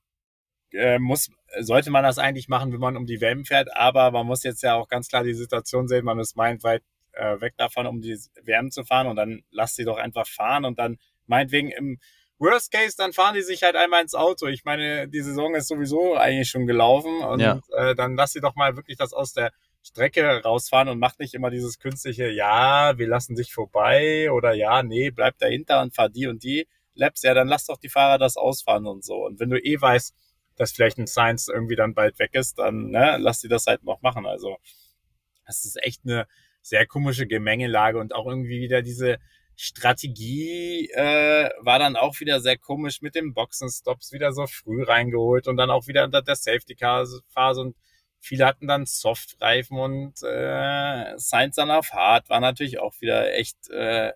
äh, 0.73 0.99
muss, 0.99 1.31
sollte 1.61 1.91
man 1.91 2.05
das 2.05 2.19
eigentlich 2.19 2.49
machen, 2.49 2.73
wenn 2.73 2.81
man 2.81 2.97
um 2.97 3.07
die 3.07 3.21
WM 3.21 3.45
fährt, 3.45 3.75
aber 3.77 4.11
man 4.11 4.27
muss 4.27 4.43
jetzt 4.43 4.63
ja 4.63 4.75
auch 4.75 4.89
ganz 4.89 5.09
klar 5.09 5.25
die 5.25 5.35
Situation 5.35 5.89
sehen, 5.89 6.05
man 6.05 6.19
ist 6.19 6.37
meilenweit 6.37 6.83
äh, 7.13 7.41
weg 7.41 7.55
davon, 7.57 7.87
um 7.87 8.01
die 8.01 8.19
WM 8.43 8.71
zu 8.71 8.85
fahren 8.85 9.07
und 9.07 9.17
dann 9.17 9.43
lasst 9.51 9.77
sie 9.77 9.85
doch 9.85 9.99
einfach 9.99 10.27
fahren 10.27 10.65
und 10.65 10.79
dann 10.79 10.99
meinetwegen 11.27 11.71
im 11.71 11.99
Worst 12.39 12.73
Case, 12.73 12.97
dann 12.97 13.13
fahren 13.13 13.35
die 13.35 13.43
sich 13.43 13.63
halt 13.63 13.77
einmal 13.77 14.03
ins 14.03 14.17
Auto. 14.17 14.47
Ich 14.49 14.65
meine, 14.65 15.07
die 15.07 15.21
Saison 15.21 15.55
ist 15.55 15.69
sowieso 15.69 16.17
eigentlich 16.17 16.49
schon 16.49 16.67
gelaufen 16.67 17.23
und 17.23 17.41
ja. 17.41 17.61
äh, 17.77 17.95
dann 17.95 18.17
lass 18.17 18.33
sie 18.33 18.41
doch 18.41 18.57
mal 18.57 18.77
wirklich 18.77 18.97
das 18.97 19.13
aus 19.13 19.33
der 19.33 19.53
Strecke 19.83 20.43
rausfahren 20.43 20.89
und 20.89 20.99
macht 20.99 21.21
nicht 21.21 21.35
immer 21.35 21.51
dieses 21.51 21.79
künstliche, 21.79 22.29
ja, 22.31 22.99
wir 22.99 23.07
lassen 23.07 23.37
sich 23.37 23.53
vorbei 23.53 24.31
oder 24.31 24.55
ja, 24.55 24.83
nee, 24.83 25.11
bleib 25.11 25.39
dahinter 25.39 25.83
und 25.83 25.95
fahr 25.95 26.09
die 26.09 26.27
und 26.27 26.43
die 26.43 26.67
Laps. 26.95 27.23
Ja, 27.23 27.35
dann 27.35 27.49
lass 27.49 27.67
doch 27.67 27.79
die 27.79 27.89
Fahrer 27.89 28.19
das 28.19 28.37
ausfahren 28.37 28.87
und 28.87 29.05
so. 29.05 29.25
Und 29.25 29.41
wenn 29.41 29.51
du 29.51 29.59
eh 29.59 29.81
weißt, 29.81 30.15
dass 30.63 30.71
vielleicht 30.71 30.97
ein 30.99 31.09
Science 31.09 31.49
irgendwie 31.49 31.75
dann 31.75 31.93
bald 31.93 32.21
weg 32.21 32.35
ist, 32.35 32.57
dann 32.57 32.91
ne, 32.91 33.17
lass 33.19 33.41
die 33.41 33.49
das 33.49 33.67
halt 33.67 33.83
noch 33.83 34.01
machen. 34.01 34.27
Also 34.27 34.59
das 35.45 35.65
ist 35.65 35.77
echt 35.83 36.03
eine 36.05 36.29
sehr 36.61 36.87
komische 36.87 37.27
Gemengelage 37.27 37.99
und 37.99 38.15
auch 38.15 38.27
irgendwie 38.27 38.61
wieder 38.61 38.81
diese 38.81 39.19
Strategie 39.57 40.89
äh, 40.93 41.51
war 41.61 41.81
dann 41.81 41.97
auch 41.97 42.21
wieder 42.21 42.41
sehr 42.41 42.57
komisch 42.57 43.03
mit 43.03 43.17
den 43.17 43.35
Boxenstops 43.35 44.13
wieder 44.13 44.33
so 44.33 44.47
früh 44.47 44.85
reingeholt 44.85 45.49
und 45.49 45.57
dann 45.57 45.71
auch 45.71 45.89
wieder 45.89 46.05
unter 46.05 46.23
der 46.23 46.37
Safety 46.37 46.77
Car 46.77 47.07
Phase 47.31 47.61
und 47.61 47.77
viele 48.21 48.47
hatten 48.47 48.69
dann 48.69 48.87
Softreifen 48.87 49.81
und 49.81 50.23
äh, 50.23 51.13
Sainz 51.17 51.57
dann 51.57 51.73
auf 51.73 51.93
Hard 51.93 52.31
war 52.31 52.39
natürlich 52.39 52.79
auch 52.79 52.95
wieder 53.01 53.35
echt 53.35 53.69
äh, 53.71 54.13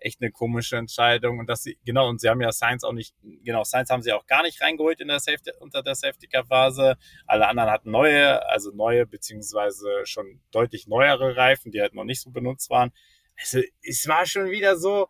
echt 0.00 0.20
eine 0.20 0.30
komische 0.30 0.76
Entscheidung. 0.76 1.38
Und 1.38 1.48
dass 1.48 1.62
sie, 1.62 1.78
genau, 1.84 2.08
und 2.08 2.20
sie 2.20 2.28
haben 2.28 2.40
ja 2.40 2.52
Science 2.52 2.84
auch 2.84 2.92
nicht, 2.92 3.14
genau, 3.44 3.64
Science 3.64 3.90
haben 3.90 4.02
sie 4.02 4.12
auch 4.12 4.26
gar 4.26 4.42
nicht 4.42 4.60
reingeholt 4.60 5.00
in 5.00 5.08
der 5.08 5.20
Safety, 5.20 5.50
unter 5.60 5.82
der 5.82 5.94
Safety-Car-Phase. 5.94 6.96
Alle 7.26 7.48
anderen 7.48 7.70
hatten 7.70 7.90
neue, 7.90 8.46
also 8.48 8.70
neue, 8.72 9.06
beziehungsweise 9.06 9.88
schon 10.04 10.40
deutlich 10.50 10.86
neuere 10.86 11.36
Reifen, 11.36 11.72
die 11.72 11.80
halt 11.80 11.94
noch 11.94 12.04
nicht 12.04 12.20
so 12.20 12.30
benutzt 12.30 12.70
waren. 12.70 12.92
Also, 13.40 13.60
es 13.82 14.08
war 14.08 14.26
schon 14.26 14.50
wieder 14.50 14.76
so, 14.76 15.08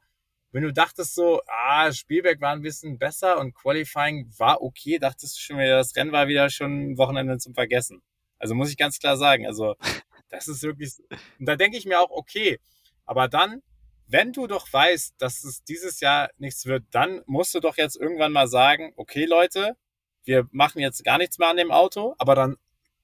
wenn 0.53 0.63
du 0.63 0.73
dachtest 0.73 1.15
so, 1.15 1.43
ah, 1.47 1.93
Spielberg 1.93 2.41
war 2.41 2.53
ein 2.53 2.63
bisschen 2.63 2.99
besser 2.99 3.39
und 3.39 3.55
Qualifying 3.55 4.33
war 4.39 4.63
okay, 4.63 4.99
dachtest 4.99 5.37
du 5.37 5.41
schon 5.41 5.59
wieder, 5.59 5.77
das 5.77 5.95
Rennen 5.95 6.13
war 6.13 6.29
wieder 6.29 6.49
schon 6.49 6.93
ein 6.93 6.99
Wochenende 6.99 7.39
zum 7.39 7.55
Vergessen. 7.55 8.03
Also 8.39 8.55
muss 8.55 8.71
ich 8.71 8.77
ganz 8.79 8.99
klar 8.99 9.17
sagen, 9.17 9.47
also 9.47 9.77
das 10.31 10.49
ist 10.49 10.63
wirklich, 10.63 10.95
und 11.39 11.47
da 11.47 11.57
denke 11.57 11.77
ich 11.77 11.85
mir 11.85 12.01
auch, 12.01 12.11
okay, 12.11 12.61
aber 13.05 13.29
dann 13.29 13.63
wenn 14.09 14.33
du 14.33 14.47
doch 14.47 14.73
weißt, 14.73 15.15
dass 15.19 15.45
es 15.45 15.63
dieses 15.65 16.01
Jahr 16.01 16.31
nichts 16.39 16.67
wird, 16.67 16.85
dann 16.91 17.23
musst 17.27 17.55
du 17.55 17.61
doch 17.61 17.77
jetzt 17.77 17.97
irgendwann 17.97 18.33
mal 18.33 18.49
sagen, 18.49 18.93
okay 18.97 19.27
Leute, 19.27 19.77
wir 20.25 20.49
machen 20.51 20.81
jetzt 20.81 21.05
gar 21.05 21.19
nichts 21.19 21.39
mehr 21.39 21.49
an 21.49 21.57
dem 21.57 21.71
Auto, 21.71 22.15
aber 22.19 22.35
dann 22.35 22.57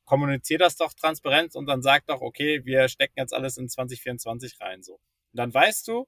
kommuniziert 0.05 0.61
das 0.61 0.77
doch 0.77 0.93
transparent 0.95 1.55
und 1.57 1.67
dann 1.67 1.83
sagt 1.83 2.11
doch, 2.11 2.21
okay, 2.21 2.65
wir 2.65 2.89
stecken 2.89 3.15
jetzt 3.17 3.33
alles 3.33 3.57
in 3.57 3.69
2024 3.69 4.61
rein, 4.61 4.83
so. 4.83 4.95
Und 4.95 5.01
dann 5.33 5.53
weißt 5.53 5.89
du, 5.89 6.07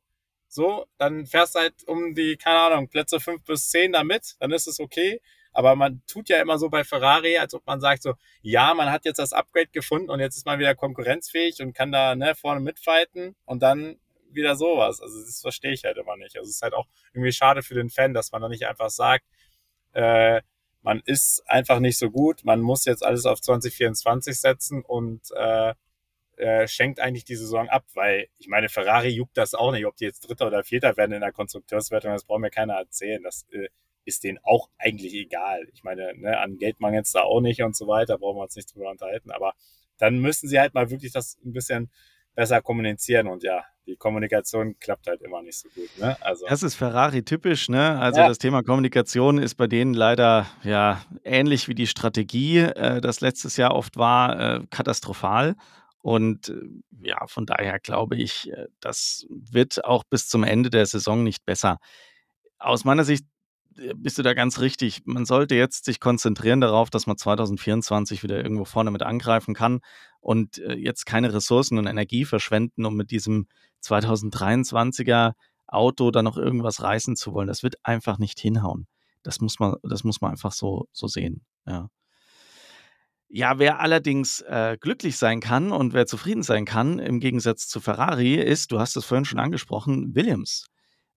so, 0.48 0.86
dann 0.98 1.26
fährst 1.26 1.54
du 1.54 1.60
halt 1.60 1.74
um 1.86 2.14
die, 2.14 2.36
keine 2.36 2.58
Ahnung, 2.58 2.88
Plätze 2.88 3.20
fünf 3.20 3.44
bis 3.44 3.70
zehn 3.70 3.92
damit, 3.92 4.36
dann 4.40 4.52
ist 4.52 4.66
es 4.66 4.80
okay. 4.80 5.20
Aber 5.52 5.74
man 5.74 6.02
tut 6.06 6.28
ja 6.28 6.40
immer 6.40 6.58
so 6.58 6.68
bei 6.68 6.84
Ferrari, 6.84 7.38
als 7.38 7.54
ob 7.54 7.66
man 7.66 7.80
sagt 7.80 8.02
so, 8.02 8.12
ja, 8.42 8.74
man 8.74 8.90
hat 8.90 9.06
jetzt 9.06 9.18
das 9.18 9.32
Upgrade 9.32 9.68
gefunden 9.68 10.10
und 10.10 10.20
jetzt 10.20 10.36
ist 10.36 10.44
man 10.44 10.58
wieder 10.58 10.74
konkurrenzfähig 10.74 11.62
und 11.62 11.72
kann 11.72 11.92
da 11.92 12.14
ne, 12.14 12.34
vorne 12.34 12.60
mitfighten 12.60 13.34
und 13.46 13.62
dann 13.62 13.98
wieder 14.32 14.56
sowas. 14.56 15.00
Also 15.00 15.20
das 15.20 15.40
verstehe 15.40 15.72
ich 15.72 15.84
halt 15.84 15.96
immer 15.96 16.16
nicht. 16.16 16.36
Also 16.36 16.48
es 16.48 16.56
ist 16.56 16.62
halt 16.62 16.74
auch 16.74 16.86
irgendwie 17.12 17.32
schade 17.32 17.62
für 17.62 17.74
den 17.74 17.90
Fan, 17.90 18.14
dass 18.14 18.32
man 18.32 18.42
da 18.42 18.48
nicht 18.48 18.66
einfach 18.66 18.90
sagt, 18.90 19.24
äh, 19.92 20.42
man 20.82 21.02
ist 21.04 21.42
einfach 21.48 21.80
nicht 21.80 21.98
so 21.98 22.10
gut, 22.10 22.44
man 22.44 22.60
muss 22.60 22.84
jetzt 22.84 23.04
alles 23.04 23.26
auf 23.26 23.40
2024 23.40 24.38
setzen 24.38 24.82
und 24.82 25.20
äh, 25.34 25.74
äh, 26.36 26.68
schenkt 26.68 27.00
eigentlich 27.00 27.24
die 27.24 27.34
Saison 27.34 27.68
ab, 27.68 27.86
weil 27.94 28.28
ich 28.38 28.46
meine, 28.48 28.68
Ferrari 28.68 29.08
juckt 29.08 29.36
das 29.36 29.54
auch 29.54 29.72
nicht, 29.72 29.86
ob 29.86 29.96
die 29.96 30.04
jetzt 30.04 30.20
Dritter 30.20 30.46
oder 30.46 30.62
Vierter 30.62 30.96
werden 30.96 31.12
in 31.12 31.22
der 31.22 31.32
Konstrukteurswertung, 31.32 32.12
das 32.12 32.24
braucht 32.24 32.40
mir 32.40 32.50
keiner 32.50 32.74
erzählen. 32.74 33.22
Das 33.22 33.46
äh, 33.50 33.68
ist 34.04 34.22
denen 34.22 34.38
auch 34.42 34.68
eigentlich 34.78 35.14
egal. 35.14 35.66
Ich 35.72 35.82
meine, 35.82 36.14
ne, 36.14 36.38
an 36.38 36.58
Geld 36.58 36.78
mangelt 36.78 37.08
da 37.12 37.22
auch 37.22 37.40
nicht 37.40 37.62
und 37.62 37.76
so 37.76 37.88
weiter, 37.88 38.18
brauchen 38.18 38.36
wir 38.36 38.42
uns 38.42 38.54
nicht 38.54 38.72
drüber 38.72 38.90
unterhalten, 38.90 39.30
aber 39.30 39.54
dann 39.98 40.18
müssen 40.18 40.48
sie 40.48 40.60
halt 40.60 40.74
mal 40.74 40.90
wirklich 40.90 41.12
das 41.12 41.38
ein 41.44 41.52
bisschen 41.52 41.90
besser 42.36 42.62
kommunizieren 42.62 43.26
und 43.26 43.42
ja, 43.42 43.64
die 43.86 43.96
Kommunikation 43.96 44.78
klappt 44.78 45.06
halt 45.06 45.22
immer 45.22 45.42
nicht 45.42 45.58
so 45.58 45.68
gut. 45.74 45.88
Ne? 45.98 46.16
Also. 46.20 46.46
Das 46.46 46.62
ist 46.62 46.74
Ferrari 46.74 47.24
typisch, 47.24 47.68
ne? 47.68 47.98
Also 47.98 48.20
ja. 48.20 48.28
das 48.28 48.38
Thema 48.38 48.62
Kommunikation 48.62 49.38
ist 49.38 49.54
bei 49.54 49.66
denen 49.66 49.94
leider 49.94 50.46
ja 50.62 51.00
ähnlich 51.24 51.68
wie 51.68 51.74
die 51.74 51.86
Strategie, 51.86 52.58
äh, 52.58 53.00
das 53.00 53.20
letztes 53.20 53.56
Jahr 53.56 53.74
oft 53.74 53.96
war, 53.96 54.38
äh, 54.38 54.60
katastrophal. 54.70 55.56
Und 56.02 56.50
äh, 56.50 56.60
ja, 57.00 57.26
von 57.26 57.46
daher 57.46 57.78
glaube 57.78 58.16
ich, 58.16 58.52
äh, 58.52 58.66
das 58.80 59.26
wird 59.30 59.84
auch 59.84 60.04
bis 60.04 60.28
zum 60.28 60.44
Ende 60.44 60.70
der 60.70 60.86
Saison 60.86 61.22
nicht 61.22 61.44
besser. 61.44 61.78
Aus 62.58 62.84
meiner 62.84 63.04
Sicht 63.04 63.24
bist 63.94 64.18
du 64.18 64.22
da 64.22 64.34
ganz 64.34 64.60
richtig. 64.60 65.02
Man 65.04 65.24
sollte 65.24 65.54
jetzt 65.54 65.84
sich 65.84 66.00
konzentrieren 66.00 66.60
darauf, 66.60 66.90
dass 66.90 67.06
man 67.06 67.16
2024 67.16 68.22
wieder 68.22 68.42
irgendwo 68.42 68.64
vorne 68.64 68.90
mit 68.90 69.02
angreifen 69.02 69.54
kann 69.54 69.80
und 70.20 70.58
äh, 70.58 70.74
jetzt 70.74 71.06
keine 71.06 71.32
Ressourcen 71.32 71.78
und 71.78 71.86
Energie 71.86 72.24
verschwenden, 72.24 72.84
um 72.84 72.96
mit 72.96 73.10
diesem 73.10 73.46
2023er 73.82 75.32
Auto 75.66 76.10
da 76.10 76.22
noch 76.22 76.36
irgendwas 76.36 76.82
reißen 76.82 77.16
zu 77.16 77.32
wollen. 77.32 77.48
Das 77.48 77.62
wird 77.62 77.76
einfach 77.82 78.18
nicht 78.18 78.38
hinhauen. 78.38 78.86
Das 79.22 79.40
muss 79.40 79.58
man, 79.58 79.74
das 79.82 80.04
muss 80.04 80.20
man 80.20 80.32
einfach 80.32 80.52
so, 80.52 80.88
so 80.92 81.06
sehen. 81.06 81.44
Ja. 81.66 81.88
Ja, 83.28 83.58
wer 83.58 83.80
allerdings 83.80 84.40
äh, 84.42 84.78
glücklich 84.80 85.16
sein 85.16 85.40
kann 85.40 85.72
und 85.72 85.92
wer 85.92 86.06
zufrieden 86.06 86.44
sein 86.44 86.64
kann, 86.64 87.00
im 87.00 87.18
Gegensatz 87.18 87.66
zu 87.66 87.80
Ferrari, 87.80 88.36
ist, 88.36 88.70
du 88.70 88.78
hast 88.78 88.96
es 88.96 89.04
vorhin 89.04 89.24
schon 89.24 89.40
angesprochen, 89.40 90.14
Williams 90.14 90.68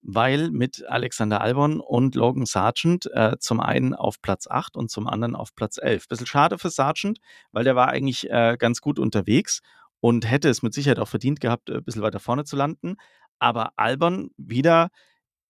weil 0.02 0.50
mit 0.52 0.86
Alexander 0.88 1.42
Albon 1.42 1.80
und 1.80 2.16
Logan 2.16 2.46
Sargent 2.46 3.10
äh, 3.14 3.38
zum 3.40 3.60
einen 3.60 3.94
auf 3.94 4.22
Platz 4.22 4.48
8 4.48 4.76
und 4.78 4.90
zum 4.90 5.08
anderen 5.08 5.36
auf 5.36 5.54
Platz 5.56 5.78
11. 5.78 6.08
Bisschen 6.08 6.28
schade 6.28 6.58
für 6.58 6.70
Sargent, 6.70 7.20
weil 7.52 7.64
der 7.64 7.76
war 7.76 7.90
eigentlich 7.90 8.30
äh, 8.30 8.56
ganz 8.58 8.82
gut 8.82 9.00
unterwegs 9.00 9.62
und 10.00 10.30
hätte 10.30 10.50
es 10.50 10.62
mit 10.62 10.74
Sicherheit 10.74 11.00
auch 11.00 11.08
verdient 11.08 11.42
gehabt, 11.42 11.70
ein 11.70 11.84
bisschen 11.84 12.02
weiter 12.02 12.20
vorne 12.20 12.46
zu 12.46 12.56
landen. 12.56 12.96
Aber 13.40 13.72
Albon 13.76 14.32
wieder 14.38 14.90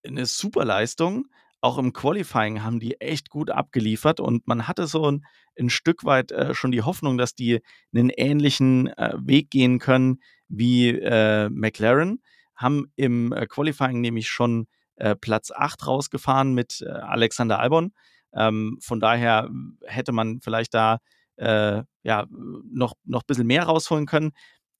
eine 0.06 0.26
super 0.26 0.64
Leistung. 0.64 1.26
Auch 1.60 1.78
im 1.78 1.92
Qualifying 1.92 2.62
haben 2.62 2.80
die 2.80 3.00
echt 3.00 3.28
gut 3.28 3.50
abgeliefert 3.50 4.18
und 4.18 4.46
man 4.48 4.66
hatte 4.66 4.86
so 4.86 5.10
ein, 5.10 5.26
ein 5.58 5.70
Stück 5.70 6.04
weit 6.04 6.32
äh, 6.32 6.54
schon 6.54 6.72
die 6.72 6.82
Hoffnung, 6.82 7.18
dass 7.18 7.34
die 7.34 7.60
einen 7.94 8.10
ähnlichen 8.10 8.88
äh, 8.88 9.14
Weg 9.20 9.50
gehen 9.50 9.78
können 9.78 10.20
wie 10.48 10.88
äh, 10.88 11.48
McLaren 11.50 12.22
haben 12.60 12.92
im 12.96 13.32
äh, 13.32 13.46
Qualifying 13.46 14.00
nämlich 14.00 14.28
schon 14.28 14.66
äh, 14.96 15.16
Platz 15.16 15.50
8 15.50 15.86
rausgefahren 15.86 16.54
mit 16.54 16.82
äh, 16.82 16.90
Alexander 16.90 17.58
Albon. 17.58 17.92
Ähm, 18.32 18.78
von 18.80 19.00
daher 19.00 19.50
hätte 19.86 20.12
man 20.12 20.40
vielleicht 20.40 20.74
da 20.74 20.98
ja, 21.42 22.26
noch, 22.28 22.92
noch 23.04 23.22
ein 23.22 23.26
bisschen 23.26 23.46
mehr 23.46 23.62
rausholen 23.62 24.04
können. 24.04 24.32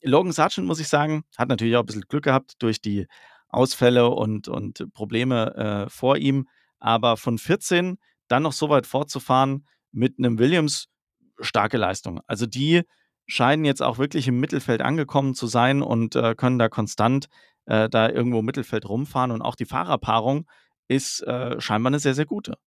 Logan 0.03 0.33
Sargent, 0.33 0.67
muss 0.67 0.79
ich 0.79 0.89
sagen, 0.89 1.25
hat 1.39 1.49
natürlich 1.49 1.75
auch 1.75 1.81
ein 1.81 1.87
bisschen 1.87 2.05
Glück 2.07 2.25
gehabt 2.25 2.53
durch 2.59 2.83
die 2.83 3.07
Ausfälle 3.49 4.11
und, 4.11 4.49
und 4.49 4.87
Probleme 4.93 5.55
äh, 5.87 5.89
vor 5.89 6.19
ihm. 6.19 6.49
Aber 6.79 7.17
von 7.17 7.39
14 7.39 7.97
dann 8.29 8.43
noch 8.43 8.53
so 8.53 8.69
weit 8.69 8.87
fortzufahren 8.87 9.67
mit 9.91 10.19
einem 10.19 10.39
Williams, 10.39 10.89
starke 11.41 11.77
Leistung. 11.77 12.21
Also 12.27 12.47
die 12.47 12.83
scheinen 13.31 13.65
jetzt 13.65 13.83
auch 13.83 13.99
wirklich 13.99 14.29
im 14.29 14.41
Mittelfeld 14.41 14.83
angekommen 14.83 15.35
zu 15.35 15.47
sein 15.47 15.83
und 15.83 16.17
äh, 16.17 16.35
können 16.35 16.59
da 16.59 16.69
konstant 16.69 17.29
äh, 17.67 17.89
da 17.89 18.09
irgendwo 18.09 18.41
im 18.41 18.45
Mittelfeld 18.45 18.89
rumfahren. 18.89 19.31
Und 19.31 19.43
auch 19.43 19.55
die 19.55 19.65
Fahrerpaarung 19.65 20.47
ist 20.89 21.23
äh, 21.23 21.61
scheinbar 21.61 21.91
eine 21.91 22.01
sehr, 22.01 22.15
sehr 22.15 22.27
gute. 22.27 22.59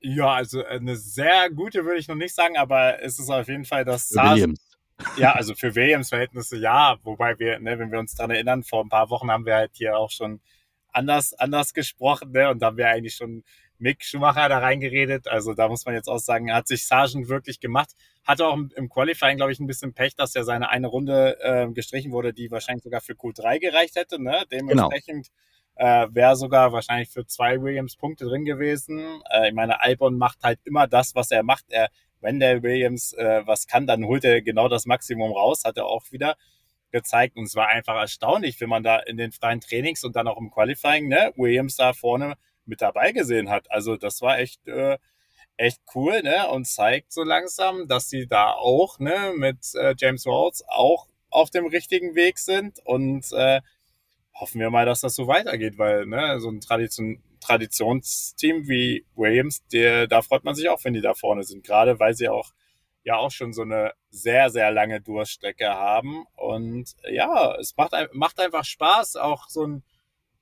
Ja, 0.00 0.32
also 0.32 0.60
äh, 0.60 0.76
eine 0.76 0.96
sehr 0.96 1.50
gute 1.50 1.84
würde 1.84 1.98
ich 1.98 2.08
noch 2.08 2.14
nicht 2.14 2.34
sagen, 2.34 2.56
aber 2.56 3.02
es 3.02 3.18
ist 3.18 3.30
auf 3.30 3.48
jeden 3.48 3.64
Fall 3.64 3.84
das 3.84 4.10
Williams. 4.12 4.60
Ja, 5.16 5.32
also 5.32 5.54
für 5.54 5.74
Williams-Verhältnisse 5.74 6.56
ja, 6.56 6.96
wobei 7.02 7.38
wir, 7.38 7.58
ne, 7.60 7.78
wenn 7.78 7.92
wir 7.92 7.98
uns 7.98 8.14
daran 8.14 8.32
erinnern, 8.32 8.64
vor 8.64 8.84
ein 8.84 8.88
paar 8.88 9.10
Wochen 9.10 9.30
haben 9.30 9.46
wir 9.46 9.54
halt 9.54 9.70
hier 9.74 9.96
auch 9.96 10.10
schon 10.10 10.40
anders, 10.88 11.34
anders 11.34 11.72
gesprochen, 11.72 12.32
ne, 12.32 12.50
und 12.50 12.60
da 12.60 12.66
haben 12.66 12.76
wir 12.76 12.88
eigentlich 12.88 13.14
schon 13.14 13.44
Mick 13.78 14.04
Schumacher 14.04 14.48
da 14.48 14.58
reingeredet. 14.58 15.28
Also 15.28 15.54
da 15.54 15.68
muss 15.68 15.84
man 15.84 15.94
jetzt 15.94 16.08
auch 16.08 16.18
sagen, 16.18 16.52
hat 16.52 16.68
sich 16.68 16.86
Sargent 16.86 17.28
wirklich 17.28 17.60
gemacht. 17.60 17.90
Hatte 18.24 18.46
auch 18.46 18.56
im 18.74 18.88
Qualifying, 18.88 19.36
glaube 19.36 19.52
ich, 19.52 19.60
ein 19.60 19.66
bisschen 19.66 19.94
Pech, 19.94 20.14
dass 20.16 20.34
er 20.34 20.44
seine 20.44 20.68
eine 20.68 20.88
Runde 20.88 21.38
äh, 21.40 21.68
gestrichen 21.72 22.12
wurde, 22.12 22.32
die 22.32 22.50
wahrscheinlich 22.50 22.84
sogar 22.84 23.00
für 23.00 23.14
Q3 23.14 23.60
gereicht 23.60 23.96
hätte. 23.96 24.22
Ne? 24.22 24.44
Dementsprechend 24.50 25.28
genau. 25.76 26.04
äh, 26.04 26.14
wäre 26.14 26.36
sogar 26.36 26.72
wahrscheinlich 26.72 27.08
für 27.08 27.26
zwei 27.26 27.60
Williams 27.62 27.96
Punkte 27.96 28.26
drin 28.26 28.44
gewesen. 28.44 29.22
Äh, 29.30 29.48
ich 29.48 29.54
meine, 29.54 29.80
Albon 29.80 30.18
macht 30.18 30.42
halt 30.42 30.58
immer 30.64 30.86
das, 30.86 31.14
was 31.14 31.30
er 31.30 31.42
macht. 31.42 31.64
Er, 31.68 31.88
wenn 32.20 32.40
der 32.40 32.62
Williams 32.62 33.12
äh, 33.12 33.42
was 33.46 33.66
kann, 33.66 33.86
dann 33.86 34.04
holt 34.04 34.24
er 34.24 34.42
genau 34.42 34.68
das 34.68 34.86
Maximum 34.86 35.32
raus, 35.32 35.62
hat 35.64 35.76
er 35.76 35.86
auch 35.86 36.10
wieder 36.10 36.36
gezeigt. 36.90 37.36
Und 37.36 37.44
es 37.44 37.54
war 37.54 37.68
einfach 37.68 37.96
erstaunlich, 37.96 38.60
wenn 38.60 38.68
man 38.68 38.82
da 38.82 38.98
in 38.98 39.16
den 39.16 39.30
freien 39.30 39.60
Trainings 39.60 40.04
und 40.04 40.16
dann 40.16 40.26
auch 40.26 40.38
im 40.38 40.50
Qualifying, 40.50 41.08
ne, 41.08 41.32
Williams 41.36 41.76
da 41.76 41.92
vorne 41.92 42.36
mit 42.68 42.82
dabei 42.82 43.12
gesehen 43.12 43.50
hat. 43.50 43.70
Also 43.70 43.96
das 43.96 44.22
war 44.22 44.38
echt, 44.38 44.66
äh, 44.68 44.98
echt 45.56 45.80
cool, 45.94 46.22
ne? 46.22 46.48
Und 46.48 46.66
zeigt 46.66 47.12
so 47.12 47.22
langsam, 47.24 47.88
dass 47.88 48.08
sie 48.08 48.26
da 48.26 48.52
auch, 48.52 48.98
ne, 48.98 49.32
mit 49.36 49.74
äh, 49.74 49.94
James 49.98 50.26
Rawls 50.26 50.64
auch 50.68 51.08
auf 51.30 51.50
dem 51.50 51.66
richtigen 51.66 52.14
Weg 52.14 52.38
sind 52.38 52.78
und 52.84 53.32
äh, 53.32 53.60
hoffen 54.34 54.60
wir 54.60 54.70
mal, 54.70 54.86
dass 54.86 55.00
das 55.00 55.14
so 55.14 55.26
weitergeht, 55.26 55.78
weil 55.78 56.06
ne, 56.06 56.40
so 56.40 56.48
ein 56.50 56.60
Tradition 56.60 57.22
Traditionsteam 57.40 58.66
wie 58.68 59.06
Williams, 59.14 59.64
der, 59.72 60.08
da 60.08 60.22
freut 60.22 60.44
man 60.44 60.56
sich 60.56 60.68
auch, 60.68 60.82
wenn 60.84 60.92
die 60.92 61.00
da 61.00 61.14
vorne 61.14 61.44
sind, 61.44 61.64
gerade 61.64 61.98
weil 62.00 62.12
sie 62.14 62.28
auch 62.28 62.50
ja 63.04 63.16
auch 63.16 63.30
schon 63.30 63.52
so 63.52 63.62
eine 63.62 63.92
sehr, 64.10 64.50
sehr 64.50 64.70
lange 64.70 65.00
Durststrecke 65.00 65.68
haben. 65.68 66.26
Und 66.36 66.94
ja, 67.10 67.54
es 67.58 67.76
macht, 67.76 67.92
macht 68.12 68.40
einfach 68.40 68.64
Spaß, 68.64 69.16
auch 69.16 69.48
so 69.48 69.66
ein 69.66 69.82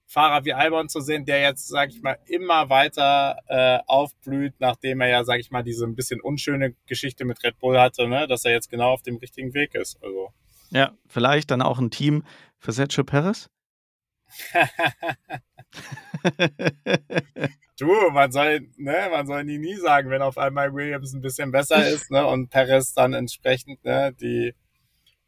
Fahrer 0.07 0.45
wie 0.45 0.53
Albon 0.53 0.89
zu 0.89 1.01
sehen, 1.01 1.25
der 1.25 1.41
jetzt, 1.41 1.69
sag 1.69 1.91
ich 1.91 2.01
mal, 2.03 2.19
immer 2.27 2.71
weiter 2.71 3.39
äh, 3.49 3.79
aufblüht, 3.87 4.55
nachdem 4.59 5.01
er 5.01 5.09
ja, 5.09 5.25
sag 5.25 5.41
ich 5.41 5.51
mal, 5.51 5.63
diese 5.63 5.85
ein 5.85 5.97
bisschen 5.97 6.21
unschöne 6.21 6.75
Geschichte 6.87 7.25
mit 7.25 7.43
Red 7.43 7.59
Bull 7.59 7.79
hatte, 7.79 8.07
ne? 8.09 8.27
dass 8.27 8.45
er 8.45 8.53
jetzt 8.53 8.71
genau 8.71 8.93
auf 8.93 9.03
dem 9.03 9.17
richtigen 9.17 9.53
Weg 9.55 9.75
ist. 9.75 10.03
Also. 10.03 10.33
Ja, 10.71 10.93
vielleicht 11.09 11.51
dann 11.51 11.63
auch 11.63 11.79
ein 11.79 11.91
Team 11.91 12.25
für 12.59 12.73
Sergio 12.73 13.05
Perez? 13.05 13.51
Du, 17.79 17.93
man 18.11 18.33
soll, 18.33 18.71
ne, 18.79 19.09
man 19.11 19.27
soll 19.27 19.45
nie, 19.45 19.59
nie 19.59 19.77
sagen, 19.77 20.09
wenn 20.09 20.23
auf 20.23 20.39
einmal 20.39 20.73
Williams 20.73 21.13
ein 21.13 21.21
bisschen 21.21 21.51
besser 21.51 21.87
ist, 21.87 22.11
ne, 22.11 22.27
und 22.27 22.49
Perez 22.49 22.95
dann 22.95 23.13
entsprechend, 23.13 23.85
ne, 23.85 24.15
die 24.19 24.55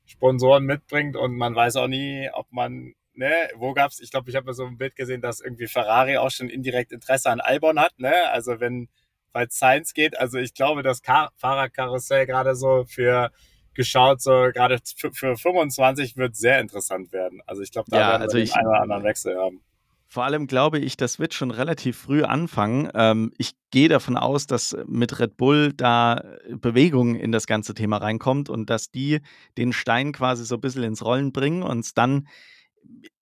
Sponsoren 0.06 0.64
mitbringt 0.64 1.14
und 1.14 1.36
man 1.36 1.54
weiß 1.54 1.76
auch 1.76 1.88
nie, 1.88 2.30
ob 2.32 2.50
man, 2.50 2.94
ne, 3.18 3.50
wo 3.56 3.74
gab's, 3.74 4.00
ich 4.00 4.10
glaube, 4.10 4.30
ich 4.30 4.36
habe 4.36 4.46
mal 4.46 4.54
so 4.54 4.64
ein 4.66 4.78
Bild 4.78 4.96
gesehen, 4.96 5.20
dass 5.20 5.40
irgendwie 5.40 5.66
Ferrari 5.68 6.16
auch 6.18 6.30
schon 6.30 6.48
indirekt 6.48 6.92
Interesse 6.92 7.30
an 7.30 7.40
Albon 7.40 7.78
hat, 7.80 7.98
ne, 7.98 8.14
also 8.30 8.60
wenn, 8.60 8.88
weil 9.32 9.50
Science 9.50 9.94
geht, 9.94 10.18
also 10.18 10.38
ich 10.38 10.54
glaube, 10.54 10.82
das 10.82 11.02
Kar 11.02 11.32
Fahrerkarussell 11.36 12.26
gerade 12.26 12.54
so 12.56 12.84
für 12.86 13.30
geschaut, 13.74 14.20
so 14.22 14.32
gerade 14.54 14.78
für, 14.96 15.12
für 15.12 15.36
25 15.36 16.16
wird 16.16 16.36
sehr 16.36 16.60
interessant 16.60 17.12
werden. 17.12 17.40
Also 17.46 17.62
ich 17.62 17.70
glaube, 17.72 17.88
da 17.90 17.98
Ja, 17.98 18.06
werden 18.06 18.26
wir 18.26 18.32
also 18.32 18.36
den 18.36 18.50
ich 18.50 18.52
einen 18.52 18.66
oder 18.68 18.80
anderen 18.82 19.04
Wechsel 19.04 19.36
haben. 19.38 19.62
vor 20.10 20.24
allem 20.24 20.46
glaube 20.46 20.78
ich, 20.78 20.96
das 20.96 21.18
wird 21.18 21.34
schon 21.34 21.50
relativ 21.50 21.98
früh 21.98 22.22
anfangen. 22.22 22.90
Ähm, 22.94 23.32
ich 23.36 23.52
gehe 23.70 23.88
davon 23.90 24.16
aus, 24.16 24.46
dass 24.46 24.76
mit 24.86 25.18
Red 25.20 25.36
Bull 25.36 25.72
da 25.74 26.16
äh, 26.48 26.56
Bewegung 26.56 27.14
in 27.14 27.30
das 27.30 27.46
ganze 27.46 27.74
Thema 27.74 27.98
reinkommt 27.98 28.48
und 28.48 28.70
dass 28.70 28.90
die 28.90 29.20
den 29.58 29.72
Stein 29.72 30.12
quasi 30.12 30.44
so 30.46 30.54
ein 30.56 30.60
bisschen 30.62 30.82
ins 30.84 31.04
Rollen 31.04 31.32
bringen 31.32 31.62
und 31.62 31.80
es 31.80 31.92
dann 31.94 32.26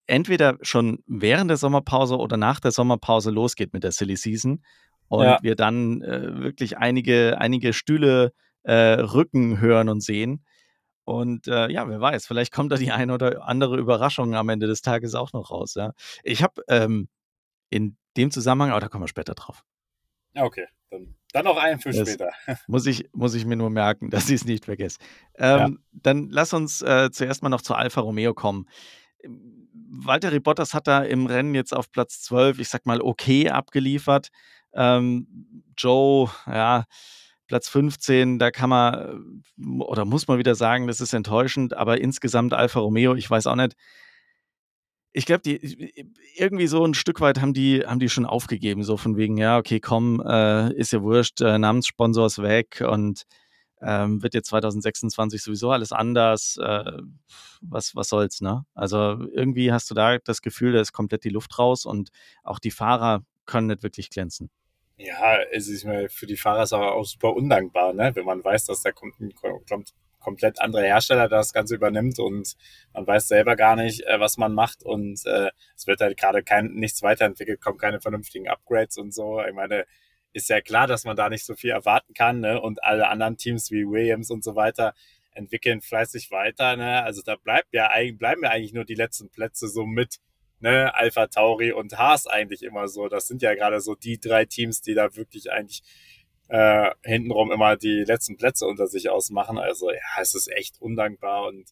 entweder 0.07 0.59
schon 0.63 1.03
während 1.07 1.51
der 1.51 1.57
Sommerpause 1.57 2.17
oder 2.17 2.37
nach 2.37 2.61
der 2.61 2.71
Sommerpause 2.71 3.31
losgeht 3.31 3.73
mit 3.73 3.85
der 3.85 3.93
Silly 3.93 4.17
Season 4.17 4.63
und 5.09 5.25
Ja, 5.25 5.39
wir 5.43 5.57
dann 5.57 6.03
äh, 6.03 6.41
wirklich 6.41 6.79
einige, 6.79 7.39
einige 7.39 7.73
Stühle 7.73 8.33
äh, 8.63 8.75
rücken 8.75 9.61
hören 9.61 9.89
und 9.89 10.03
sehen. 10.03 10.45
Und 11.05 11.47
äh, 11.47 11.71
ja, 11.71 11.89
wer 11.89 12.01
weiß, 12.01 12.27
vielleicht 12.27 12.53
kommt 12.53 12.73
da 12.73 12.77
die 12.77 12.91
eine 12.91 13.15
oder 13.15 13.47
andere 13.47 13.79
Überraschung 13.79 14.35
am 14.35 14.49
Ende 14.49 14.67
des 14.67 14.83
Tages 14.83 15.15
auch 15.15 15.33
noch 15.33 15.51
raus. 15.53 15.75
Ja. 15.75 15.93
Ich 16.25 16.43
habe 16.43 16.63
ähm, 16.69 17.09
in 17.71 17.97
dem 18.17 18.33
Zusammenhang, 18.33 18.71
aber 18.71 18.81
da 18.81 18.89
kommen 18.89 19.05
wir 19.05 19.09
später 19.09 19.35
drauf. 19.35 19.63
Ja, 20.35 20.45
okay. 20.45 20.67
Dann, 20.91 21.15
dann 21.33 21.45
noch 21.45 21.57
einen 21.57 21.79
für 21.79 21.91
Das 21.91 22.09
später. 22.09 22.31
muss 22.67 22.87
ich, 22.87 23.09
muss 23.13 23.35
ich 23.35 23.45
mir 23.45 23.57
nur 23.57 23.71
merken, 23.71 24.11
dass 24.11 24.29
ich 24.29 24.37
es 24.37 24.45
nicht 24.45 24.65
vergesse. 24.65 24.99
Ja. 25.39 25.67
Ähm, 25.67 25.81
dann 25.93 26.29
lass 26.31 26.53
uns 26.53 26.83
äh, 26.83 27.11
zuerst 27.13 27.43
mal 27.43 27.49
noch 27.49 27.63
zu 27.63 27.75
Alfa 27.75 28.01
Romeo 28.01 28.35
kommen. 28.35 28.67
Valtteri 29.89 30.41
Bottas 30.41 30.74
hat 30.74 30.87
da 30.87 31.03
im 31.03 31.27
Rennen 31.27 31.55
jetzt 31.55 31.74
auf 31.74 31.91
Platz 31.91 32.20
12, 32.22 32.59
ich 32.59 32.68
sag 32.68 32.87
mal, 32.87 33.01
okay 33.01 33.51
abgeliefert. 33.51 34.29
Ähm, 34.74 35.62
Joe, 35.77 36.31
ja, 36.47 36.85
Platz 37.47 37.68
15, 37.68 38.39
da 38.39 38.51
kann 38.51 38.70
man 38.70 39.45
äh, 39.59 39.83
oder 39.83 40.05
muss 40.05 40.29
man 40.29 40.39
wieder 40.39 40.55
sagen, 40.55 40.87
das 40.87 41.01
ist 41.01 41.12
enttäuschend, 41.14 41.74
aber 41.77 42.01
insgesamt 42.01 42.53
Alfa 42.53 42.81
Romeo, 42.81 43.14
ich 43.14 43.31
weiß 43.31 43.47
auch 43.47 43.57
nicht, 43.57 43.74
ich 45.12 45.24
glaube, 45.24 45.41
die 45.43 46.05
irgendwie 46.37 46.66
so 46.66 46.85
ein 46.85 46.93
Stück 46.93 47.20
weit 47.22 47.41
haben 47.41 47.55
die 47.55 47.81
haben 47.87 48.01
die 48.01 48.11
schon 48.11 48.27
aufgegeben, 48.27 48.83
so 48.85 48.97
von 48.99 49.16
wegen: 49.16 49.39
„Ja, 49.39 49.57
okay, 49.59 49.81
komm, 49.81 50.20
äh, 50.27 50.72
ist 50.74 50.93
ja 50.93 51.03
wurscht, 51.03 51.41
äh, 51.41 51.59
Namenssponsor 51.59 52.27
ist 52.27 52.43
weg 52.43 52.85
und, 52.87 53.22
ähm, 53.83 54.22
wird 54.22 54.35
jetzt 54.35 54.49
2026 54.49 55.43
sowieso 55.43 55.70
alles 55.70 55.93
anders. 55.93 56.59
Äh, 56.61 56.93
was 57.61 57.95
was 57.95 58.09
soll's“, 58.09 58.41
ne? 58.41 58.64
Also, 58.74 59.18
irgendwie 59.33 59.72
hast 59.72 59.91
du 59.91 59.95
da 59.95 60.18
das 60.18 60.43
Gefühl, 60.43 60.72
da 60.72 60.81
ist 60.81 60.93
komplett 60.93 61.24
die 61.24 61.31
Luft 61.31 61.59
raus 61.59 61.87
und 61.87 62.11
auch 62.43 62.59
die 62.59 62.70
Fahrer 62.70 63.22
können 63.45 63.68
nicht 63.68 63.83
wirklich 63.83 64.11
glänzen. 64.11 64.51
Ja, 64.99 65.39
es 65.53 65.68
ist 65.68 65.85
mir 65.85 66.09
für 66.09 66.27
die 66.27 66.37
Fahrer 66.37 66.62
ist 66.62 66.72
aber 66.72 66.95
auch 66.95 67.05
super 67.05 67.35
undankbar, 67.35 67.93
ne? 67.93 68.12
wenn 68.14 68.24
man 68.24 68.43
weiß, 68.43 68.64
dass 68.66 68.83
der 68.83 68.93
kom 68.93 69.12
kom 69.68 69.85
komplett 70.27 70.61
andere 70.61 70.83
Hersteller 70.83 71.29
das 71.29 71.53
Ganze 71.53 71.77
übernimmt 71.77 72.18
und 72.18 72.57
man 72.93 73.07
weiß 73.07 73.29
selber 73.29 73.55
gar 73.55 73.77
nicht, 73.77 74.03
äh, 74.07 74.18
was 74.18 74.39
man 74.39 74.55
macht 74.55 74.83
und 74.83 75.24
äh, 75.24 75.51
es 75.77 75.87
wird 75.87 76.01
halt 76.01 76.18
gerade 76.18 76.43
kein 76.43 76.72
nichts 76.72 77.03
weiterentwickelt, 77.03 77.61
kommen 77.61 77.79
keine 77.79 78.01
vernünftigen 78.01 78.49
Upgrades 78.49 78.99
und 78.99 79.14
so. 79.14 79.41
Ich 79.41 79.55
meine, 79.55 79.87
ist 80.37 80.51
ja 80.51 80.61
klar, 80.61 80.87
dass 80.87 81.05
man 81.05 81.16
da 81.16 81.30
nicht 81.30 81.47
so 81.47 81.55
viel 81.55 81.70
erwarten 81.70 82.12
kann, 82.12 82.41
ne? 82.41 82.61
Und 82.61 82.84
alle 82.84 83.09
anderen 83.09 83.39
Teams 83.39 83.70
wie 83.70 83.87
Williams 83.87 84.30
und 84.30 84.45
so 84.45 84.55
weiter 84.55 84.95
entwickeln 85.32 85.80
fleißig 85.80 86.30
weiter, 86.30 86.76
ne? 86.76 87.03
Also 87.03 87.22
da 87.24 87.37
bleibt 87.37 87.72
ja 87.72 87.89
bleiben 88.18 88.43
ja 88.45 88.51
eigentlich 88.51 88.74
nur 88.74 88.84
die 88.84 88.95
letzten 88.95 89.30
Plätze 89.30 89.66
so 89.68 89.87
mit 89.87 90.16
ne, 90.61 90.95
Alpha 90.95 91.26
Tauri 91.28 91.72
und 91.72 91.99
Haas 91.99 92.26
eigentlich 92.26 92.62
immer 92.62 92.87
so. 92.89 93.09
Das 93.09 93.28
sind 93.28 93.41
ja 93.41 93.55
gerade 93.55 93.80
so 93.80 93.95
die 93.95 94.20
drei 94.20 94.45
Teams, 94.45 94.82
die 94.82 94.95
da 94.95 95.16
wirklich 95.16 95.51
eigentlich 95.51 95.82
äh, 96.49 96.91
hintenrum 97.03 97.51
immer 97.51 97.76
die 97.76 98.05
letzten 98.05 98.37
Plätze 98.37 98.66
unter 98.66 98.87
sich 98.87 99.09
ausmachen. 99.09 99.59
Also 99.59 99.91
ja, 99.91 100.20
es 100.20 100.34
ist 100.34 100.53
echt 100.53 100.80
undankbar 100.82 101.47
und 101.47 101.70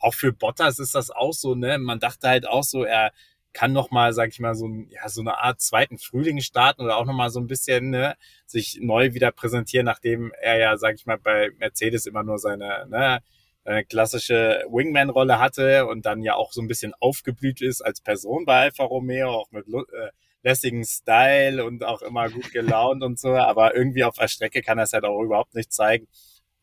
auch 0.00 0.14
für 0.14 0.32
Bottas 0.32 0.80
ist 0.80 0.96
das 0.96 1.10
auch 1.10 1.32
so, 1.32 1.54
ne? 1.54 1.78
Man 1.78 2.00
dachte 2.00 2.28
halt 2.28 2.48
auch 2.48 2.64
so, 2.64 2.82
er 2.82 3.12
kann 3.52 3.72
noch 3.72 3.90
mal, 3.90 4.12
sag 4.12 4.30
ich 4.30 4.40
mal, 4.40 4.54
so, 4.54 4.68
ja, 4.88 5.08
so 5.08 5.20
eine 5.20 5.38
Art 5.38 5.60
zweiten 5.60 5.98
Frühling 5.98 6.40
starten 6.40 6.82
oder 6.82 6.96
auch 6.96 7.04
noch 7.04 7.14
mal 7.14 7.30
so 7.30 7.40
ein 7.40 7.46
bisschen 7.46 7.90
ne, 7.90 8.16
sich 8.46 8.78
neu 8.80 9.14
wieder 9.14 9.32
präsentieren, 9.32 9.86
nachdem 9.86 10.32
er 10.40 10.58
ja, 10.58 10.76
sag 10.76 10.94
ich 10.94 11.06
mal, 11.06 11.18
bei 11.18 11.50
Mercedes 11.58 12.06
immer 12.06 12.22
nur 12.22 12.38
seine 12.38 12.86
ne, 12.88 13.20
eine 13.64 13.84
klassische 13.84 14.64
Wingman-Rolle 14.70 15.38
hatte 15.38 15.86
und 15.86 16.06
dann 16.06 16.22
ja 16.22 16.34
auch 16.34 16.52
so 16.52 16.60
ein 16.60 16.68
bisschen 16.68 16.94
aufgeblüht 17.00 17.60
ist 17.60 17.82
als 17.82 18.00
Person 18.00 18.44
bei 18.44 18.62
Alfa 18.62 18.84
Romeo, 18.84 19.30
auch 19.30 19.50
mit 19.50 19.66
äh, 19.68 20.10
lässigen 20.42 20.84
Style 20.84 21.64
und 21.64 21.84
auch 21.84 22.02
immer 22.02 22.30
gut 22.30 22.52
gelaunt 22.52 23.02
und 23.02 23.18
so, 23.18 23.30
aber 23.30 23.74
irgendwie 23.74 24.04
auf 24.04 24.16
der 24.16 24.28
Strecke 24.28 24.62
kann 24.62 24.78
er 24.78 24.84
es 24.84 24.92
halt 24.92 25.04
auch 25.04 25.22
überhaupt 25.22 25.54
nicht 25.54 25.72
zeigen. 25.72 26.08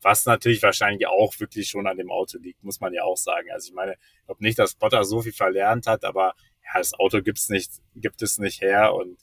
Was 0.02 0.26
natürlich 0.26 0.62
wahrscheinlich 0.62 1.08
auch 1.08 1.40
wirklich 1.40 1.70
schon 1.70 1.88
an 1.88 1.98
dem 1.98 2.12
Auto 2.12 2.38
liegt, 2.38 2.64
muss 2.64 2.80
man 2.80 2.94
ja 2.94 3.04
auch 3.04 3.18
sagen. 3.18 3.50
Also 3.52 3.70
ich 3.70 3.74
meine, 3.74 3.94
ich 3.94 4.26
glaube 4.26 4.44
nicht, 4.44 4.60
dass 4.60 4.76
Potter 4.76 5.04
so 5.04 5.22
viel 5.22 5.34
verlernt 5.34 5.88
hat, 5.88 6.04
aber 6.06 6.34
ja, 6.68 6.80
das 6.80 6.94
Auto 6.94 7.22
gibt's 7.22 7.50
nicht, 7.50 7.72
gibt 7.96 8.22
es 8.22 8.38
nicht 8.38 8.62
her 8.62 8.94
und 8.94 9.18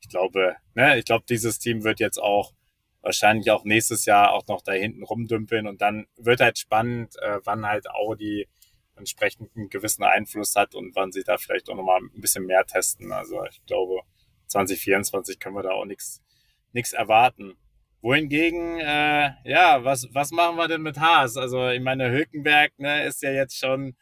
ich 0.00 0.08
glaube, 0.08 0.56
ne, 0.74 0.98
ich 0.98 1.04
glaube, 1.04 1.24
dieses 1.28 1.58
Team 1.58 1.84
wird 1.84 2.00
jetzt 2.00 2.18
auch 2.18 2.52
wahrscheinlich 3.00 3.50
auch 3.50 3.64
nächstes 3.64 4.04
Jahr 4.04 4.32
auch 4.32 4.46
noch 4.48 4.62
da 4.62 4.72
hinten 4.72 5.02
rumdümpeln 5.02 5.66
und 5.66 5.80
dann 5.80 6.06
wird 6.16 6.40
halt 6.40 6.58
spannend, 6.58 7.16
äh, 7.20 7.40
wann 7.44 7.66
halt 7.66 7.90
Audi 7.90 8.48
entsprechend 8.96 9.50
einen 9.56 9.70
gewissen 9.70 10.02
Einfluss 10.02 10.56
hat 10.56 10.74
und 10.74 10.94
wann 10.94 11.12
sie 11.12 11.22
da 11.22 11.38
vielleicht 11.38 11.70
auch 11.70 11.76
nochmal 11.76 12.00
ein 12.00 12.20
bisschen 12.20 12.44
mehr 12.44 12.64
testen. 12.64 13.12
Also 13.12 13.44
ich 13.46 13.64
glaube, 13.66 14.00
2024 14.48 15.38
können 15.38 15.54
wir 15.54 15.62
da 15.62 15.70
auch 15.70 15.84
nichts 15.84 16.22
nichts 16.72 16.92
erwarten. 16.92 17.56
Wohingegen, 18.00 18.78
äh, 18.78 19.32
ja, 19.44 19.82
was, 19.84 20.08
was 20.12 20.30
machen 20.30 20.56
wir 20.56 20.68
denn 20.68 20.82
mit 20.82 21.00
Haas? 21.00 21.36
Also 21.36 21.68
ich 21.68 21.80
meine, 21.80 22.10
Hülkenberg 22.10 22.78
ne, 22.78 23.04
ist 23.04 23.22
ja 23.22 23.32
jetzt 23.32 23.58
schon 23.58 23.96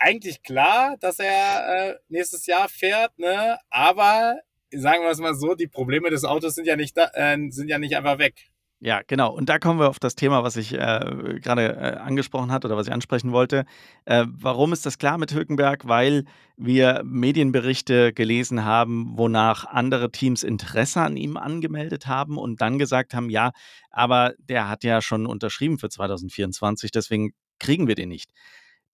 eigentlich 0.00 0.42
klar, 0.42 0.96
dass 0.98 1.18
er 1.18 1.90
äh, 1.90 1.94
nächstes 2.08 2.46
Jahr 2.46 2.68
fährt, 2.68 3.16
ne? 3.18 3.58
aber 3.68 4.40
sagen 4.72 5.02
wir 5.02 5.10
es 5.10 5.18
mal 5.18 5.34
so, 5.34 5.54
die 5.54 5.68
Probleme 5.68 6.10
des 6.10 6.24
Autos 6.24 6.54
sind 6.54 6.66
ja 6.66 6.76
nicht, 6.76 6.96
da, 6.96 7.10
äh, 7.14 7.36
sind 7.50 7.68
ja 7.68 7.78
nicht 7.78 7.96
einfach 7.96 8.18
weg. 8.18 8.50
Ja, 8.82 9.02
genau. 9.06 9.30
Und 9.34 9.50
da 9.50 9.58
kommen 9.58 9.78
wir 9.78 9.90
auf 9.90 9.98
das 9.98 10.14
Thema, 10.14 10.42
was 10.42 10.56
ich 10.56 10.72
äh, 10.72 11.38
gerade 11.42 11.76
äh, 11.76 11.96
angesprochen 11.98 12.50
hatte 12.50 12.66
oder 12.66 12.78
was 12.78 12.86
ich 12.86 12.92
ansprechen 12.94 13.30
wollte. 13.30 13.66
Äh, 14.06 14.24
warum 14.26 14.72
ist 14.72 14.86
das 14.86 14.96
klar 14.96 15.18
mit 15.18 15.34
Hülkenberg? 15.34 15.86
Weil 15.86 16.24
wir 16.56 17.02
Medienberichte 17.04 18.14
gelesen 18.14 18.64
haben, 18.64 19.18
wonach 19.18 19.66
andere 19.66 20.10
Teams 20.10 20.42
Interesse 20.42 21.02
an 21.02 21.18
ihm 21.18 21.36
angemeldet 21.36 22.06
haben 22.06 22.38
und 22.38 22.62
dann 22.62 22.78
gesagt 22.78 23.12
haben, 23.12 23.28
ja, 23.28 23.52
aber 23.90 24.32
der 24.38 24.70
hat 24.70 24.82
ja 24.82 25.02
schon 25.02 25.26
unterschrieben 25.26 25.78
für 25.78 25.90
2024, 25.90 26.90
deswegen 26.90 27.34
kriegen 27.58 27.86
wir 27.86 27.96
den 27.96 28.08
nicht. 28.08 28.30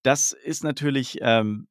Das 0.07 0.33
ist 0.33 0.63
natürlich 0.63 1.19
ähm, 1.21 1.67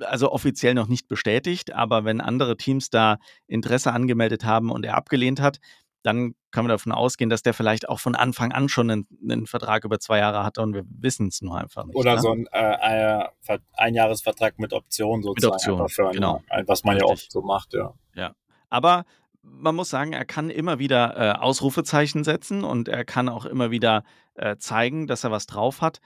also 0.00 0.30
offiziell 0.30 0.74
noch 0.74 0.86
nicht 0.86 1.08
bestätigt, 1.08 1.72
aber 1.72 2.04
wenn 2.04 2.20
andere 2.20 2.56
Teams 2.56 2.90
da 2.90 3.18
Interesse 3.46 3.92
angemeldet 3.92 4.44
haben 4.44 4.70
und 4.70 4.84
er 4.84 4.96
abgelehnt 4.96 5.40
hat, 5.40 5.60
dann 6.02 6.34
kann 6.50 6.64
man 6.64 6.70
davon 6.70 6.92
ausgehen, 6.92 7.30
dass 7.30 7.42
der 7.42 7.54
vielleicht 7.54 7.88
auch 7.88 7.98
von 7.98 8.14
Anfang 8.14 8.52
an 8.52 8.68
schon 8.68 8.90
einen, 8.90 9.06
einen 9.22 9.46
Vertrag 9.46 9.84
über 9.84 9.98
zwei 9.98 10.18
Jahre 10.18 10.44
hatte 10.44 10.62
und 10.62 10.74
wir 10.74 10.84
wissen 10.86 11.28
es 11.28 11.42
nur 11.42 11.58
einfach 11.58 11.84
nicht. 11.84 11.96
Oder 11.96 12.16
ne? 12.16 12.20
so 12.20 12.32
ein 12.32 12.46
äh, 12.52 13.58
Einjahresvertrag 13.72 14.58
mit 14.58 14.72
Option 14.72 15.22
sozusagen. 15.22 15.54
Option, 15.54 15.80
einfach 15.80 15.90
für 15.90 16.04
einen, 16.04 16.12
genau. 16.12 16.42
Was 16.66 16.84
man 16.84 16.96
ja 16.96 17.04
Richtig. 17.04 17.24
oft 17.24 17.32
so 17.32 17.42
macht, 17.42 17.74
ja. 17.74 17.94
Ja. 18.14 18.34
Aber 18.68 19.04
man 19.42 19.74
muss 19.74 19.90
sagen, 19.90 20.12
er 20.12 20.24
kann 20.24 20.50
immer 20.50 20.78
wieder 20.78 21.16
äh, 21.16 21.38
Ausrufezeichen 21.38 22.24
setzen 22.24 22.64
und 22.64 22.88
er 22.88 23.04
kann 23.04 23.28
auch 23.28 23.44
immer 23.44 23.70
wieder 23.70 24.04
äh, 24.34 24.56
zeigen, 24.56 25.06
dass 25.06 25.24
er 25.24 25.30
was 25.30 25.46
drauf 25.46 25.80
hat. 25.80 26.00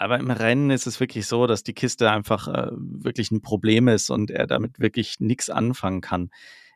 Aber 0.00 0.18
im 0.18 0.30
Rennen 0.30 0.70
ist 0.70 0.86
es 0.86 0.98
wirklich 0.98 1.26
so, 1.26 1.46
dass 1.46 1.62
die 1.62 1.74
Kiste 1.74 2.10
einfach 2.10 2.48
äh, 2.48 2.70
wirklich 2.72 3.30
ein 3.30 3.42
Problem 3.42 3.86
ist 3.86 4.08
und 4.08 4.30
er 4.30 4.46
damit 4.46 4.78
wirklich 4.78 5.20
nichts 5.20 5.50
anfangen 5.50 6.00
kann. 6.00 6.30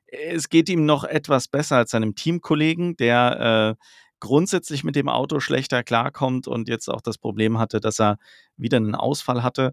Es 0.07 0.51
geht 0.51 0.69
ihm 0.69 0.85
noch 0.85 1.05
etwas 1.05 1.49
besser 1.49 1.79
als 1.79 1.93
seinem 1.93 2.17
Teamkollegen, 2.17 2.99
der 2.99 3.79
äh, 3.81 3.85
grundsätzlich 4.21 4.85
mit 4.85 4.95
dem 4.95 5.09
Auto 5.09 5.41
schlechter 5.41 5.83
klarkommt 5.83 6.47
und 6.47 6.69
jetzt 6.69 6.91
auch 6.91 7.01
das 7.01 7.17
Problem 7.17 7.59
hatte, 7.59 7.81
dass 7.81 7.99
er 7.99 8.19
wieder 8.59 8.77
einen 8.77 8.95
Ausfall 8.95 9.43
hatte. 9.43 9.73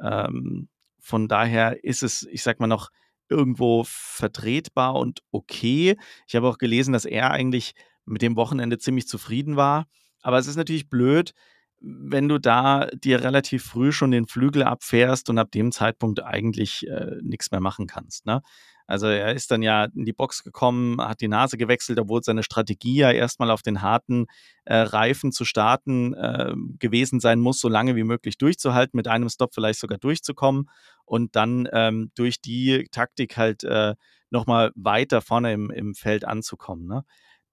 Ähm, 0.00 0.68
von 1.00 1.26
daher 1.26 1.82
ist 1.82 2.04
es, 2.04 2.22
ich 2.30 2.44
sag 2.44 2.60
mal, 2.60 2.68
noch 2.68 2.90
irgendwo 3.28 3.82
vertretbar 3.84 4.94
und 4.94 5.24
okay. 5.32 5.96
Ich 6.28 6.36
habe 6.36 6.46
auch 6.46 6.58
gelesen, 6.58 6.92
dass 6.92 7.04
er 7.04 7.32
eigentlich 7.32 7.72
mit 8.04 8.22
dem 8.22 8.36
Wochenende 8.36 8.78
ziemlich 8.78 9.08
zufrieden 9.08 9.56
war. 9.56 9.88
Aber 10.20 10.38
es 10.38 10.46
ist 10.46 10.54
natürlich 10.54 10.88
blöd, 10.88 11.34
wenn 11.82 12.28
du 12.28 12.38
da 12.38 12.86
dir 12.94 13.22
relativ 13.22 13.64
früh 13.64 13.92
schon 13.92 14.12
den 14.12 14.26
Flügel 14.26 14.62
abfährst 14.62 15.28
und 15.30 15.38
ab 15.38 15.50
dem 15.50 15.72
Zeitpunkt 15.72 16.22
eigentlich 16.22 16.86
äh, 16.86 17.16
nichts 17.22 17.50
mehr 17.50 17.60
machen 17.60 17.86
kannst. 17.86 18.24
Ne? 18.24 18.40
Also 18.86 19.06
er 19.06 19.32
ist 19.32 19.50
dann 19.50 19.62
ja 19.62 19.84
in 19.84 20.04
die 20.04 20.12
Box 20.12 20.44
gekommen, 20.44 21.00
hat 21.00 21.20
die 21.20 21.28
Nase 21.28 21.56
gewechselt, 21.56 21.98
obwohl 21.98 22.22
seine 22.22 22.42
Strategie 22.42 22.96
ja 22.96 23.10
erstmal 23.10 23.50
auf 23.50 23.62
den 23.62 23.82
harten 23.82 24.26
äh, 24.64 24.76
Reifen 24.76 25.32
zu 25.32 25.44
starten 25.44 26.14
äh, 26.14 26.52
gewesen 26.78 27.20
sein 27.20 27.40
muss, 27.40 27.60
so 27.60 27.68
lange 27.68 27.96
wie 27.96 28.04
möglich 28.04 28.38
durchzuhalten, 28.38 28.96
mit 28.96 29.08
einem 29.08 29.28
Stop 29.28 29.54
vielleicht 29.54 29.80
sogar 29.80 29.98
durchzukommen 29.98 30.68
und 31.04 31.36
dann 31.36 31.68
ähm, 31.72 32.10
durch 32.14 32.40
die 32.40 32.86
Taktik 32.90 33.36
halt 33.36 33.64
äh, 33.64 33.94
nochmal 34.30 34.72
weiter 34.74 35.20
vorne 35.20 35.52
im, 35.52 35.70
im 35.70 35.94
Feld 35.94 36.24
anzukommen. 36.24 36.86
Ne? 36.86 37.04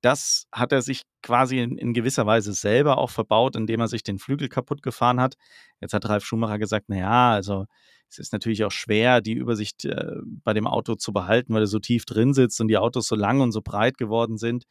Das 0.02 0.47
hat 0.52 0.72
er 0.72 0.82
sich 0.82 1.04
quasi 1.22 1.60
in, 1.60 1.78
in, 1.78 1.93
gewisser 1.93 2.26
Weise 2.26 2.54
selber 2.54 2.97
auch 2.97 3.10
verbaut, 3.10 3.56
indem 3.56 3.82
er 3.82 3.88
sich 3.88 4.04
den 4.04 4.20
Flügel 4.20 4.47
kaputt 4.47 4.82
gefahren 4.82 5.20
hat. 5.20 5.36
Jetzt 5.82 5.93
hat 5.93 6.08
Ralf 6.08 6.24
Schumacher 6.24 6.58
gesagt, 6.58 6.89
naja, 6.89 7.32
also 7.32 7.66
es 8.10 8.18
ist 8.18 8.34
natürlich 8.34 8.64
auch 8.64 8.72
schwer, 8.72 9.22
die 9.22 9.34
Übersicht 9.34 9.86
äh, 9.86 10.16
bei 10.43 10.54
dem 10.54 10.68
Auto 10.68 10.95
zu 10.95 11.14
behalten, 11.14 11.54
weil 11.54 11.64
er 11.64 11.68
so 11.68 11.80
tief 11.80 12.06
drin 12.06 12.34
sitzt 12.34 12.60
und 12.62 12.70
die 12.70 12.78
Autos 12.78 13.08
so 13.08 13.16
lang 13.16 13.41
und 13.41 13.52
so 13.52 13.62
breit 13.62 13.97
geworden 13.97 14.38
sind. 14.38 14.66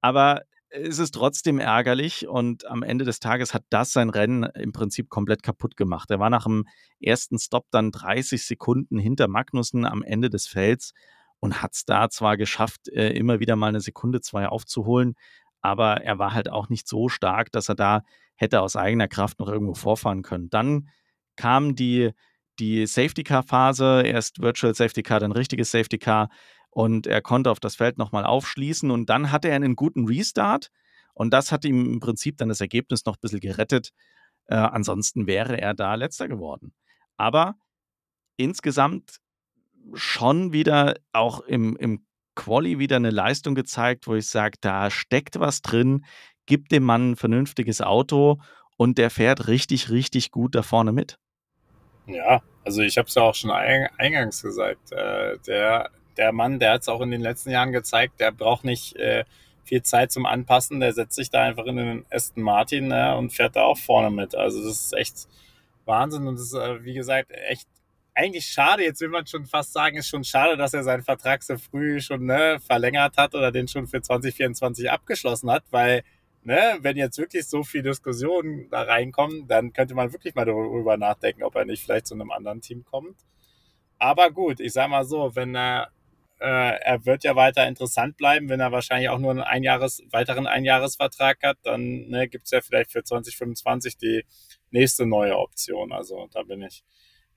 Aber 0.00 0.42
es 0.70 0.98
ist 1.00 1.12
trotzdem 1.12 1.58
ärgerlich 1.58 2.28
und 2.28 2.66
am 2.66 2.82
Ende 2.82 3.04
des 3.04 3.18
Tages 3.18 3.52
hat 3.52 3.64
das 3.70 3.92
sein 3.92 4.08
Rennen 4.08 4.44
im 4.44 4.72
Prinzip 4.72 5.08
komplett 5.10 5.42
kaputt 5.42 5.76
gemacht. 5.76 6.10
Er 6.10 6.20
war 6.20 6.30
nach 6.30 6.44
dem 6.44 6.66
ersten 7.00 7.38
Stop 7.38 7.66
dann 7.72 7.90
30 7.90 8.46
Sekunden 8.46 8.98
hinter 8.98 9.26
Magnussen 9.26 9.84
am 9.84 10.02
Ende 10.02 10.30
des 10.30 10.46
Felds 10.46 10.92
und 11.40 11.62
hat 11.62 11.74
es 11.74 11.84
da 11.84 12.10
zwar 12.10 12.36
geschafft, 12.36 12.88
äh, 12.88 13.10
immer 13.10 13.40
wieder 13.40 13.56
mal 13.56 13.68
eine 13.68 13.80
Sekunde, 13.80 14.20
zwei 14.20 14.46
aufzuholen, 14.48 15.14
aber 15.62 16.02
er 16.02 16.18
war 16.18 16.32
halt 16.32 16.50
auch 16.50 16.68
nicht 16.68 16.88
so 16.88 17.08
stark, 17.08 17.50
dass 17.52 17.68
er 17.68 17.74
da 17.74 18.02
hätte 18.36 18.60
aus 18.62 18.76
eigener 18.76 19.08
Kraft 19.08 19.38
noch 19.40 19.48
irgendwo 19.48 19.74
vorfahren 19.74 20.22
können. 20.22 20.48
Dann 20.50 20.88
kam 21.36 21.74
die 21.74 22.12
die 22.58 22.86
Safety 22.86 23.24
Car 23.24 23.42
Phase, 23.42 24.02
erst 24.04 24.40
Virtual 24.42 24.74
Safety 24.74 25.02
Car, 25.02 25.20
dann 25.20 25.32
richtiges 25.32 25.70
Safety 25.70 25.98
Car 25.98 26.28
und 26.68 27.06
er 27.06 27.22
konnte 27.22 27.50
auf 27.50 27.60
das 27.60 27.76
Feld 27.76 27.98
nochmal 27.98 28.24
aufschließen 28.24 28.90
und 28.90 29.08
dann 29.08 29.32
hatte 29.32 29.48
er 29.48 29.56
einen 29.56 29.76
guten 29.76 30.06
Restart 30.06 30.70
und 31.14 31.32
das 31.32 31.52
hat 31.52 31.64
ihm 31.64 31.94
im 31.94 32.00
Prinzip 32.00 32.36
dann 32.38 32.48
das 32.48 32.60
Ergebnis 32.60 33.04
noch 33.06 33.16
ein 33.16 33.20
bisschen 33.20 33.40
gerettet. 33.40 33.90
Äh, 34.46 34.56
ansonsten 34.56 35.26
wäre 35.26 35.60
er 35.60 35.74
da 35.74 35.94
letzter 35.94 36.28
geworden. 36.28 36.74
Aber 37.16 37.56
insgesamt 38.36 39.18
schon 39.94 40.52
wieder 40.52 40.96
auch 41.12 41.40
im, 41.40 41.76
im 41.76 42.04
Quali 42.34 42.78
wieder 42.78 42.96
eine 42.96 43.10
Leistung 43.10 43.54
gezeigt, 43.54 44.06
wo 44.06 44.14
ich 44.14 44.28
sage, 44.28 44.56
da 44.60 44.90
steckt 44.90 45.40
was 45.40 45.62
drin, 45.62 46.04
gibt 46.46 46.72
dem 46.72 46.84
Mann 46.84 47.12
ein 47.12 47.16
vernünftiges 47.16 47.80
Auto 47.80 48.38
und 48.76 48.98
der 48.98 49.10
fährt 49.10 49.48
richtig, 49.48 49.90
richtig 49.90 50.30
gut 50.30 50.54
da 50.54 50.62
vorne 50.62 50.92
mit. 50.92 51.18
Ja, 52.06 52.42
also 52.64 52.82
ich 52.82 52.98
habe 52.98 53.08
es 53.08 53.14
ja 53.14 53.22
auch 53.22 53.34
schon 53.34 53.50
eingangs 53.50 54.42
gesagt. 54.42 54.92
Äh, 54.92 55.38
der, 55.46 55.90
der 56.16 56.32
Mann, 56.32 56.58
der 56.58 56.72
hat 56.72 56.82
es 56.82 56.88
auch 56.88 57.00
in 57.00 57.10
den 57.10 57.20
letzten 57.20 57.50
Jahren 57.50 57.72
gezeigt, 57.72 58.20
der 58.20 58.32
braucht 58.32 58.64
nicht 58.64 58.96
äh, 58.96 59.24
viel 59.64 59.82
Zeit 59.82 60.10
zum 60.10 60.26
Anpassen. 60.26 60.80
Der 60.80 60.92
setzt 60.92 61.14
sich 61.16 61.30
da 61.30 61.42
einfach 61.42 61.66
in 61.66 61.76
den 61.76 62.06
Aston 62.10 62.42
Martin 62.42 62.90
äh, 62.90 63.14
und 63.16 63.32
fährt 63.32 63.56
da 63.56 63.62
auch 63.62 63.78
vorne 63.78 64.10
mit. 64.10 64.34
Also 64.34 64.62
das 64.62 64.80
ist 64.80 64.92
echt 64.94 65.28
Wahnsinn 65.84 66.26
und 66.26 66.36
das 66.36 66.46
ist, 66.46 66.54
äh, 66.54 66.84
wie 66.84 66.94
gesagt, 66.94 67.30
echt 67.32 67.68
eigentlich 68.20 68.46
schade. 68.46 68.82
Jetzt 68.84 69.00
will 69.00 69.08
man 69.08 69.26
schon 69.26 69.46
fast 69.46 69.72
sagen, 69.72 69.96
ist 69.96 70.08
schon 70.08 70.24
schade, 70.24 70.56
dass 70.56 70.74
er 70.74 70.82
seinen 70.82 71.02
Vertrag 71.02 71.42
so 71.42 71.56
früh 71.56 72.00
schon 72.00 72.26
ne, 72.26 72.58
verlängert 72.60 73.16
hat 73.16 73.34
oder 73.34 73.50
den 73.50 73.66
schon 73.68 73.86
für 73.86 74.02
2024 74.02 74.90
abgeschlossen 74.90 75.50
hat, 75.50 75.64
weil 75.70 76.02
ne, 76.42 76.78
wenn 76.82 76.96
jetzt 76.96 77.18
wirklich 77.18 77.46
so 77.46 77.62
viel 77.62 77.82
Diskussionen 77.82 78.68
da 78.70 78.82
reinkommen, 78.82 79.46
dann 79.48 79.72
könnte 79.72 79.94
man 79.94 80.12
wirklich 80.12 80.34
mal 80.34 80.44
darüber 80.44 80.96
nachdenken, 80.96 81.42
ob 81.42 81.54
er 81.56 81.64
nicht 81.64 81.82
vielleicht 81.82 82.06
zu 82.06 82.14
einem 82.14 82.30
anderen 82.30 82.60
Team 82.60 82.84
kommt. 82.84 83.16
Aber 83.98 84.30
gut, 84.30 84.60
ich 84.60 84.72
sag 84.72 84.88
mal 84.90 85.04
so, 85.04 85.34
wenn 85.34 85.54
er, 85.54 85.90
äh, 86.40 86.78
er 86.80 87.04
wird 87.06 87.24
ja 87.24 87.36
weiter 87.36 87.66
interessant 87.68 88.16
bleiben, 88.16 88.48
wenn 88.48 88.60
er 88.60 88.72
wahrscheinlich 88.72 89.08
auch 89.10 89.18
nur 89.18 89.30
einen 89.30 89.40
Einjahres, 89.40 90.02
weiteren 90.10 90.46
Einjahresvertrag 90.46 91.38
hat, 91.42 91.58
dann 91.62 92.08
ne, 92.08 92.28
gibt 92.28 92.46
es 92.46 92.50
ja 92.50 92.60
vielleicht 92.60 92.92
für 92.92 93.02
2025 93.02 93.96
die 93.96 94.24
nächste 94.70 95.06
neue 95.06 95.36
Option. 95.38 95.92
Also 95.92 96.28
da 96.32 96.42
bin 96.42 96.62
ich 96.62 96.82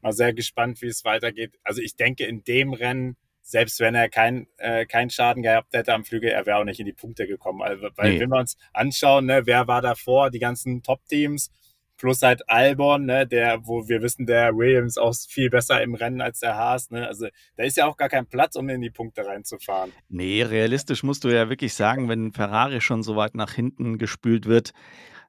mal 0.03 0.13
sehr 0.13 0.33
gespannt, 0.33 0.81
wie 0.81 0.87
es 0.87 1.03
weitergeht. 1.03 1.57
Also 1.63 1.81
ich 1.81 1.95
denke, 1.95 2.25
in 2.25 2.43
dem 2.43 2.73
Rennen 2.73 3.17
selbst 3.43 3.79
wenn 3.81 3.93
er 3.93 4.09
keinen 4.09 4.47
äh, 4.57 4.85
kein 4.85 5.09
Schaden 5.09 5.43
gehabt 5.43 5.73
hätte 5.73 5.93
am 5.93 6.05
Flügel, 6.05 6.29
er 6.29 6.45
wäre 6.45 6.57
auch 6.57 6.63
nicht 6.63 6.79
in 6.79 6.85
die 6.85 6.93
Punkte 6.93 7.27
gekommen. 7.27 7.61
Also, 7.61 7.89
weil, 7.95 8.13
nee. 8.13 8.19
wenn 8.19 8.29
wir 8.29 8.39
uns 8.39 8.57
anschauen, 8.71 9.25
ne, 9.25 9.45
wer 9.45 9.67
war 9.67 9.81
davor, 9.81 10.31
die 10.31 10.39
ganzen 10.39 10.81
Top-Teams, 10.81 11.51
plus 11.97 12.21
halt 12.21 12.49
Albon, 12.49 13.05
ne, 13.05 13.27
der, 13.27 13.65
wo 13.67 13.87
wir 13.87 14.01
wissen, 14.01 14.25
der 14.25 14.55
Williams 14.55 14.97
auch 14.97 15.13
viel 15.13 15.49
besser 15.49 15.81
im 15.81 15.93
Rennen 15.93 16.21
als 16.21 16.39
der 16.39 16.55
Haas, 16.55 16.89
ne, 16.89 17.05
also 17.05 17.27
da 17.57 17.63
ist 17.63 17.77
ja 17.77 17.85
auch 17.85 17.97
gar 17.97 18.09
kein 18.09 18.25
Platz, 18.25 18.55
um 18.55 18.69
in 18.69 18.81
die 18.81 18.89
Punkte 18.89 19.25
reinzufahren. 19.25 19.91
Nee, 20.07 20.43
realistisch 20.43 21.03
musst 21.03 21.25
du 21.25 21.29
ja 21.29 21.49
wirklich 21.49 21.73
sagen, 21.73 22.09
wenn 22.09 22.31
Ferrari 22.31 22.81
schon 22.81 23.03
so 23.03 23.15
weit 23.15 23.35
nach 23.35 23.53
hinten 23.53 23.97
gespült 23.97 24.45
wird, 24.45 24.71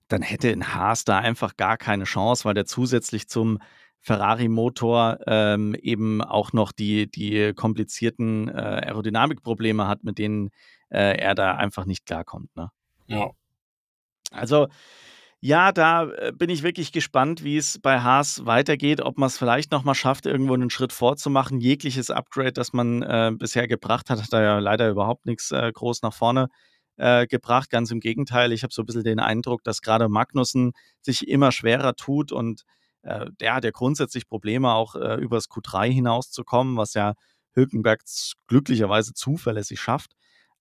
dann 0.08 0.22
hätte 0.22 0.50
ein 0.50 0.74
Haas 0.74 1.04
da 1.04 1.18
einfach 1.18 1.56
gar 1.56 1.76
keine 1.76 2.04
Chance, 2.04 2.44
weil 2.44 2.54
der 2.54 2.66
zusätzlich 2.66 3.28
zum 3.28 3.58
Ferrari-Motor 4.04 5.18
ähm, 5.26 5.74
eben 5.80 6.20
auch 6.20 6.52
noch 6.52 6.72
die, 6.72 7.10
die 7.10 7.54
komplizierten 7.54 8.48
äh, 8.48 8.52
Aerodynamikprobleme 8.52 9.88
hat, 9.88 10.04
mit 10.04 10.18
denen 10.18 10.50
äh, 10.90 11.16
er 11.16 11.34
da 11.34 11.56
einfach 11.56 11.86
nicht 11.86 12.04
klarkommt. 12.04 12.54
Ne? 12.54 12.68
Ja. 13.06 13.30
Also, 14.30 14.68
ja, 15.40 15.72
da 15.72 16.04
äh, 16.04 16.32
bin 16.32 16.50
ich 16.50 16.62
wirklich 16.62 16.92
gespannt, 16.92 17.44
wie 17.44 17.56
es 17.56 17.78
bei 17.80 18.00
Haas 18.00 18.44
weitergeht, 18.44 19.00
ob 19.00 19.16
man 19.16 19.28
es 19.28 19.38
vielleicht 19.38 19.72
nochmal 19.72 19.94
schafft, 19.94 20.26
irgendwo 20.26 20.52
einen 20.52 20.70
Schritt 20.70 20.92
vorzumachen. 20.92 21.60
Jegliches 21.60 22.10
Upgrade, 22.10 22.52
das 22.52 22.74
man 22.74 23.02
äh, 23.02 23.32
bisher 23.34 23.66
gebracht 23.66 24.10
hat, 24.10 24.22
hat 24.22 24.32
da 24.32 24.42
ja 24.42 24.58
leider 24.58 24.90
überhaupt 24.90 25.24
nichts 25.24 25.50
äh, 25.50 25.72
groß 25.72 26.02
nach 26.02 26.12
vorne 26.12 26.48
äh, 26.96 27.26
gebracht. 27.26 27.70
Ganz 27.70 27.90
im 27.90 28.00
Gegenteil, 28.00 28.52
ich 28.52 28.64
habe 28.64 28.74
so 28.74 28.82
ein 28.82 28.86
bisschen 28.86 29.04
den 29.04 29.18
Eindruck, 29.18 29.64
dass 29.64 29.80
gerade 29.80 30.10
Magnussen 30.10 30.72
sich 31.00 31.26
immer 31.26 31.52
schwerer 31.52 31.94
tut 31.94 32.32
und 32.32 32.64
äh, 33.04 33.26
der 33.40 33.54
hat 33.54 33.64
ja 33.64 33.70
grundsätzlich 33.70 34.26
Probleme, 34.26 34.72
auch 34.72 34.94
äh, 34.96 35.16
übers 35.16 35.48
Q3 35.48 35.90
hinauszukommen, 35.90 36.76
was 36.76 36.94
ja 36.94 37.14
Hülkenberg 37.52 38.02
glücklicherweise 38.46 39.14
zuverlässig 39.14 39.80
schafft. 39.80 40.12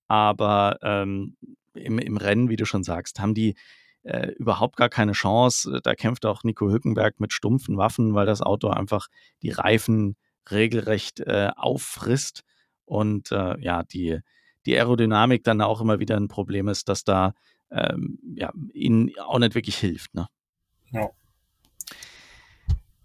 Aber 0.07 0.77
ähm, 0.81 1.37
im, 1.73 1.97
im 1.99 2.17
Rennen, 2.17 2.49
wie 2.49 2.55
du 2.55 2.65
schon 2.65 2.83
sagst, 2.83 3.19
haben 3.19 3.33
die 3.33 3.55
äh, 4.03 4.31
überhaupt 4.33 4.75
gar 4.75 4.89
keine 4.89 5.13
Chance. 5.13 5.79
Da 5.81 5.95
kämpft 5.95 6.25
auch 6.25 6.43
Nico 6.43 6.69
Hülkenberg 6.69 7.19
mit 7.19 7.33
stumpfen 7.33 7.77
Waffen, 7.77 8.13
weil 8.13 8.25
das 8.25 8.41
Auto 8.41 8.67
einfach 8.67 9.07
die 9.41 9.51
Reifen 9.51 10.15
regelrecht 10.51 11.21
äh, 11.21 11.51
auffrisst 11.55 12.43
und 12.85 13.31
äh, 13.31 13.59
ja, 13.59 13.83
die, 13.83 14.19
die 14.65 14.75
Aerodynamik 14.75 15.43
dann 15.43 15.61
auch 15.61 15.79
immer 15.79 15.99
wieder 15.99 16.17
ein 16.17 16.27
Problem 16.27 16.67
ist, 16.67 16.89
dass 16.89 17.05
da 17.05 17.33
ähm, 17.71 18.19
ja, 18.35 18.51
ihnen 18.73 19.11
auch 19.19 19.39
nicht 19.39 19.55
wirklich 19.55 19.77
hilft. 19.77 20.13
Ne? 20.13 20.27
Ja. 20.91 21.09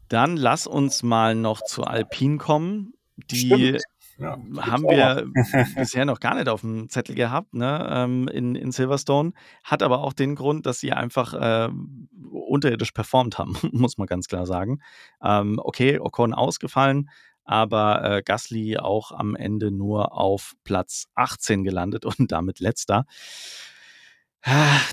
Dann 0.09 0.37
lass 0.37 0.67
uns 0.67 1.03
mal 1.03 1.35
noch 1.35 1.63
zu 1.63 1.85
Alpine 1.85 2.39
kommen. 2.39 2.95
Die 3.17 3.79
ja, 4.19 4.37
haben 4.59 4.85
wir 4.85 5.31
bisher 5.77 6.05
noch 6.05 6.21
gar 6.21 6.35
nicht 6.35 6.49
auf 6.49 6.63
dem 6.63 6.89
Zettel 6.89 7.15
gehabt 7.15 7.55
ne, 7.55 7.89
ähm, 7.91 8.29
in, 8.29 8.55
in 8.55 8.73
Silverstone. 8.73 9.33
Hat 9.63 9.83
aber 9.83 10.03
auch 10.03 10.13
den 10.13 10.35
Grund, 10.35 10.67
dass 10.67 10.81
sie 10.81 10.93
einfach 10.93 11.35
äh, 11.35 11.69
unterirdisch 12.31 12.93
performt 12.93 13.39
haben, 13.39 13.57
muss 13.73 13.99
man 13.99 14.07
ganz 14.07 14.27
klar 14.27 14.47
sagen. 14.47 14.81
Ähm, 15.23 15.61
okay, 15.63 16.01
Ocon 16.01 16.35
ausgefallen, 16.35 17.11
aber 17.45 18.05
äh, 18.05 18.23
Gasly 18.23 18.79
auch 18.79 19.13
am 19.13 19.37
Ende 19.37 19.71
nur 19.71 20.13
auf 20.13 20.55
Platz 20.65 21.07
18 21.15 21.63
gelandet 21.63 22.05
und 22.05 22.33
damit 22.33 22.61
letzter. 22.61 23.05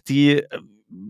Die 0.08 0.40
äh, 0.40 0.60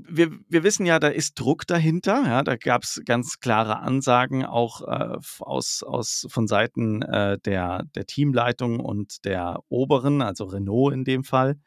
wir, 0.07 0.31
wir 0.47 0.63
wissen 0.63 0.85
ja, 0.85 0.99
da 0.99 1.07
ist 1.07 1.39
Druck 1.39 1.67
dahinter. 1.67 2.23
Ja, 2.25 2.43
da 2.43 2.55
gab 2.55 2.83
es 2.83 3.01
ganz 3.05 3.39
klare 3.39 3.79
Ansagen 3.79 4.45
auch 4.45 4.81
äh, 4.81 5.17
aus, 5.39 5.83
aus, 5.83 6.25
von 6.29 6.47
Seiten 6.47 7.01
äh, 7.01 7.37
der, 7.39 7.83
der 7.95 8.05
Teamleitung 8.05 8.79
und 8.79 9.25
der 9.25 9.59
Oberen, 9.69 10.21
also 10.21 10.45
Renault 10.45 10.93
in 10.93 11.03
dem 11.03 11.23
Fall. 11.23 11.57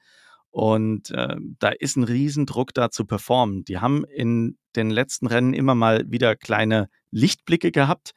Und 0.51 1.11
äh, 1.11 1.37
da 1.59 1.69
ist 1.69 1.97
ein 1.97 2.05
Riesendruck 2.05 2.73
da 2.75 2.91
zu 2.91 3.05
performen. 3.05 3.65
Die 3.65 3.79
haben 3.79 4.05
in 4.05 4.59
den 4.77 4.91
letzten 4.91 5.27
Rennen 5.27 5.55
immer 5.55 5.75
mal 5.75 6.05
wieder 6.09 6.37
kleine 6.37 6.89
Lichtblicke 7.11 7.71
gehabt, 7.71 8.13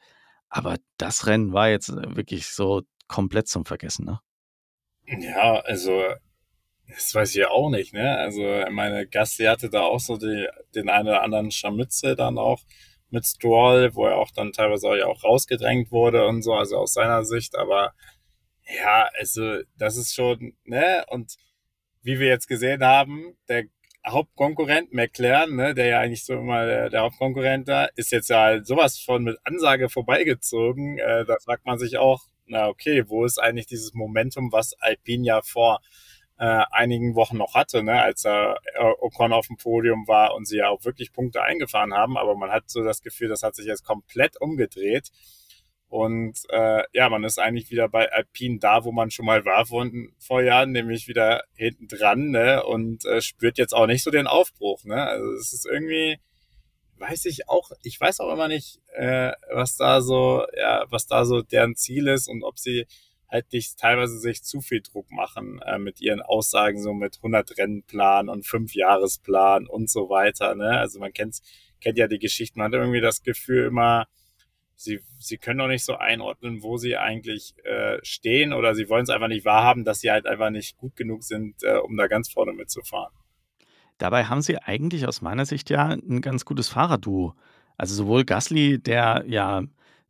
aber 0.48 0.76
das 0.96 1.26
Rennen 1.26 1.52
war 1.52 1.68
jetzt 1.68 1.90
wirklich 1.90 2.48
so 2.48 2.82
komplett 3.08 3.48
zum 3.48 3.64
Vergessen. 3.64 4.06
Ne? 4.06 4.20
Ja, 5.06 5.60
also 5.60 6.02
das 6.88 7.14
weiß 7.14 7.34
ich 7.34 7.46
auch 7.46 7.70
nicht, 7.70 7.94
ne? 7.94 8.18
Also 8.18 8.42
meine 8.70 9.06
Gassi 9.06 9.44
hatte 9.44 9.70
da 9.70 9.82
auch 9.82 10.00
so 10.00 10.16
die, 10.16 10.48
den 10.74 10.88
einen 10.88 11.08
oder 11.08 11.22
anderen 11.22 11.50
Scharmützel 11.50 12.16
dann 12.16 12.38
auch 12.38 12.60
mit 13.10 13.26
Stroll, 13.26 13.94
wo 13.94 14.06
er 14.06 14.16
auch 14.16 14.30
dann 14.30 14.52
teilweise 14.52 14.88
auch, 14.88 14.94
ja 14.94 15.06
auch 15.06 15.24
rausgedrängt 15.24 15.90
wurde 15.90 16.26
und 16.26 16.42
so, 16.42 16.54
also 16.54 16.76
aus 16.78 16.94
seiner 16.94 17.24
Sicht, 17.24 17.56
aber 17.56 17.92
ja, 18.78 19.08
also 19.18 19.60
das 19.76 19.96
ist 19.96 20.14
schon, 20.14 20.54
ne? 20.64 21.04
Und 21.08 21.36
wie 22.02 22.18
wir 22.18 22.28
jetzt 22.28 22.48
gesehen 22.48 22.82
haben, 22.84 23.36
der 23.48 23.64
Hauptkonkurrent 24.06 24.92
McLaren, 24.92 25.54
ne, 25.54 25.74
der 25.74 25.86
ja 25.86 26.00
eigentlich 26.00 26.24
so 26.24 26.34
immer 26.34 26.66
der, 26.66 26.90
der 26.90 27.02
Hauptkonkurrent 27.02 27.68
da, 27.68 27.84
ist 27.94 28.10
jetzt 28.10 28.30
ja 28.30 28.40
halt 28.40 28.66
sowas 28.66 28.98
von 28.98 29.22
mit 29.22 29.38
Ansage 29.44 29.88
vorbeigezogen. 29.88 30.98
Äh, 30.98 31.24
da 31.24 31.36
fragt 31.44 31.64
man 31.64 31.78
sich 31.78 31.98
auch, 31.98 32.22
na 32.46 32.68
okay, 32.68 33.04
wo 33.08 33.24
ist 33.24 33.38
eigentlich 33.38 33.66
dieses 33.66 33.94
Momentum, 33.94 34.50
was 34.50 34.74
Alpine 34.80 35.24
ja 35.24 35.42
vor 35.42 35.80
äh, 36.38 36.64
einigen 36.70 37.14
Wochen 37.14 37.36
noch 37.36 37.54
hatte, 37.54 37.82
ne, 37.82 38.02
als 38.02 38.24
er 38.24 38.58
äh, 38.74 38.92
Ocon 39.00 39.32
auf 39.32 39.46
dem 39.46 39.56
Podium 39.56 40.08
war 40.08 40.34
und 40.34 40.46
sie 40.46 40.58
ja 40.58 40.68
auch 40.68 40.84
wirklich 40.84 41.12
Punkte 41.12 41.42
eingefahren 41.42 41.94
haben, 41.94 42.16
aber 42.16 42.34
man 42.34 42.50
hat 42.50 42.68
so 42.68 42.82
das 42.82 43.02
Gefühl, 43.02 43.28
das 43.28 43.42
hat 43.42 43.54
sich 43.54 43.66
jetzt 43.66 43.84
komplett 43.84 44.40
umgedreht. 44.40 45.10
Und 45.92 46.38
äh, 46.48 46.84
ja, 46.94 47.10
man 47.10 47.22
ist 47.22 47.38
eigentlich 47.38 47.70
wieder 47.70 47.86
bei 47.86 48.10
Alpine 48.10 48.58
da, 48.58 48.82
wo 48.82 48.92
man 48.92 49.10
schon 49.10 49.26
mal 49.26 49.44
war 49.44 49.66
vor, 49.66 49.86
vor 50.18 50.42
Jahren, 50.42 50.72
nämlich 50.72 51.06
wieder 51.06 51.44
hinten 51.54 51.86
dran, 51.86 52.30
ne? 52.30 52.64
Und 52.64 53.04
äh, 53.04 53.20
spürt 53.20 53.58
jetzt 53.58 53.74
auch 53.74 53.86
nicht 53.86 54.02
so 54.02 54.10
den 54.10 54.26
Aufbruch, 54.26 54.84
ne? 54.84 55.02
Also 55.02 55.32
es 55.32 55.52
ist 55.52 55.66
irgendwie, 55.66 56.18
weiß 56.96 57.26
ich 57.26 57.46
auch, 57.50 57.72
ich 57.82 58.00
weiß 58.00 58.20
auch 58.20 58.32
immer 58.32 58.48
nicht, 58.48 58.80
äh, 58.94 59.32
was 59.52 59.76
da 59.76 60.00
so, 60.00 60.46
ja, 60.56 60.86
was 60.88 61.06
da 61.06 61.26
so 61.26 61.42
deren 61.42 61.76
Ziel 61.76 62.08
ist 62.08 62.26
und 62.26 62.42
ob 62.42 62.58
sie 62.58 62.86
halt 63.32 63.52
nicht 63.52 63.78
teilweise 63.78 64.18
sich 64.18 64.44
zu 64.44 64.60
viel 64.60 64.82
Druck 64.82 65.10
machen 65.10 65.60
äh, 65.62 65.78
mit 65.78 66.00
ihren 66.00 66.20
Aussagen 66.20 66.80
so 66.80 66.92
mit 66.92 67.16
100 67.16 67.56
Rennenplan 67.56 68.28
und 68.28 68.46
5 68.46 68.74
Jahresplan 68.74 69.66
und 69.66 69.90
so 69.90 70.10
weiter, 70.10 70.54
ne? 70.54 70.78
Also 70.78 71.00
man 71.00 71.12
kennt 71.12 71.40
kennt 71.80 71.98
ja 71.98 72.06
die 72.06 72.18
Geschichten, 72.18 72.60
man 72.60 72.66
hat 72.66 72.78
irgendwie 72.78 73.00
das 73.00 73.22
Gefühl 73.22 73.64
immer, 73.64 74.06
sie, 74.76 75.00
sie 75.18 75.38
können 75.38 75.58
doch 75.58 75.66
nicht 75.66 75.84
so 75.84 75.96
einordnen, 75.96 76.62
wo 76.62 76.76
sie 76.76 76.96
eigentlich 76.96 77.54
äh, 77.64 77.98
stehen 78.02 78.52
oder 78.52 78.74
sie 78.74 78.88
wollen 78.88 79.02
es 79.02 79.10
einfach 79.10 79.28
nicht 79.28 79.44
wahrhaben, 79.44 79.84
dass 79.84 80.00
sie 80.00 80.10
halt 80.10 80.26
einfach 80.26 80.50
nicht 80.50 80.76
gut 80.76 80.96
genug 80.96 81.24
sind, 81.24 81.62
äh, 81.62 81.78
um 81.78 81.96
da 81.96 82.06
ganz 82.06 82.30
vorne 82.30 82.52
mitzufahren. 82.52 83.12
Dabei 83.98 84.24
haben 84.24 84.42
sie 84.42 84.58
eigentlich 84.58 85.06
aus 85.06 85.22
meiner 85.22 85.44
Sicht 85.44 85.70
ja 85.70 85.88
ein 85.88 86.20
ganz 86.20 86.44
gutes 86.44 86.68
Fahrerduo. 86.68 87.34
Also 87.76 87.94
sowohl 87.94 88.24
Gasly, 88.24 88.78
der 88.78 89.24
ja 89.26 89.62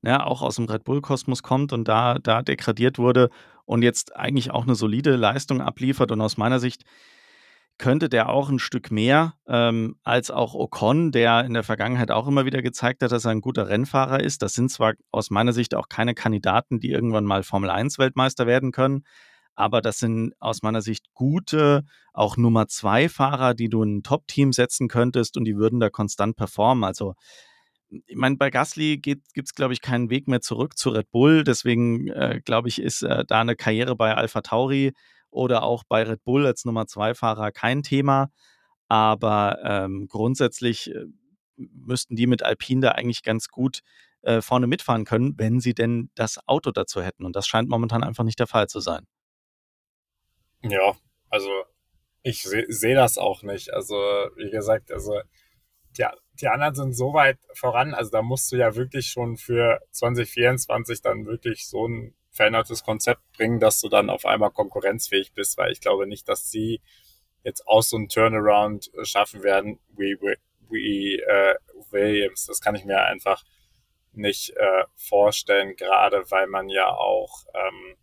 ne, 0.03 0.25
auch 0.27 0.43
aus 0.43 0.57
dem 0.57 0.67
Red 0.67 0.85
Bull-Kosmos 0.85 1.43
kommt 1.43 1.73
und 1.73 1.89
da, 1.89 2.19
da 2.19 2.43
degradiert 2.43 2.99
wurde 2.99 3.31
und 3.65 3.83
jetzt 3.83 4.15
eigentlich 4.17 4.51
auch 4.51 4.65
eine 4.65 4.75
solide 4.75 5.17
Leistung 5.17 5.61
abliefert 5.61 6.11
und 6.11 6.21
aus 6.21 6.37
meiner 6.37 6.61
Sicht 6.61 6.85
könnte 7.79 8.09
der 8.09 8.29
auch 8.29 8.49
ein 8.49 8.59
Stück 8.59 8.91
mehr 8.91 9.35
ähm, 9.49 9.97
als 10.05 10.31
auch 10.31 10.55
Ocon, 10.55 11.11
der 11.11 11.45
in 11.45 11.55
der 11.55 11.63
Vergangenheit 11.63 12.11
auch 12.11 12.29
immer 12.29 12.45
wieder 12.45 12.63
gezeigt 12.63 13.03
hat, 13.03 13.13
dass 13.13 13.25
er 13.25 13.33
ein 13.33 13.41
guter 13.41 13.69
Rennfahrer 13.69 14.21
ist. 14.21 14.43
Das 14.43 14.55
sind 14.55 14.71
zwar 14.71 14.93
aus 15.11 15.31
meiner 15.31 15.53
Sicht 15.53 15.75
auch 15.75 15.89
keine 15.89 16.15
Kandidaten, 16.15 16.81
die 16.81 16.91
irgendwann 16.91 17.25
mal 17.25 17.43
Formel 17.43 17.71
1 17.71 17.99
Weltmeister 17.99 18.47
werden 18.47 18.73
können, 18.73 19.05
aber 19.55 19.81
das 19.81 19.99
sind 19.99 20.35
aus 20.39 20.63
meiner 20.63 20.83
Sicht 20.83 21.07
gute, 21.15 21.85
auch 22.13 22.37
Nummer 22.37 22.69
2 22.69 23.09
Fahrer, 23.09 23.55
die 23.55 23.69
du 23.69 23.83
in 23.83 23.97
ein 23.97 24.03
Top-Team 24.03 24.53
setzen 24.53 24.89
könntest 24.89 25.37
und 25.37 25.45
die 25.45 25.57
würden 25.57 25.81
da 25.81 25.91
konstant 25.91 26.37
performen. 26.37 26.85
Also 26.85 27.15
ich 28.07 28.17
meine, 28.17 28.37
bei 28.37 28.51
Gasly 28.51 28.99
gibt 28.99 29.27
es, 29.35 29.55
glaube 29.55 29.75
ich, 29.75 29.81
keinen 29.81 30.11
Weg 30.11 30.29
mehr 30.29 30.41
zurück 30.41 30.79
zu 30.79 30.91
Red 30.91 31.11
Bull. 31.11 31.45
Deswegen, 31.45 32.09
äh, 32.09 32.41
glaube 32.45 32.69
ich, 32.69 32.81
ist 32.81 33.03
äh, 33.03 33.25
da 33.27 33.41
eine 33.41 33.57
Karriere 33.57 33.97
bei 33.97 34.15
Alpha 34.15 34.41
Tauri 34.41 34.93
oder 35.31 35.63
auch 35.63 35.85
bei 35.85 36.03
Red 36.03 36.25
Bull 36.25 36.47
als 36.47 36.65
Nummer 36.65 36.87
zwei 36.87 37.15
Fahrer 37.15 37.53
kein 37.53 37.83
Thema. 37.83 38.31
Aber 38.89 39.59
ähm, 39.65 40.07
grundsätzlich 40.09 40.91
äh, 40.91 41.05
müssten 41.57 42.17
die 42.17 42.27
mit 42.27 42.43
Alpine 42.43 42.81
da 42.81 42.91
eigentlich 42.93 43.23
ganz 43.23 43.49
gut 43.49 43.81
äh, 44.23 44.41
vorne 44.41 44.67
mitfahren 44.67 45.05
können, 45.05 45.35
wenn 45.39 45.61
sie 45.61 45.75
denn 45.75 46.11
das 46.15 46.39
Auto 46.47 46.71
dazu 46.71 47.03
hätten. 47.03 47.25
Und 47.25 47.37
das 47.37 47.47
scheint 47.47 47.69
momentan 47.69 48.05
einfach 48.05 48.25
nicht 48.25 48.39
der 48.39 48.47
Fall 48.47 48.69
zu 48.69 48.81
sein. 48.81 49.07
Ja, 50.63 50.95
also 51.29 51.51
ich 52.23 52.43
sehe 52.43 52.67
seh 52.69 52.95
das 52.95 53.19
auch 53.19 53.43
nicht. 53.43 53.73
Also, 53.73 53.95
wie 54.37 54.51
gesagt, 54.51 54.93
also 54.93 55.21
die, 55.99 56.05
die 56.41 56.49
anderen 56.49 56.75
sind 56.75 56.93
so 56.95 57.13
weit 57.13 57.39
voran, 57.55 57.95
also 57.95 58.11
da 58.11 58.23
musst 58.23 58.51
du 58.53 58.57
ja 58.57 58.75
wirklich 58.75 59.07
schon 59.07 59.37
für 59.37 59.81
2024 59.91 61.03
dann 61.03 61.27
wirklich 61.27 61.67
so 61.69 61.87
ein 61.87 62.15
verändertes 62.31 62.83
Konzept 62.83 63.21
bringen, 63.33 63.61
dass 63.61 63.81
du 63.81 63.89
dann 63.89 64.11
auf 64.11 64.25
einmal 64.25 64.51
konkurrenzfähig 64.51 65.33
bist, 65.35 65.59
weil 65.59 65.71
ich 65.71 65.81
glaube 65.81 66.07
nicht, 66.07 66.29
dass 66.29 66.51
sie 66.51 66.81
jetzt 67.45 67.67
auch 67.67 67.83
so 67.83 67.97
einen 67.97 68.09
Turnaround 68.09 68.91
äh, 68.95 69.05
schaffen 69.05 69.43
werden 69.43 69.79
wie, 69.91 70.17
wie, 70.21 70.37
wie 70.71 71.19
äh, 71.19 71.55
Williams. 71.91 72.47
Das 72.47 72.61
kann 72.61 72.75
ich 72.75 72.85
mir 72.85 73.03
einfach 73.05 73.45
nicht 74.13 74.51
äh, 74.57 74.85
vorstellen, 74.97 75.77
gerade 75.77 76.31
weil 76.31 76.47
man 76.47 76.69
ja 76.69 76.89
auch, 76.89 77.45
ähm, 77.55 77.97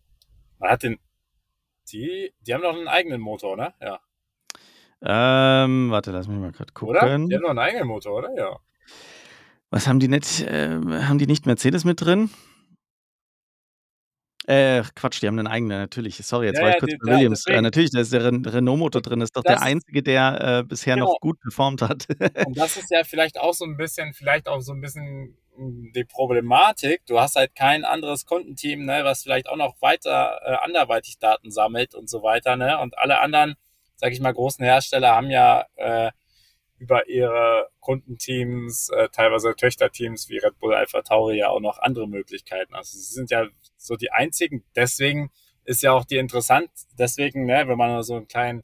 man 0.60 0.72
hat 0.72 0.84
den, 0.84 1.00
die, 1.92 2.34
die 2.42 2.54
haben 2.54 2.62
doch 2.62 2.76
einen 2.76 2.88
eigenen 2.88 3.22
Motor, 3.22 3.58
ne? 3.58 3.74
Ja. 3.82 4.00
Ähm, 5.02 5.92
warte, 5.92 6.12
lass 6.12 6.28
mich 6.28 6.38
mal 6.38 6.52
gerade 6.52 6.74
gucken. 6.74 6.90
Oder? 6.90 7.06
Die 7.08 7.36
haben 7.36 7.42
doch 7.42 7.50
einen 7.50 7.60
eigenen 7.60 7.88
Motor, 7.88 8.18
oder? 8.18 8.36
Ja. 8.36 8.60
Was 9.70 9.88
haben 9.88 10.00
die 10.00 10.08
nicht? 10.08 10.42
Äh, 10.42 10.70
haben 10.70 11.20
die 11.20 11.28
nicht 11.28 11.46
Mercedes 11.46 11.86
mit 11.86 12.02
drin? 12.02 12.30
Äh, 14.48 14.82
Quatsch, 14.96 15.22
die 15.22 15.28
haben 15.28 15.38
einen 15.38 15.48
eigenen, 15.48 15.78
natürlich. 15.78 16.18
Sorry, 16.18 16.48
jetzt 16.48 16.58
Ja, 16.58 16.64
war 16.64 16.70
ich 16.70 16.76
ja, 16.76 16.80
kurz 16.80 16.92
die, 16.92 16.98
bei 16.98 17.12
ja, 17.12 17.18
Williams. 17.18 17.42
Äh, 17.42 17.44
deswegen. 17.50 17.64
natürlich, 17.64 17.92
da 17.92 18.00
ist 18.00 18.12
der 18.12 18.26
Ren 18.26 18.44
Renault-Motor 18.44 19.02
drin. 19.02 19.22
Ist 19.22 19.38
doch 19.38 19.44
der 19.44 19.54
Das 19.54 19.62
ist, 19.62 19.68
einzige, 19.68 20.02
der 20.02 20.60
äh, 20.60 20.64
bisher 20.64 20.96
genau. 20.96 21.08
noch 21.08 21.20
gut 21.20 21.40
performt 21.40 21.84
hat. 21.84 22.08
Und 22.48 22.58
das 22.58 22.76
ist 22.76 22.90
ja 22.90 23.04
vielleicht 23.04 23.40
auch 23.40 23.54
so 23.54 23.66
ein 23.66 23.78
bisschen, 23.78 24.14
vielleicht 24.14 24.48
auch 24.48 24.62
so 24.62 24.74
ein 24.74 24.82
bisschen 24.82 25.38
die 25.94 26.06
Problematik. 26.06 27.06
Du 27.06 27.20
hast 27.20 27.36
halt 27.36 27.54
kein 27.54 27.86
anderes 27.86 28.26
Kundenteam, 28.26 28.86
ne, 28.86 29.02
was 29.04 29.24
vielleicht 29.24 29.48
auch 29.50 29.58
noch 29.58 29.76
weiter 29.82 30.40
äh, 30.44 30.56
anderweitig 30.64 31.20
Daten 31.20 31.52
sammelt 31.52 31.94
und 31.94 32.10
so 32.10 32.24
weiter, 32.24 32.56
ne? 32.56 32.80
Und 32.80 32.98
alle 32.98 33.20
anderen, 33.20 33.56
sag 34.00 34.14
ich 34.14 34.22
mal, 34.22 34.34
großen 34.34 34.64
Hersteller 34.64 35.16
haben 35.16 35.30
ja 35.30 35.66
äh, 35.76 36.12
über 36.78 37.10
ihre 37.10 37.68
Kundenteams, 37.82 38.90
äh, 38.90 39.10
teilweise 39.10 39.54
Töchterteams 39.56 40.30
wie 40.30 40.38
Red 40.38 40.58
Bull 40.58 40.74
Alpha 40.74 41.02
Tauri 41.02 41.38
ja 41.38 41.50
auch 41.50 41.60
noch 41.60 41.80
andere 41.80 42.08
Möglichkeiten. 42.08 42.74
Also 42.74 42.98
sie 42.98 43.14
sind 43.14 43.30
ja 43.30 43.48
so 43.76 43.98
die 43.98 44.12
einzigen. 44.12 44.64
Deswegen 44.76 45.32
ist 45.66 45.84
ja 45.84 45.92
auch 45.92 46.06
die 46.06 46.18
interessant, 46.18 46.70
deswegen, 46.98 47.46
ne, 47.46 47.68
wenn 47.68 47.78
man 47.78 48.02
so 48.04 48.16
einen 48.16 48.28
kleinen 48.28 48.64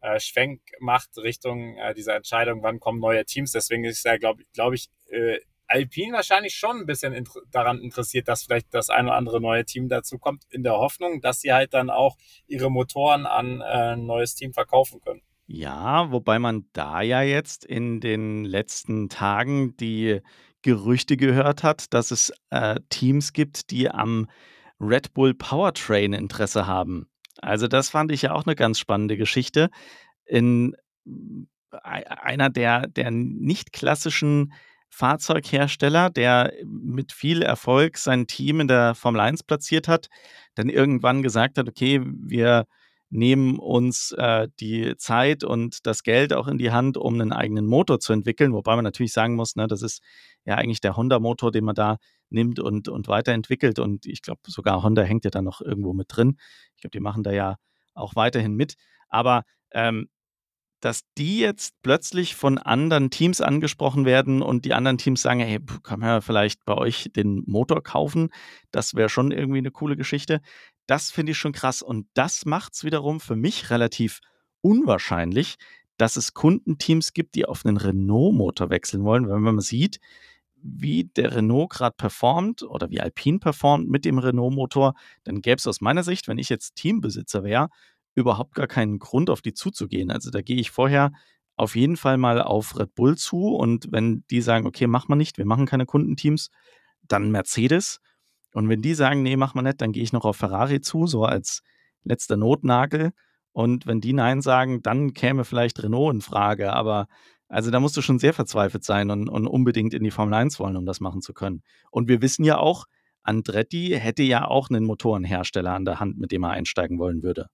äh, 0.00 0.18
Schwenk 0.18 0.60
macht 0.80 1.16
Richtung 1.18 1.78
äh, 1.78 1.94
dieser 1.94 2.16
Entscheidung, 2.16 2.62
wann 2.62 2.80
kommen 2.80 2.98
neue 2.98 3.24
Teams. 3.24 3.52
Deswegen 3.52 3.84
ist 3.84 4.04
ja, 4.04 4.16
glaube 4.16 4.42
glaub 4.52 4.74
ich, 4.74 4.88
äh, 5.10 5.38
Alpine 5.66 6.12
wahrscheinlich 6.12 6.54
schon 6.54 6.80
ein 6.80 6.86
bisschen 6.86 7.12
inter 7.12 7.40
daran 7.50 7.80
interessiert, 7.80 8.28
dass 8.28 8.44
vielleicht 8.44 8.72
das 8.74 8.90
ein 8.90 9.06
oder 9.06 9.16
andere 9.16 9.40
neue 9.40 9.64
Team 9.64 9.88
dazu 9.88 10.18
kommt, 10.18 10.44
in 10.50 10.62
der 10.62 10.74
Hoffnung, 10.74 11.20
dass 11.20 11.40
sie 11.40 11.52
halt 11.52 11.74
dann 11.74 11.90
auch 11.90 12.16
ihre 12.46 12.70
Motoren 12.70 13.26
an 13.26 13.60
äh, 13.60 13.94
ein 13.94 14.06
neues 14.06 14.34
Team 14.34 14.52
verkaufen 14.52 15.00
können. 15.00 15.22
Ja, 15.46 16.10
wobei 16.10 16.38
man 16.38 16.66
da 16.72 17.02
ja 17.02 17.22
jetzt 17.22 17.64
in 17.64 18.00
den 18.00 18.44
letzten 18.44 19.08
Tagen 19.08 19.76
die 19.76 20.20
Gerüchte 20.62 21.18
gehört 21.18 21.62
hat, 21.62 21.92
dass 21.92 22.10
es 22.10 22.32
äh, 22.50 22.80
Teams 22.88 23.34
gibt, 23.34 23.70
die 23.70 23.90
am 23.90 24.28
Red 24.80 25.12
Bull 25.12 25.34
Powertrain 25.34 26.14
Interesse 26.14 26.66
haben. 26.66 27.06
Also 27.42 27.68
das 27.68 27.90
fand 27.90 28.10
ich 28.12 28.22
ja 28.22 28.32
auch 28.32 28.46
eine 28.46 28.54
ganz 28.54 28.78
spannende 28.78 29.18
Geschichte. 29.18 29.68
In 30.24 30.74
einer 31.82 32.48
der, 32.48 32.86
der 32.86 33.10
nicht 33.10 33.72
klassischen 33.72 34.52
Fahrzeughersteller, 34.94 36.08
der 36.08 36.52
mit 36.64 37.12
viel 37.12 37.42
Erfolg 37.42 37.98
sein 37.98 38.26
Team 38.26 38.60
in 38.60 38.68
der 38.68 38.94
Formel 38.94 39.20
1 39.20 39.42
platziert 39.42 39.88
hat, 39.88 40.08
dann 40.54 40.68
irgendwann 40.68 41.22
gesagt 41.22 41.58
hat, 41.58 41.68
okay, 41.68 42.00
wir 42.04 42.66
nehmen 43.10 43.58
uns 43.58 44.12
äh, 44.12 44.48
die 44.60 44.96
Zeit 44.96 45.44
und 45.44 45.86
das 45.86 46.04
Geld 46.04 46.32
auch 46.32 46.46
in 46.46 46.58
die 46.58 46.70
Hand, 46.70 46.96
um 46.96 47.14
einen 47.14 47.32
eigenen 47.32 47.66
Motor 47.66 47.98
zu 47.98 48.12
entwickeln. 48.12 48.52
Wobei 48.52 48.76
man 48.76 48.84
natürlich 48.84 49.12
sagen 49.12 49.34
muss, 49.34 49.56
ne, 49.56 49.66
das 49.66 49.82
ist 49.82 50.00
ja 50.44 50.54
eigentlich 50.54 50.80
der 50.80 50.96
Honda-Motor, 50.96 51.50
den 51.50 51.64
man 51.64 51.74
da 51.74 51.98
nimmt 52.30 52.60
und, 52.60 52.88
und 52.88 53.08
weiterentwickelt. 53.08 53.80
Und 53.80 54.06
ich 54.06 54.22
glaube, 54.22 54.40
sogar 54.46 54.82
Honda 54.82 55.02
hängt 55.02 55.24
ja 55.24 55.30
da 55.30 55.42
noch 55.42 55.60
irgendwo 55.60 55.92
mit 55.92 56.06
drin. 56.08 56.36
Ich 56.76 56.82
glaube, 56.82 56.92
die 56.92 57.00
machen 57.00 57.22
da 57.24 57.32
ja 57.32 57.56
auch 57.94 58.14
weiterhin 58.16 58.54
mit. 58.54 58.74
Aber 59.08 59.44
ähm, 59.72 60.08
dass 60.84 61.00
die 61.16 61.38
jetzt 61.38 61.80
plötzlich 61.80 62.34
von 62.34 62.58
anderen 62.58 63.08
Teams 63.08 63.40
angesprochen 63.40 64.04
werden 64.04 64.42
und 64.42 64.66
die 64.66 64.74
anderen 64.74 64.98
Teams 64.98 65.22
sagen, 65.22 65.40
hey, 65.40 65.58
kann 65.82 66.00
man 66.00 66.10
ja 66.10 66.20
vielleicht 66.20 66.62
bei 66.66 66.74
euch 66.74 67.10
den 67.16 67.42
Motor 67.46 67.82
kaufen, 67.82 68.28
das 68.70 68.94
wäre 68.94 69.08
schon 69.08 69.30
irgendwie 69.30 69.60
eine 69.60 69.70
coole 69.70 69.96
Geschichte. 69.96 70.42
Das 70.86 71.10
finde 71.10 71.32
ich 71.32 71.38
schon 71.38 71.52
krass. 71.52 71.80
Und 71.80 72.06
das 72.12 72.44
macht 72.44 72.74
es 72.74 72.84
wiederum 72.84 73.20
für 73.20 73.34
mich 73.34 73.70
relativ 73.70 74.20
unwahrscheinlich, 74.60 75.56
dass 75.96 76.16
es 76.16 76.34
Kundenteams 76.34 77.14
gibt, 77.14 77.34
die 77.34 77.46
auf 77.46 77.64
einen 77.64 77.78
Renault-Motor 77.78 78.68
wechseln 78.68 79.04
wollen. 79.04 79.26
Wenn 79.26 79.40
man 79.40 79.60
sieht, 79.60 80.00
wie 80.56 81.04
der 81.04 81.34
Renault 81.34 81.70
gerade 81.70 81.96
performt 81.96 82.62
oder 82.62 82.90
wie 82.90 83.00
Alpine 83.00 83.38
performt 83.38 83.88
mit 83.88 84.04
dem 84.04 84.18
Renault-Motor, 84.18 84.92
dann 85.22 85.40
gäbe 85.40 85.56
es 85.56 85.66
aus 85.66 85.80
meiner 85.80 86.02
Sicht, 86.02 86.28
wenn 86.28 86.36
ich 86.36 86.50
jetzt 86.50 86.74
Teambesitzer 86.74 87.42
wäre, 87.42 87.70
überhaupt 88.14 88.54
gar 88.54 88.66
keinen 88.66 88.98
Grund, 88.98 89.30
auf 89.30 89.42
die 89.42 89.54
zuzugehen. 89.54 90.10
Also 90.10 90.30
da 90.30 90.42
gehe 90.42 90.56
ich 90.56 90.70
vorher 90.70 91.12
auf 91.56 91.76
jeden 91.76 91.96
Fall 91.96 92.16
mal 92.16 92.42
auf 92.42 92.78
Red 92.78 92.94
Bull 92.94 93.16
zu 93.16 93.54
und 93.54 93.88
wenn 93.90 94.24
die 94.30 94.40
sagen, 94.40 94.66
okay, 94.66 94.86
mach 94.86 95.08
mal 95.08 95.16
nicht, 95.16 95.38
wir 95.38 95.46
machen 95.46 95.66
keine 95.66 95.86
Kundenteams, 95.86 96.50
dann 97.02 97.30
Mercedes. 97.30 98.00
Und 98.52 98.68
wenn 98.68 98.82
die 98.82 98.94
sagen, 98.94 99.22
nee, 99.22 99.36
mach 99.36 99.54
mal 99.54 99.62
nicht, 99.62 99.80
dann 99.80 99.92
gehe 99.92 100.02
ich 100.02 100.12
noch 100.12 100.24
auf 100.24 100.36
Ferrari 100.36 100.80
zu, 100.80 101.06
so 101.06 101.24
als 101.24 101.62
letzter 102.04 102.36
Notnagel. 102.36 103.12
Und 103.52 103.86
wenn 103.86 104.00
die 104.00 104.12
Nein 104.12 104.42
sagen, 104.42 104.82
dann 104.82 105.12
käme 105.12 105.44
vielleicht 105.44 105.82
Renault 105.82 106.14
in 106.14 106.20
Frage. 106.20 106.72
Aber 106.72 107.06
also 107.48 107.70
da 107.70 107.78
musst 107.78 107.96
du 107.96 108.02
schon 108.02 108.18
sehr 108.18 108.32
verzweifelt 108.32 108.84
sein 108.84 109.10
und, 109.10 109.28
und 109.28 109.46
unbedingt 109.46 109.94
in 109.94 110.02
die 110.02 110.10
Formel 110.10 110.34
1 110.34 110.58
wollen, 110.58 110.76
um 110.76 110.86
das 110.86 111.00
machen 111.00 111.20
zu 111.20 111.32
können. 111.34 111.62
Und 111.90 112.08
wir 112.08 112.20
wissen 112.22 112.44
ja 112.44 112.58
auch, 112.58 112.86
Andretti 113.22 113.96
hätte 113.98 114.22
ja 114.22 114.46
auch 114.46 114.70
einen 114.70 114.84
Motorenhersteller 114.84 115.72
an 115.72 115.84
der 115.84 116.00
Hand, 116.00 116.18
mit 116.18 116.32
dem 116.32 116.42
er 116.44 116.50
einsteigen 116.50 116.98
wollen 116.98 117.22
würde. 117.22 117.48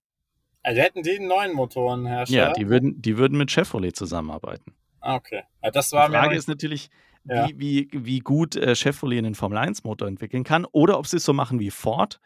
Also 0.63 0.81
hätten 0.81 1.03
die 1.03 1.17
einen 1.17 1.27
neuen 1.27 1.53
Motorenhersteller? 1.53 2.47
Ja, 2.47 2.53
die 2.53 2.69
würden, 2.69 3.01
die 3.01 3.17
würden 3.17 3.37
mit 3.37 3.51
Chevrolet 3.51 3.95
zusammenarbeiten. 3.95 4.73
Ah, 4.99 5.15
okay. 5.15 5.43
Ja, 5.63 5.71
das 5.71 5.91
war 5.91 6.07
die 6.07 6.13
Frage 6.13 6.35
ist 6.35 6.47
natürlich, 6.47 6.89
ja. 7.23 7.47
wie, 7.47 7.59
wie, 7.59 7.89
wie 7.91 8.19
gut 8.19 8.55
äh, 8.55 8.75
Chevrolet 8.75 9.17
einen 9.17 9.35
Formel-1-Motor 9.35 10.07
entwickeln 10.07 10.43
kann 10.43 10.65
oder 10.65 10.99
ob 10.99 11.07
sie 11.07 11.17
es 11.17 11.25
so 11.25 11.33
machen 11.33 11.59
wie 11.59 11.71
Ford 11.71 12.19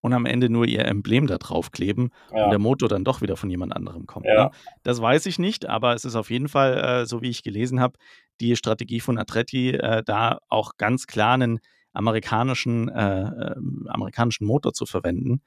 und 0.00 0.12
am 0.14 0.26
Ende 0.26 0.48
nur 0.48 0.66
ihr 0.66 0.84
Emblem 0.84 1.26
da 1.26 1.38
drauf 1.38 1.70
kleben 1.70 2.10
ja. 2.34 2.44
und 2.44 2.50
der 2.50 2.58
Motor 2.58 2.88
dann 2.88 3.04
doch 3.04 3.20
wieder 3.20 3.36
von 3.36 3.50
jemand 3.50 3.74
anderem 3.74 4.06
kommt. 4.06 4.26
Ja. 4.26 4.44
Ne? 4.44 4.50
Das 4.82 5.00
weiß 5.00 5.26
ich 5.26 5.38
nicht, 5.38 5.66
aber 5.66 5.94
es 5.94 6.04
ist 6.04 6.16
auf 6.16 6.30
jeden 6.30 6.48
Fall, 6.48 7.02
äh, 7.02 7.06
so 7.06 7.22
wie 7.22 7.30
ich 7.30 7.42
gelesen 7.42 7.80
habe, 7.80 7.98
die 8.40 8.56
Strategie 8.56 9.00
von 9.00 9.18
Atretti, 9.18 9.70
äh, 9.70 10.02
da 10.02 10.38
auch 10.48 10.72
ganz 10.76 11.06
klar 11.06 11.34
einen 11.34 11.60
amerikanischen, 11.92 12.88
äh, 12.88 13.20
ähm, 13.20 13.86
amerikanischen 13.88 14.46
Motor 14.46 14.72
zu 14.72 14.86
verwenden 14.86 15.42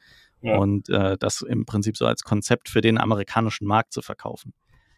ja. 0.46 0.58
und 0.58 0.90
äh, 0.90 1.18
das 1.18 1.42
im 1.42 1.66
Prinzip 1.66 1.98
so 1.98 2.06
als 2.06 2.24
Konzept 2.24 2.70
für 2.70 2.82
den 2.82 2.98
amerikanischen 2.98 3.68
Markt 3.68 3.94
zu 3.94 4.02
verkaufen. 4.02 4.54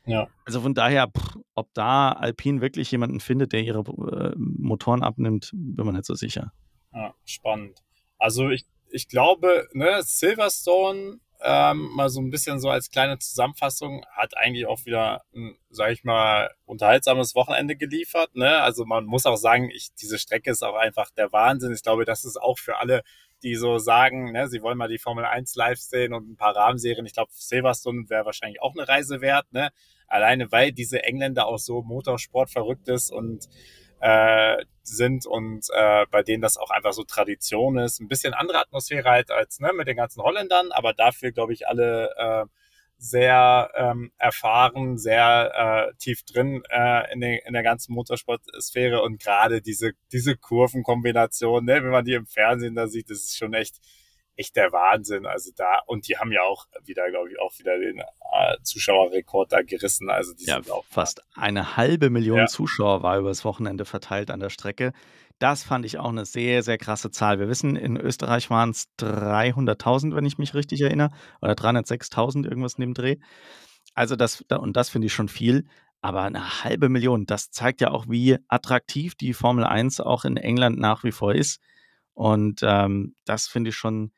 Ja. 0.05 0.27
Also 0.45 0.61
von 0.61 0.73
daher, 0.73 1.07
pff, 1.07 1.37
ob 1.53 1.73
da 1.73 2.11
Alpine 2.13 2.61
wirklich 2.61 2.89
jemanden 2.91 3.19
findet, 3.19 3.51
der 3.51 3.61
ihre 3.61 3.79
äh, 3.79 4.33
Motoren 4.37 5.03
abnimmt, 5.03 5.51
bin 5.53 5.85
man 5.85 5.95
nicht 5.95 6.05
so 6.05 6.15
sicher. 6.15 6.53
Ja, 6.93 7.13
spannend. 7.25 7.83
Also 8.17 8.49
ich 8.49 8.65
ich 8.89 9.07
glaube, 9.07 9.67
ne, 9.73 10.01
Silverstone, 10.03 11.19
ähm, 11.41 11.89
mal 11.93 12.09
so 12.09 12.19
ein 12.19 12.31
bisschen 12.31 12.59
so 12.59 12.69
als 12.69 12.89
kleine 12.89 13.19
Zusammenfassung, 13.19 14.03
hat 14.11 14.35
eigentlich 14.35 14.65
auch 14.65 14.85
wieder 14.85 15.23
ein, 15.35 15.55
sag 15.69 15.91
ich 15.91 16.03
mal, 16.03 16.49
unterhaltsames 16.65 17.35
Wochenende 17.35 17.75
geliefert. 17.75 18.35
Ne? 18.35 18.61
Also 18.61 18.85
man 18.85 19.05
muss 19.05 19.25
auch 19.25 19.35
sagen, 19.35 19.69
ich, 19.69 19.93
diese 20.01 20.17
Strecke 20.17 20.49
ist 20.49 20.63
auch 20.63 20.75
einfach 20.75 21.11
der 21.11 21.31
Wahnsinn. 21.31 21.73
Ich 21.73 21.83
glaube, 21.83 22.05
das 22.05 22.25
ist 22.25 22.41
auch 22.41 22.57
für 22.57 22.77
alle, 22.77 23.03
die 23.43 23.55
so 23.55 23.77
sagen, 23.77 24.31
ne, 24.31 24.47
sie 24.47 24.61
wollen 24.61 24.77
mal 24.77 24.87
die 24.87 24.97
Formel 24.97 25.25
1 25.25 25.55
live 25.55 25.79
sehen 25.79 26.13
und 26.13 26.29
ein 26.29 26.37
paar 26.37 26.55
Rahmenserien. 26.55 27.05
Ich 27.05 27.13
glaube, 27.13 27.31
Silverstone 27.33 28.09
wäre 28.09 28.25
wahrscheinlich 28.25 28.61
auch 28.61 28.73
eine 28.75 28.87
Reise 28.87 29.21
wert. 29.21 29.45
Ne? 29.51 29.69
Alleine 30.07 30.51
weil 30.51 30.71
diese 30.71 31.03
Engländer 31.03 31.47
auch 31.47 31.59
so 31.59 31.83
Motorsport 31.83 32.49
verrückt 32.49 32.87
ist 32.87 33.11
und 33.11 33.47
äh, 33.99 34.57
sind 34.83 35.25
und 35.25 35.67
äh, 35.73 36.05
bei 36.11 36.23
denen 36.23 36.41
das 36.41 36.57
auch 36.57 36.69
einfach 36.69 36.93
so 36.93 37.03
Tradition 37.03 37.77
ist. 37.77 37.99
Ein 37.99 38.07
bisschen 38.07 38.33
andere 38.33 38.59
Atmosphäre 38.59 39.09
halt 39.09 39.31
als 39.31 39.59
ne, 39.59 39.71
mit 39.73 39.87
den 39.87 39.97
ganzen 39.97 40.21
Holländern, 40.21 40.71
aber 40.71 40.93
dafür, 40.93 41.31
glaube 41.31 41.53
ich, 41.53 41.67
alle 41.67 42.13
äh, 42.17 42.45
sehr 42.97 43.69
ähm, 43.75 44.11
erfahren, 44.17 44.97
sehr 44.97 45.89
äh, 45.89 45.93
tief 45.97 46.23
drin 46.23 46.63
äh, 46.69 47.13
in, 47.13 47.21
den, 47.21 47.39
in 47.45 47.53
der 47.53 47.63
ganzen 47.63 47.93
Motorsportsphäre 47.93 49.01
und 49.01 49.21
gerade 49.21 49.61
diese, 49.61 49.91
diese 50.11 50.35
Kurvenkombination, 50.35 51.65
ne, 51.65 51.75
wenn 51.83 51.91
man 51.91 52.05
die 52.05 52.13
im 52.13 52.25
Fernsehen 52.25 52.75
da 52.75 52.87
sieht, 52.87 53.09
das 53.09 53.19
ist 53.19 53.37
schon 53.37 53.53
echt 53.53 53.79
echt 54.37 54.55
der 54.55 54.71
Wahnsinn. 54.71 55.25
Also 55.25 55.51
da, 55.55 55.81
und 55.87 56.07
die 56.07 56.17
haben 56.17 56.31
ja 56.31 56.41
auch 56.43 56.65
wieder, 56.85 57.09
glaube 57.09 57.31
ich, 57.31 57.39
auch 57.39 57.57
wieder 57.57 57.77
den 57.77 57.99
äh, 57.99 58.57
Zuschauerrekord 58.63 59.51
da 59.51 59.61
gerissen. 59.61 60.09
Also 60.09 60.33
die 60.33 60.45
ja, 60.45 60.61
fast 60.89 61.23
eine 61.35 61.75
halbe 61.75 62.09
Million 62.09 62.37
ja. 62.37 62.47
Zuschauer 62.47 63.03
war 63.03 63.17
übers 63.17 63.43
Wochenende 63.43 63.85
verteilt 63.85 64.31
an 64.31 64.39
der 64.39 64.49
Strecke. 64.49 64.93
Das 65.39 65.63
fand 65.63 65.85
ich 65.85 65.99
auch 65.99 66.09
eine 66.09 66.25
sehr, 66.25 66.63
sehr 66.63 66.77
krasse 66.77 67.11
Zahl. 67.11 67.39
Wir 67.39 67.47
wissen, 67.47 67.75
in 67.75 67.97
Österreich 67.97 68.49
waren 68.49 68.71
es 68.71 68.87
300.000, 68.99 70.15
wenn 70.15 70.25
ich 70.25 70.37
mich 70.37 70.53
richtig 70.53 70.81
erinnere, 70.81 71.11
oder 71.41 71.53
306.000, 71.53 72.45
irgendwas 72.45 72.75
in 72.75 72.81
dem 72.81 72.93
Dreh. 72.93 73.17
Also 73.93 74.15
das, 74.15 74.41
und 74.41 74.75
das 74.75 74.89
finde 74.89 75.07
ich 75.07 75.13
schon 75.13 75.29
viel. 75.29 75.65
Aber 76.01 76.23
eine 76.23 76.63
halbe 76.63 76.89
Million, 76.89 77.25
das 77.25 77.51
zeigt 77.51 77.81
ja 77.81 77.91
auch, 77.91 78.07
wie 78.07 78.37
attraktiv 78.47 79.15
die 79.15 79.33
Formel 79.33 79.63
1 79.63 79.99
auch 79.99 80.25
in 80.25 80.37
England 80.37 80.79
nach 80.79 81.03
wie 81.03 81.11
vor 81.11 81.33
ist. 81.33 81.59
Und 82.13 82.61
ähm, 82.63 83.15
das 83.25 83.47
finde 83.47 83.69
ich 83.69 83.75
schon 83.75 84.11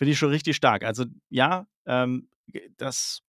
ich 0.00 0.18
schon 0.18 0.30
richtig 0.30 0.56
stark. 0.56 0.84
Also 0.84 1.04
ja, 1.28 1.66
ähm, 1.86 2.28
das, 2.76 3.22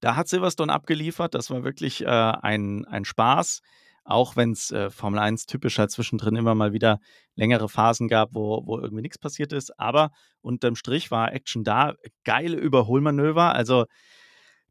da 0.00 0.16
hat 0.16 0.28
Silverstone 0.28 0.72
abgeliefert. 0.72 1.34
Das 1.34 1.50
war 1.50 1.64
wirklich 1.64 2.02
äh, 2.02 2.06
ein, 2.06 2.84
ein 2.86 3.04
Spaß. 3.04 3.62
Auch 4.04 4.36
wenn 4.36 4.52
es 4.52 4.70
äh, 4.70 4.90
Formel 4.90 5.20
1 5.20 5.46
typisch 5.46 5.78
halt 5.78 5.90
zwischendrin 5.90 6.36
immer 6.36 6.54
mal 6.54 6.72
wieder 6.72 6.98
längere 7.34 7.68
Phasen 7.68 8.08
gab, 8.08 8.34
wo, 8.34 8.62
wo 8.66 8.78
irgendwie 8.78 9.02
nichts 9.02 9.18
passiert 9.18 9.52
ist. 9.52 9.78
Aber 9.78 10.10
unterm 10.40 10.74
Strich 10.74 11.10
war 11.10 11.32
Action 11.32 11.64
da. 11.64 11.94
Geile 12.24 12.56
Überholmanöver. 12.56 13.54
Also 13.54 13.86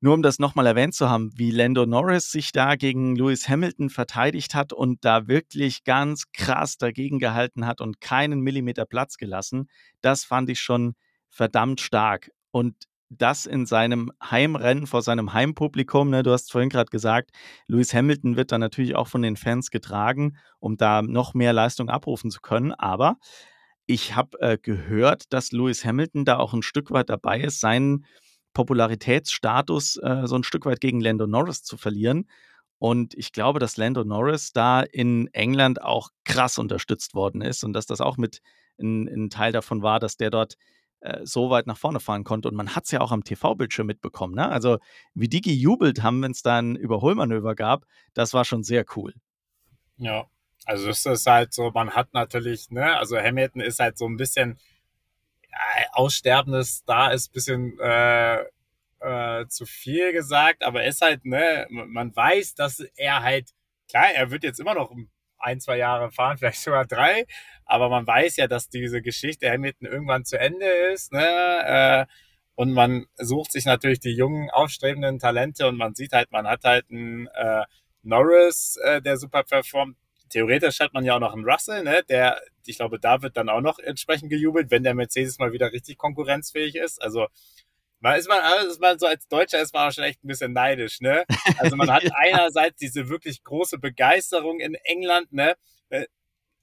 nur 0.02 0.14
um 0.14 0.22
das 0.22 0.40
nochmal 0.40 0.66
erwähnt 0.66 0.94
zu 0.94 1.10
haben, 1.10 1.32
wie 1.36 1.52
Lando 1.52 1.86
Norris 1.86 2.32
sich 2.32 2.54
da 2.54 2.76
gegen 2.76 3.18
Lewis 3.18 3.50
Hamilton 3.50 3.90
verteidigt 3.90 4.56
hat 4.56 4.72
und 4.72 5.04
da 5.04 5.28
wirklich 5.28 5.84
ganz 5.84 6.32
krass 6.32 6.78
dagegen 6.78 7.20
gehalten 7.20 7.66
hat 7.66 7.82
und 7.82 8.00
keinen 8.00 8.40
Millimeter 8.40 8.86
Platz 8.86 9.18
gelassen, 9.18 9.70
das 10.00 10.24
fand 10.24 10.50
ich 10.50 10.62
schon 10.62 10.96
verdammt 11.30 11.82
stark. 11.82 12.32
Und 12.52 12.76
das 13.10 13.46
in 13.46 13.66
seinem 13.66 14.12
Heimrennen 14.24 14.88
vor 14.88 15.02
seinem 15.02 15.34
Heimpublikum. 15.34 16.10
Ne? 16.10 16.24
Du 16.24 16.32
hast 16.32 16.52
vorhin 16.52 16.70
gerade 16.70 16.90
gesagt, 16.90 17.32
Lewis 17.68 17.94
Hamilton 17.94 18.36
wird 18.36 18.52
dann 18.52 18.62
natürlich 18.62 18.96
auch 18.96 19.08
von 19.08 19.22
den 19.22 19.36
Fans 19.36 19.72
getragen, 19.72 20.38
um 20.60 20.78
da 20.78 21.02
noch 21.02 21.34
mehr 21.34 21.54
Leistung 21.54 21.90
abrufen 21.90 22.30
zu 22.30 22.40
können. 22.42 22.72
Aber 22.74 23.18
ich 23.88 24.16
habe 24.16 24.40
äh, 24.40 24.58
gehört, 24.62 25.34
dass 25.34 25.52
Lewis 25.52 25.84
Hamilton 25.84 26.24
da 26.24 26.38
auch 26.38 26.54
ein 26.54 26.62
Stück 26.62 26.92
weit 26.92 27.10
dabei 27.10 27.42
ist, 27.42 27.60
seinen 27.60 28.06
Popularitätsstatus 28.54 29.98
äh, 29.98 30.22
so 30.26 30.36
ein 30.36 30.44
Stück 30.44 30.66
weit 30.66 30.80
gegen 30.80 31.02
Lando 31.02 31.26
Norris 31.26 31.64
zu 31.64 31.78
verlieren. 31.78 32.28
Und 32.78 33.14
ich 33.16 33.32
glaube, 33.32 33.60
dass 33.60 33.78
Lando 33.78 34.04
Norris 34.04 34.54
da 34.54 34.82
in 34.82 35.28
England 35.34 35.82
auch 35.82 36.10
krass 36.24 36.58
unterstützt 36.58 37.14
worden 37.14 37.42
ist 37.42 37.64
und 37.64 37.74
dass 37.74 37.88
das 37.88 38.00
auch 38.00 38.18
mit 38.18 38.42
ein, 38.80 39.08
ein 39.08 39.30
Teil 39.30 39.52
davon 39.52 39.82
war, 39.82 40.00
dass 40.00 40.18
der 40.18 40.30
dort 40.30 40.56
äh, 41.02 41.26
so 41.26 41.50
weit 41.50 41.68
nach 41.68 41.78
vorne 41.78 42.00
fahren 42.00 42.24
konnte. 42.24 42.50
Und 42.50 42.56
man 42.56 42.76
hat 42.76 42.86
es 42.86 42.92
ja 42.92 43.02
auch 43.02 43.12
am 43.12 43.24
TV-Bildschirm 43.24 43.88
mitbekommen. 43.88 44.36
Ne? 44.36 44.50
Also 44.50 44.80
wie 45.14 45.30
die 45.30 45.42
gejubelt 45.42 46.04
haben, 46.04 46.22
wenn 46.22 46.32
es 46.32 46.42
da 46.42 46.60
ein 46.60 46.76
Überholmanöver 46.76 47.56
gab, 47.56 47.86
das 48.14 48.34
war 48.34 48.46
schon 48.46 48.64
sehr 48.64 48.86
cool. 48.96 49.14
Ja, 49.98 50.26
also 50.66 50.90
es 50.90 51.06
ist 51.06 51.26
halt 51.26 51.54
so, 51.54 51.72
man 51.72 51.92
hat 51.92 52.14
natürlich, 52.14 52.70
ne, 52.70 52.98
also 52.98 53.18
Hamilton 53.18 53.62
ist 53.62 53.80
halt 53.80 53.98
so 53.98 54.06
ein 54.06 54.18
bisschen 54.18 54.60
ja, 55.50 55.58
aussterbendes 55.94 56.78
Star, 56.78 57.14
ist 57.14 57.30
ein 57.30 57.34
bisschen 57.34 57.80
äh, 57.80 58.44
äh, 59.00 59.48
zu 59.48 59.66
viel 59.66 60.12
gesagt, 60.14 60.64
aber 60.64 60.84
er 60.84 60.90
ist 60.90 61.02
halt, 61.02 61.26
ne, 61.26 61.68
man 61.70 62.16
weiß, 62.16 62.56
dass 62.56 62.80
er 62.96 63.24
halt, 63.24 63.50
klar, 63.90 64.12
er 64.14 64.32
wird 64.32 64.44
jetzt 64.44 64.60
immer 64.60 64.74
noch 64.74 64.92
ein, 64.92 65.10
zwei 65.60 65.78
Jahre 65.78 66.12
fahren, 66.12 66.38
vielleicht 66.40 66.62
sogar 66.62 66.86
drei. 66.86 67.26
Aber 67.66 67.90
man 67.90 68.06
weiß 68.06 68.38
ja, 68.38 68.48
dass 68.48 68.70
diese 68.70 69.02
Geschichte 69.02 69.50
Hamilton 69.50 69.88
irgendwann 69.88 70.26
zu 70.26 70.40
Ende 70.40 70.66
ist. 70.94 71.12
Ne? 71.12 71.26
Äh, 71.66 72.06
und 72.56 72.74
man 72.74 73.06
sucht 73.16 73.54
sich 73.54 73.66
natürlich 73.66 74.02
die 74.02 74.14
jungen, 74.14 74.50
aufstrebenden 74.50 75.20
Talente 75.20 75.68
und 75.68 75.78
man 75.78 75.96
sieht 75.96 76.12
halt, 76.12 76.32
man 76.32 76.46
hat 76.46 76.66
halt 76.66 76.86
einen 76.92 77.28
äh, 77.28 77.64
Norris, 78.04 78.78
äh, 78.84 79.02
der 79.02 79.18
super 79.18 79.44
performt. 79.44 79.96
Theoretisch 80.30 80.80
hat 80.80 80.94
man 80.94 81.06
ja 81.06 81.16
auch 81.16 81.20
noch 81.20 81.34
einen 81.34 81.46
Russell, 81.46 81.84
ne? 81.84 82.04
der, 82.10 82.42
ich 82.66 82.78
glaube, 82.78 83.00
da 83.00 83.22
wird 83.22 83.38
dann 83.38 83.50
auch 83.50 83.62
noch 83.62 83.80
entsprechend 83.80 84.30
gejubelt, 84.30 84.70
wenn 84.72 84.84
der 84.84 84.94
Mercedes 84.94 85.40
mal 85.40 85.54
wieder 85.54 85.72
richtig 85.72 85.98
konkurrenzfähig 85.98 86.76
ist. 86.76 87.02
Also 87.02 87.28
man 88.00 88.18
ist 88.18 88.28
man, 88.30 88.40
also 88.40 88.70
ist 88.70 88.82
man 88.82 88.98
so 88.98 89.08
als 89.08 89.28
Deutscher 89.28 89.62
ist 89.62 89.74
man 89.74 89.88
auch 89.88 89.92
schon 89.92 90.04
echt 90.04 90.24
ein 90.24 90.28
bisschen 90.28 90.54
neidisch, 90.54 91.02
ne? 91.02 91.26
Also 91.58 91.76
man 91.76 91.92
hat 91.92 92.04
einerseits 92.16 92.78
diese 92.78 93.10
wirklich 93.10 93.44
große 93.44 93.78
Begeisterung 93.78 94.60
in 94.60 94.76
England, 94.84 95.32
ne? 95.34 95.56
Äh, 95.90 96.06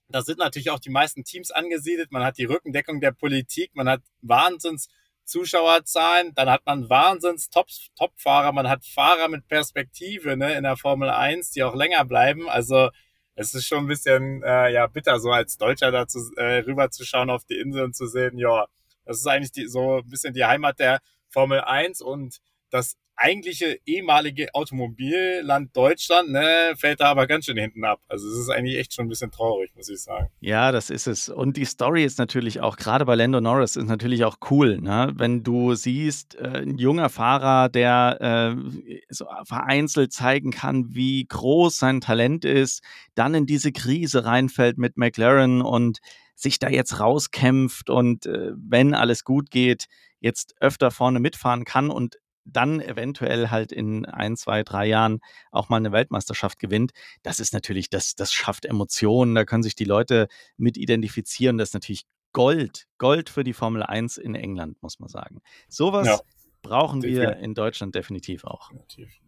da 0.09 0.23
sind 0.23 0.39
natürlich 0.39 0.71
auch 0.71 0.79
die 0.79 0.91
meisten 0.91 1.25
Teams 1.25 1.51
angesiedelt. 1.51 2.13
Man 2.13 2.25
hat 2.25 2.39
die 2.39 2.45
Rückendeckung 2.45 3.01
der 3.01 3.13
Politik, 3.13 3.73
man 3.75 3.89
hat 3.89 4.03
Wahnsinns 4.23 4.89
Zuschauerzahlen, 5.25 6.33
dann 6.35 6.49
hat 6.49 6.65
man 6.65 6.89
Wahnsinns 6.89 7.51
Top, 7.51 7.67
Top-Fahrer, 7.99 8.53
man 8.53 8.69
hat 8.69 8.85
Fahrer 8.85 9.29
mit 9.29 9.49
Perspektive, 9.49 10.37
ne, 10.37 10.55
in 10.55 10.63
der 10.63 10.77
Formel 10.77 11.11
1, 11.11 11.51
die 11.51 11.65
auch 11.65 11.75
länger 11.75 12.05
bleiben. 12.05 12.49
Also, 12.49 12.91
es 13.35 13.53
ist 13.53 13.67
schon 13.67 13.85
ein 13.85 13.87
bisschen, 13.89 14.43
äh, 14.45 14.73
ja, 14.73 14.87
bitter, 14.87 15.19
so 15.19 15.31
als 15.31 15.59
Deutscher 15.59 15.91
dazu 15.91 16.21
äh, 16.37 16.59
rüberzuschauen 16.59 17.29
auf 17.29 17.45
die 17.45 17.59
Insel 17.59 17.83
und 17.83 17.97
zu 17.97 18.07
sehen, 18.07 18.39
ja, 18.39 18.67
das 19.05 19.19
ist 19.19 19.27
eigentlich 19.27 19.53
die, 19.53 19.67
so 19.67 19.99
ein 19.99 20.09
bisschen 20.09 20.33
die 20.33 20.45
Heimat 20.45 20.79
der 20.79 21.01
Formel 21.37 21.61
1 21.61 22.01
und 22.01 22.39
das 22.71 22.97
eigentliche 23.15 23.79
ehemalige 23.85 24.55
Automobilland 24.55 25.77
Deutschland, 25.77 26.31
ne, 26.31 26.73
fällt 26.77 27.01
da 27.01 27.11
aber 27.11 27.27
ganz 27.27 27.45
schön 27.45 27.59
hinten 27.59 27.85
ab. 27.85 28.01
Also 28.09 28.27
es 28.27 28.39
ist 28.39 28.49
eigentlich 28.49 28.79
echt 28.79 28.95
schon 28.95 29.05
ein 29.05 29.09
bisschen 29.11 29.31
traurig, 29.31 29.71
muss 29.75 29.91
ich 29.91 30.03
sagen. 30.03 30.29
Ja, 30.41 30.73
das 30.73 30.89
ist 30.89 31.07
es. 31.07 31.29
Und 31.29 31.59
die 31.59 31.67
Story 31.67 32.05
ist 32.05 32.19
natürlich 32.19 32.61
auch, 32.61 32.79
gerade 32.79 33.05
bei 33.05 33.15
Lando 33.15 33.43
Norris, 33.43 33.77
ist 33.77 33.87
natürlich 33.87 34.25
auch 34.25 34.39
cool, 34.51 34.79
ne? 34.81 35.13
Wenn 35.15 35.43
du 35.43 35.75
siehst, 35.75 36.37
äh, 36.37 36.63
ein 36.63 36.79
junger 36.79 37.11
Fahrer, 37.11 37.69
der 37.69 38.57
äh, 38.59 38.95
so 39.11 39.27
vereinzelt 39.45 40.15
zeigen 40.15 40.53
kann, 40.53 40.95
wie 40.95 41.27
groß 41.27 41.77
sein 41.77 42.01
Talent 42.01 42.47
ist, 42.47 42.83
dann 43.15 43.35
in 43.35 43.45
diese 43.45 43.73
Krise 43.73 44.25
reinfällt 44.25 44.79
mit 44.79 44.97
McLaren 44.97 45.61
und 45.61 45.99
sich 46.35 46.59
da 46.59 46.69
jetzt 46.69 46.99
rauskämpft 46.99 47.91
und 47.91 48.25
äh, 48.25 48.53
wenn 48.57 48.95
alles 48.95 49.25
gut 49.25 49.51
geht, 49.51 49.87
jetzt 50.21 50.55
öfter 50.61 50.91
vorne 50.91 51.21
mitfahren 51.21 51.65
kann 51.65 51.91
und 51.91 52.19
dann 52.45 52.81
eventuell 52.81 53.51
halt 53.51 53.73
in 53.73 54.07
ein, 54.07 54.37
zwei, 54.37 54.63
drei 54.63 54.87
Jahren 54.87 55.21
auch 55.51 55.69
mal 55.69 55.79
eine 55.79 55.93
Weltmeisterschaft 55.93 56.59
gewinnt, 56.59 56.93
das 57.23 57.41
ist 57.41 57.53
natürlich, 57.53 57.91
das, 57.91 58.15
das 58.15 58.33
schafft 58.33 58.65
Emotionen, 58.65 59.35
da 59.35 59.45
können 59.45 59.65
sich 59.65 59.75
die 59.75 59.85
Leute 59.85 60.29
mit 60.57 60.77
identifizieren, 60.77 61.59
das 61.59 61.71
ist 61.71 61.75
natürlich 61.75 62.07
Gold. 62.33 62.87
Gold 62.99 63.31
für 63.31 63.45
die 63.45 63.55
Formel 63.55 63.83
1 63.83 64.19
in 64.19 64.35
England, 64.35 64.81
muss 64.83 64.99
man 65.01 65.09
sagen. 65.09 65.41
Sowas 65.69 66.07
Ja. 66.07 66.21
brauchen 66.63 67.03
wir 67.03 67.21
Definitiv. 67.21 67.45
in 67.45 67.55
Deutschland 67.55 67.95
definitiv 67.95 68.45
auch. 68.45 68.69
Definitiv. 68.69 69.21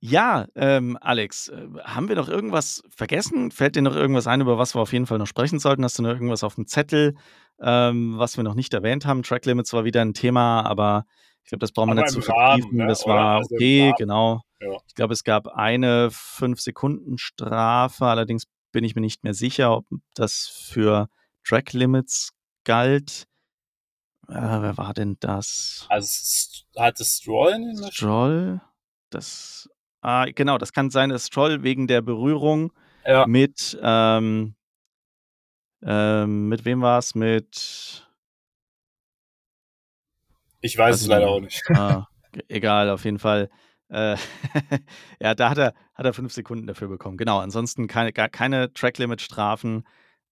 Ja, 0.00 0.46
ähm, 0.54 0.98
Alex, 1.00 1.48
äh, 1.48 1.66
haben 1.82 2.08
wir 2.08 2.16
noch 2.16 2.28
irgendwas 2.28 2.82
vergessen? 2.90 3.50
Fällt 3.50 3.74
dir 3.74 3.80
noch 3.80 3.96
irgendwas 3.96 4.26
ein, 4.26 4.42
über 4.42 4.58
was 4.58 4.74
wir 4.74 4.82
auf 4.82 4.92
jeden 4.92 5.06
Fall 5.06 5.16
noch 5.16 5.26
sprechen 5.26 5.58
sollten? 5.58 5.82
Hast 5.82 5.98
du 5.98 6.02
noch 6.02 6.10
irgendwas 6.10 6.44
auf 6.44 6.56
dem 6.56 6.66
Zettel, 6.66 7.14
ähm, 7.60 8.18
was 8.18 8.36
wir 8.36 8.44
noch 8.44 8.54
nicht 8.54 8.74
erwähnt 8.74 9.06
haben? 9.06 9.22
Track 9.22 9.46
Limits 9.46 9.72
war 9.72 9.84
wieder 9.84 10.02
ein 10.02 10.14
Thema, 10.14 10.62
aber 10.62 11.04
ich 11.42 11.48
glaube, 11.50 11.60
das 11.60 11.72
brauchen 11.72 11.88
wir 11.90 11.92
Aber 11.92 12.02
nicht 12.02 12.12
zu 12.12 12.20
vertiefen. 12.22 12.76
ne, 12.78 12.86
Das 12.86 13.06
war 13.06 13.36
Also 13.36 13.54
okay, 13.54 13.92
genau. 13.98 14.42
Ja. 14.60 14.78
Ich 14.88 14.94
glaube, 14.94 15.12
es 15.12 15.24
gab 15.24 15.48
eine 15.48 16.08
5-Sekunden-Strafe, 16.10 18.06
allerdings 18.06 18.44
bin 18.72 18.84
ich 18.84 18.94
mir 18.94 19.00
nicht 19.02 19.24
mehr 19.24 19.34
sicher, 19.34 19.76
ob 19.76 19.86
das 20.14 20.46
für 20.48 21.08
Track 21.44 21.72
Limits 21.72 22.30
galt. 22.64 23.26
Äh, 24.28 24.32
wer 24.34 24.76
war 24.78 24.94
denn 24.94 25.16
das? 25.20 25.86
Also 25.90 26.06
es 26.06 26.64
hatte 26.76 27.04
Stroll 27.04 27.52
in 27.52 27.76
den 27.76 27.92
Stroll? 27.92 28.60
Das 29.10 29.68
ah, 30.00 30.24
genau, 30.34 30.58
das 30.58 30.72
kann 30.72 30.90
sein, 30.90 31.10
dass 31.10 31.26
Stroll 31.26 31.62
wegen 31.62 31.86
der 31.86 32.00
Berührung 32.00 32.72
Ja. 33.06 33.26
mit, 33.26 33.78
ähm 33.82 34.54
ähm, 35.84 36.48
mit 36.48 36.64
wem 36.64 36.82
war's? 36.82 37.14
Mit 37.14 38.06
Ich 40.60 40.78
weiß 40.78 40.94
weiß 40.94 41.00
es 41.02 41.06
leider 41.06 41.28
auch 41.28 41.40
nicht. 41.40 41.62
Ah, 41.70 42.08
e 42.32 42.40
egal, 42.48 42.90
auf 42.90 43.04
jeden 43.04 43.18
Fall. 43.18 43.50
Äh, 43.88 44.16
ja, 45.20 45.34
da 45.34 45.50
hat 45.50 45.58
er 45.58 45.74
hat 45.94 46.06
er 46.06 46.14
5 46.14 46.32
Sekunden 46.32 46.66
dafür 46.66 46.88
bekommen. 46.88 47.16
Genau, 47.16 47.38
ansonsten 47.38 47.86
keine 47.86 48.12
gar 48.12 48.28
keine 48.28 48.72
Track-Limit-Strafen, 48.72 49.84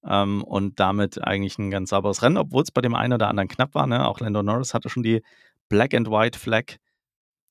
ähm, 0.05 0.42
und 0.44 0.80
damit 0.80 1.22
eigentlich 1.22 1.59
'n 1.59 1.70
ganz 1.70 1.90
sauberes 1.90 2.22
Rennen, 2.22 2.36
obwohl's 2.36 2.70
bei 2.70 2.80
dem 2.80 2.94
einen 2.94 3.12
oder 3.14 3.28
anderen 3.28 3.48
knapp 3.48 3.74
war, 3.74 3.86
ne? 3.86 4.07
Auch 4.07 4.20
Lando 4.20 4.42
Norris 4.42 4.74
hatte 4.74 4.88
schon 4.88 5.03
die 5.03 5.22
Black 5.68 5.94
and 5.94 6.11
White 6.11 6.38
Flag. 6.38 6.76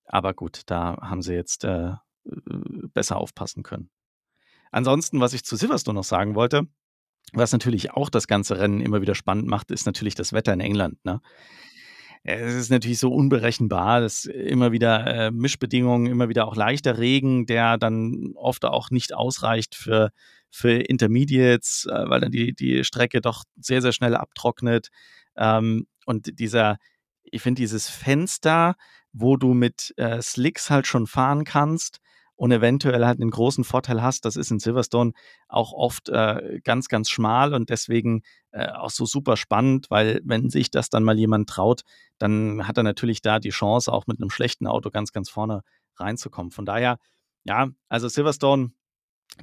Aber 0.05 0.33
gut, 0.33 0.61
da 0.67 0.97
haben 1.01 1.21
sie 1.21 1.33
jetzt, 1.33 1.63
äh, 1.63 1.91
äh, 1.91 1.97
besser 2.93 3.17
aufpassen 3.17 3.63
können. 3.63 3.89
Ansonsten, 4.71 5.19
was 5.21 5.33
ich 5.33 5.43
zu 5.45 5.55
Silverstone 5.57 5.97
noch 5.97 6.03
sagen 6.05 6.35
wollte, 6.35 6.67
was 7.33 7.51
natürlich 7.51 7.91
auch 7.91 8.09
das 8.09 8.27
ganze 8.27 8.59
Rennen 8.59 8.81
immer 8.81 9.01
wieder 9.01 9.15
spannend 9.15 9.47
macht, 9.47 9.71
ist 9.71 9.85
natürlich 9.85 10.15
das 10.15 10.33
Wetter 10.33 10.53
in 10.53 10.59
England, 10.59 11.03
ne? 11.05 11.21
Es 12.23 12.53
ist 12.53 12.69
natürlich 12.69 12.99
so 12.99 13.11
unberechenbar, 13.11 13.99
dass 13.99 14.25
immer 14.25 14.71
wieder, 14.71 15.07
äh, 15.07 15.31
Mischbedingungen, 15.31 16.05
immer 16.05 16.29
wieder 16.29 16.47
auch 16.47 16.55
leichter 16.55 16.99
Regen, 16.99 17.47
der 17.47 17.79
dann 17.79 18.33
oft 18.35 18.63
auch 18.65 18.91
nicht 18.91 19.13
ausreicht 19.13 19.73
für 19.75 20.11
für 20.51 20.71
Intermediates, 20.73 21.87
äh, 21.89 22.09
weil 22.09 22.21
dann 22.21 22.31
die 22.31 22.53
die 22.53 22.83
Strecke 22.83 23.21
doch 23.21 23.43
sehr, 23.59 23.81
sehr 23.81 23.91
schnell 23.93 24.15
abtrocknet. 24.15 24.89
Ähm, 25.35 25.87
und 26.05 26.39
dieser 26.39 26.77
ich 27.23 27.41
finde 27.41 27.61
dieses 27.61 27.89
Fenster, 27.89 28.75
wo 29.13 29.37
du 29.37 29.53
mit, 29.53 29.93
äh, 29.97 30.21
Slicks 30.21 30.69
halt 30.69 30.87
schon 30.87 31.07
fahren 31.07 31.43
kannst 31.45 31.99
und 32.41 32.51
eventuell 32.51 33.05
halt 33.05 33.19
'nen 33.19 33.29
großen 33.29 33.63
Vorteil 33.63 34.01
hast, 34.01 34.25
das 34.25 34.35
ist 34.35 34.49
in 34.51 34.59
Silverstone 34.59 35.11
auch 35.47 35.73
oft, 35.73 36.09
äh, 36.09 36.59
ganz, 36.63 36.87
ganz 36.87 37.09
schmal 37.11 37.53
und 37.53 37.69
deswegen, 37.69 38.23
äh, 38.51 38.67
auch 38.69 38.89
so 38.89 39.05
super 39.05 39.37
spannend, 39.37 39.91
weil 39.91 40.21
wenn 40.25 40.49
sich 40.49 40.71
das 40.71 40.89
dann 40.89 41.03
mal 41.03 41.19
jemand 41.19 41.49
traut, 41.49 41.83
dann 42.17 42.67
hat 42.67 42.77
er 42.77 42.83
natürlich 42.83 43.21
da 43.21 43.39
die 43.39 43.49
Chance, 43.51 43.91
auch 43.93 44.07
mit 44.07 44.19
'nem 44.19 44.31
schlechten 44.31 44.65
Auto 44.67 44.89
ganz, 44.89 45.11
ganz 45.11 45.29
vorne 45.29 45.61
reinzukommen. 45.97 46.51
Von 46.51 46.65
daher, 46.65 46.97
ja, 47.43 47.67
also 47.89 48.07
Silverstone 48.09 48.71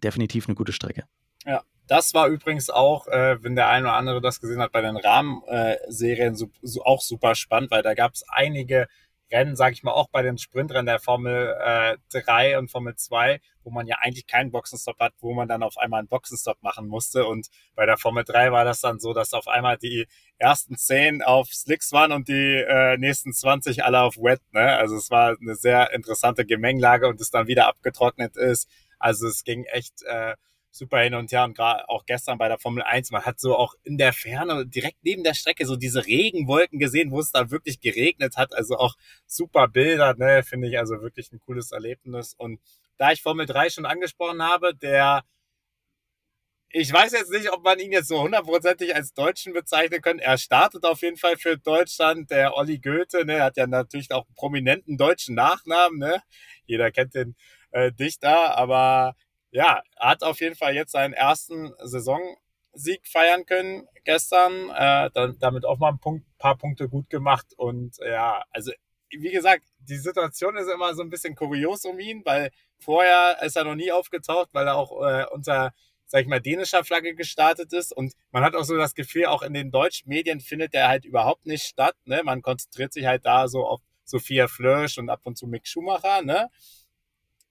definitiv 0.05 0.49
'ne 0.49 0.55
gute 0.57 0.73
Strecke. 0.73 1.05
Ja, 1.47 1.63
das 1.89 2.15
war 2.15 2.29
übrigens 2.29 2.71
auch, 2.71 3.07
äh, 3.09 3.43
wenn 3.43 3.55
der 3.57 3.69
eine 3.69 3.87
oder 3.89 3.95
andere 3.97 4.21
das 4.21 4.41
gesehen 4.41 4.61
hat, 4.61 4.73
bei 4.73 4.83
den 4.83 4.97
Rahmenserien 4.97 6.35
äh, 6.35 6.37
sup 6.37 6.53
su 6.63 6.83
auch 6.83 7.01
super 7.03 7.35
spannend, 7.35 7.71
weil 7.71 7.83
da 7.83 7.95
gab's 7.95 8.25
einige 8.29 8.89
Rennen, 9.31 9.57
sage 9.57 9.75
ich 9.75 9.83
mal, 9.83 9.93
auch 9.93 10.09
bei 10.09 10.23
den 10.23 10.39
Sprintrennen 10.39 10.87
der 10.87 11.01
Formel, 11.01 11.55
äh, 11.63 11.97
3 12.11 12.59
und 12.59 12.71
Formel 12.71 12.95
2, 12.97 13.41
wo 13.63 13.71
man 13.71 13.87
ja 13.87 13.97
eigentlich 14.01 14.27
keinen 14.27 14.51
Boxenstopp 14.51 14.99
hat, 15.01 15.13
wo 15.21 15.35
man 15.35 15.49
dann 15.49 15.63
auf 15.63 15.77
einmal 15.77 16.01
'n 16.03 16.09
Boxenstopp 16.09 16.63
machen 16.63 16.89
musste. 16.89 17.27
Und 17.27 17.49
bei 17.75 17.85
der 17.87 17.99
Formel 17.99 18.25
3 18.25 18.53
war 18.53 18.65
das 18.65 18.81
dann 18.81 18.99
so, 19.01 19.13
dass 19.13 19.35
auf 19.35 19.47
einmal 19.49 19.77
die 19.77 20.07
ersten 20.39 20.77
10 20.77 21.23
auf 21.23 21.49
Slicks 21.53 21.93
waren 21.93 22.13
und 22.13 22.29
die, 22.29 22.65
äh, 22.67 22.97
nächsten 22.97 23.33
20 23.35 23.85
alle 23.85 24.01
auf 24.03 24.17
Wet, 24.17 24.41
ne? 24.53 24.77
Also, 24.79 24.97
es 24.97 25.11
war 25.11 25.37
'ne 25.41 25.55
sehr 25.57 25.93
interessante 25.93 26.47
Gemengelage 26.47 27.07
und 27.09 27.21
es 27.21 27.31
dann 27.31 27.47
wieder 27.49 27.67
abgetrocknet 27.69 28.37
ist. 28.37 28.69
Also, 28.99 29.27
es 29.29 29.45
ging 29.45 29.65
echt, 29.65 30.03
äh, 30.05 30.37
super 30.79 31.01
hin 31.01 31.15
und 31.15 31.33
her 31.33 31.45
und 31.45 31.57
gra 31.57 31.85
auch 31.89 32.07
gestern 32.07 32.39
bei 32.39 32.49
der 32.49 32.59
Formel 32.59 32.83
1, 32.85 33.11
man 33.11 33.25
hat 33.25 33.41
so 33.41 33.57
auch 33.57 33.75
in 33.85 33.99
der 33.99 34.13
Ferne 34.15 34.67
direkt 34.67 34.99
neben 35.03 35.25
der 35.25 35.35
Strecke 35.35 35.67
so 35.67 35.77
diese 35.77 36.07
Regenwolken 36.07 36.79
gesehen, 36.79 37.11
wo 37.13 37.21
es 37.21 37.33
dann 37.33 37.51
wirklich 37.51 37.81
geregnet 37.81 38.37
hat. 38.39 38.55
Also, 38.55 38.77
auch 38.79 38.95
super 39.27 39.69
Bilder, 39.69 40.15
ne, 40.17 40.43
finde 40.45 40.69
ich 40.69 40.79
also 40.79 41.03
wirklich 41.03 41.33
'n 41.33 41.41
cooles 41.41 41.73
Erlebnis. 41.73 42.35
Und 42.39 42.61
da 42.99 43.13
ich 43.13 43.23
Formel 43.23 43.47
3 43.47 43.71
schon 43.71 43.87
angesprochen 43.87 44.43
habe, 44.43 44.75
der 44.75 45.23
ich 46.73 46.93
weiß 46.93 47.13
jetzt 47.13 47.31
nicht, 47.31 47.51
ob 47.51 47.65
man 47.65 47.79
ihn 47.79 47.93
jetzt 47.93 48.09
so 48.09 48.21
hundertprozentig 48.21 48.95
als 48.95 49.15
Deutschen 49.15 49.55
bezeichnen 49.55 50.03
können. 50.03 50.19
Er 50.19 50.37
startet 50.37 50.85
auf 50.85 51.01
jeden 51.01 51.17
Fall 51.17 51.37
für 51.39 51.57
Deutschland, 51.57 52.31
der 52.31 52.55
Olli 52.57 52.79
Goethe, 52.79 53.25
ne, 53.25 53.43
hat 53.43 53.57
ja 53.57 53.67
natürlich 53.67 54.13
auch 54.13 54.27
'n 54.29 54.35
prominenten 54.35 54.99
deutschen 54.99 55.35
Nachnamen, 55.35 55.99
ne? 55.99 56.23
Jeder 56.67 56.91
kennt 56.91 57.15
den, 57.15 57.37
äh, 57.71 57.91
Dichter, 57.93 58.57
aber 58.59 59.15
ja, 59.53 59.83
hat 59.99 60.23
auf 60.23 60.41
jeden 60.41 60.57
Fall 60.57 60.75
jetzt 60.75 60.93
seinen 60.93 61.15
1. 61.15 61.73
Saisonsieg 61.83 63.07
feiern 63.07 63.47
können 63.47 63.87
gestern, 64.05 64.71
äh, 64.71 65.11
dann 65.15 65.39
damit 65.41 65.65
auch 65.67 65.79
mal 65.79 65.91
'n 65.93 65.99
Punkt 66.01 66.27
paar 66.39 66.57
Punkte 66.59 66.89
gut 66.89 67.11
gemacht 67.11 67.47
und 67.57 67.97
ja, 67.99 68.43
also, 68.53 68.73
wie 69.11 69.31
gesagt, 69.33 69.65
die 69.81 69.97
Situation 69.97 70.57
ist 70.57 70.69
immer 70.69 70.95
so 70.95 71.03
'n 71.03 71.11
bisschen 71.11 71.35
kurios 71.35 71.85
um 71.87 71.99
ihn, 72.01 72.23
weil 72.25 72.51
vorher 72.81 73.39
ist 73.43 73.57
er 73.57 73.65
noch 73.65 73.75
nie 73.75 73.93
aufgetaucht, 73.93 74.51
weil 74.53 74.67
er 74.67 74.77
auch, 74.77 74.93
äh, 75.07 75.27
unter, 75.33 75.73
sage 76.07 76.23
ich 76.23 76.29
mal, 76.29 76.41
dänischer 76.41 76.85
Flagge 76.85 77.15
gestartet 77.15 77.73
ist 77.73 77.93
und 77.97 78.13
man 78.33 78.45
hat 78.45 78.55
auch 78.55 78.65
so 78.65 78.77
das 78.77 78.95
Gefühl, 78.95 79.27
auch 79.27 79.43
in 79.43 79.55
den 79.55 79.71
deutschen 79.71 80.09
Medien 80.09 80.41
findet 80.41 80.75
er 80.75 80.89
halt 80.89 81.05
überhaupt 81.07 81.47
nicht 81.47 81.65
statt, 81.65 81.97
ne? 82.05 82.23
Man 82.25 82.43
konzentriert 82.43 82.93
sich 82.93 83.07
halt 83.07 83.25
da 83.27 83.49
so 83.49 83.67
auf 83.67 83.81
Sophia 84.05 84.49
Flörsch 84.49 84.99
und 84.99 85.11
ab 85.11 85.21
und 85.25 85.37
zu 85.39 85.47
Mick 85.47 85.67
Schumacher, 85.67 86.23
ne? 86.23 86.49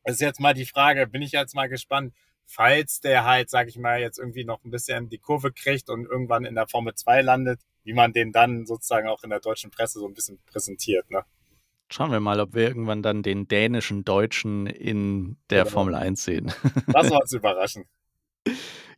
Ist 0.08 0.22
jetzt 0.22 0.40
mal 0.40 0.54
die 0.54 0.66
Frage, 0.66 1.06
bin 1.06 1.22
ich 1.22 1.34
jetzt 1.34 1.54
mal 1.54 1.68
gespannt, 1.68 2.14
falls 2.46 3.02
der 3.02 3.26
halt, 3.26 3.50
sage 3.50 3.68
ich 3.70 3.78
mal, 3.78 4.00
jetzt 4.00 4.18
irgendwie 4.18 4.46
noch 4.46 4.64
'n 4.64 4.72
bisschen 4.72 5.10
die 5.10 5.18
Kurve 5.18 5.52
kriegt 5.52 5.90
und 5.90 6.06
irgendwann 6.06 6.46
in 6.46 6.56
der 6.56 6.66
Formel 6.66 6.94
2 6.96 7.22
landet, 7.22 7.60
wie 7.84 7.92
man 7.92 8.14
den 8.14 8.32
dann 8.32 8.66
sozusagen 8.66 9.10
auch 9.10 9.24
in 9.24 9.32
der 9.32 9.42
deutschen 9.42 9.70
Presse 9.70 10.00
so 10.00 10.08
'n 10.08 10.14
bisschen 10.14 10.40
präsentiert, 10.46 11.12
ne? 11.12 11.24
Schauen 11.92 12.12
wir 12.12 12.20
mal, 12.20 12.40
ob 12.42 12.54
wir 12.54 12.68
irgendwann 12.68 13.02
dann 13.02 13.24
den 13.24 13.48
dänischen 13.48 14.04
Deutschen 14.04 14.68
in 14.68 15.38
der 15.50 15.64
Genau. 15.64 15.74
Formel 15.74 15.96
1 15.96 16.24
sehen. 16.24 16.52
Lassen 16.88 17.12
wir 17.12 17.22
uns 17.22 17.32
überraschen. 17.34 17.88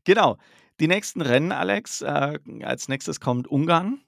Genau. 0.06 0.38
Die 0.80 0.88
nächsten 0.88 1.22
Rennen, 1.22 1.52
Alex, 1.52 2.02
äh, 2.02 2.40
als 2.64 2.88
Nächstes 2.88 3.20
kommt 3.20 3.48
Ungarn, 3.48 4.02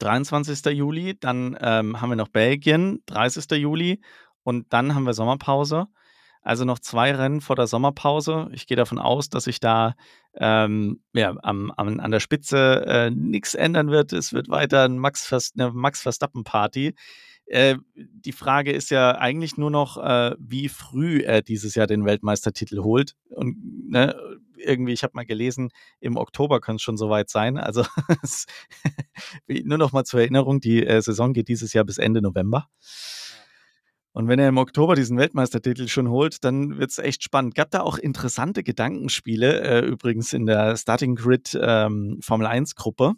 23. 0.00 0.70
Juli. 0.70 1.18
Dann, 1.20 1.58
ähm, 1.60 2.00
haben 2.00 2.10
wir 2.10 2.16
noch 2.16 2.28
Belgien, 2.28 3.02
30. 3.06 3.56
Juli 3.56 4.00
und 4.44 4.72
dann 4.72 4.94
haben 4.94 5.04
wir 5.04 5.14
Sommerpause. 5.14 5.88
Also, 6.48 6.64
noch 6.64 6.78
2 6.78 7.12
Rennen 7.14 7.42
vor 7.42 7.56
der 7.56 7.66
Sommerpause. 7.66 8.48
Ich 8.52 8.66
gehe 8.66 8.76
davon 8.78 8.98
aus, 8.98 9.28
dass 9.28 9.44
sich 9.44 9.60
da, 9.60 9.94
ähm, 10.34 11.02
ja, 11.12 11.36
am 11.42 11.70
am 11.76 12.00
an 12.00 12.10
der 12.10 12.20
Spitze, 12.20 12.86
äh, 12.86 13.10
nix 13.10 13.54
ändern 13.54 13.90
wird. 13.90 14.14
Es 14.14 14.32
wird 14.32 14.48
weiter 14.48 14.86
'n 14.86 14.96
Max 14.98 15.26
Vers 15.26 15.52
'ne 15.56 15.70
Max-Verstappen-Party. 15.74 16.94
Äh, 17.48 17.76
die 17.96 18.32
Frage 18.32 18.72
ist 18.72 18.90
ja 18.90 19.12
eigentlich 19.18 19.58
nur 19.58 19.70
noch, 19.70 19.98
äh, 19.98 20.34
wie 20.38 20.70
früh 20.70 21.20
er 21.20 21.42
dieses 21.42 21.74
Jahr 21.74 21.86
den 21.86 22.06
Weltmeistertitel 22.06 22.78
holt. 22.82 23.14
Und, 23.28 23.56
ne, 23.90 24.16
irgendwie 24.56 24.92
ich 24.94 25.02
habe 25.02 25.12
mal 25.16 25.26
gelesen, 25.26 25.68
im 26.00 26.16
Oktober 26.16 26.60
könnte 26.60 26.76
es 26.76 26.82
schon 26.82 26.96
so 26.96 27.10
weit 27.10 27.28
sein. 27.28 27.58
Also, 27.58 27.84
nur 29.64 29.78
noch 29.78 29.92
mal 29.92 30.04
zur 30.04 30.20
Erinnerung, 30.20 30.60
die, 30.60 30.86
äh, 30.86 31.02
Saison 31.02 31.34
geht 31.34 31.48
dieses 31.48 31.74
Jahr 31.74 31.84
bis 31.84 31.98
Ende 31.98 32.22
November. 32.22 32.68
Und 34.14 34.26
wenn 34.28 34.38
er 34.38 34.48
im 34.48 34.58
Oktober 34.58 34.94
diesen 34.94 35.18
Weltmeistertitel 35.18 35.86
schon 35.88 36.08
holt, 36.08 36.42
dann 36.44 36.78
wird's 36.78 36.98
echt 36.98 37.22
spannend. 37.22 37.54
Gab 37.54 37.70
da 37.70 37.80
auch 37.82 37.98
interessante 37.98 38.62
Gedankenspiele, 38.62 39.60
äh, 39.60 39.80
übrigens 39.86 40.32
in 40.32 40.46
der 40.46 40.76
Starting 40.76 41.14
Grid, 41.14 41.56
ähm, 41.60 42.18
Formel 42.22 42.46
1 42.46 42.74
Gruppe, 42.74 43.12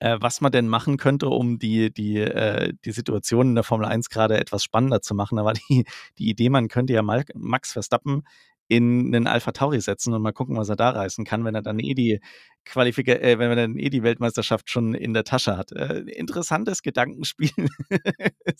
äh, 0.00 0.18
was 0.20 0.40
man 0.40 0.52
denn 0.52 0.68
machen 0.68 0.98
könnte, 0.98 1.28
um 1.30 1.58
die 1.58 1.92
die, 1.92 2.18
äh 2.18 2.74
die 2.84 2.92
Situation 2.92 3.48
in 3.50 3.54
der 3.56 3.64
Formel 3.64 3.86
1 3.86 4.10
grade 4.10 4.38
etwas 4.38 4.64
spannender 4.64 5.02
zu 5.02 5.14
machen. 5.14 5.36
Da 5.36 5.44
war 5.44 5.54
die 5.54 5.84
die 6.18 6.28
Idee, 6.30 6.50
man 6.50 6.68
könnte 6.68 6.94
ja 6.94 7.02
Max 7.02 7.72
Verstappen 7.72 8.24
in 8.68 9.10
'nen 9.10 9.26
AlphaTauri 9.28 9.80
setzen 9.80 10.14
und 10.14 10.22
mal 10.22 10.32
gucken, 10.32 10.56
was 10.56 10.68
er 10.70 10.76
da 10.76 10.90
reißen 10.90 11.24
kann, 11.26 11.44
wenn 11.44 11.54
er 11.54 11.62
dann 11.62 11.78
eh 11.80 11.94
die 11.94 12.20
Qualifika 12.64 13.12
äh, 13.14 13.38
wenn 13.38 13.50
er 13.50 13.56
dann 13.56 13.78
eh 13.78 13.90
die 13.90 14.02
Weltmeisterschaft 14.04 14.70
schon 14.70 14.94
in 14.94 15.14
der 15.14 15.24
Tasche 15.24 15.56
hat. 15.58 15.72
Äh, 15.72 16.00
interessantes 16.02 16.82
Gedankenspiel. 16.82 17.50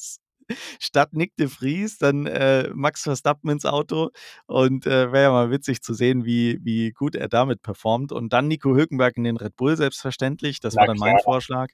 Statt 0.81 1.13
Nick 1.13 1.37
de 1.37 1.49
Vries 1.49 1.99
dann, 1.99 2.27
äh, 2.27 2.71
Max 2.75 3.03
Verstappen 3.03 3.51
ins 3.51 3.65
Auto 3.65 4.11
und, 4.47 4.87
äh, 4.87 5.13
wäre 5.13 5.25
ja 5.25 5.31
mal 5.31 5.51
witzig 5.51 5.83
zu 5.83 5.95
sehen, 5.95 6.25
wie 6.25 6.59
wie 6.63 6.93
gut 6.93 7.15
er 7.15 7.29
damit 7.29 7.63
performt 7.63 8.13
und 8.13 8.33
dann 8.33 8.49
Nico 8.49 8.75
Hülkenberg 8.75 9.17
in 9.17 9.25
den 9.25 9.37
Red 9.37 9.57
Bull 9.57 9.77
selbstverständlich. 9.77 10.61
Das 10.61 10.75
Na 10.75 10.81
war 10.81 10.87
dann 10.89 10.99
mein 10.99 11.15
klar. 11.17 11.25
Vorschlag. 11.25 11.69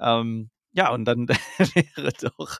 Ähm, 0.00 0.50
ja, 0.72 0.92
und 0.92 1.04
dann 1.04 1.28
wäre 1.58 2.12
doch 2.20 2.58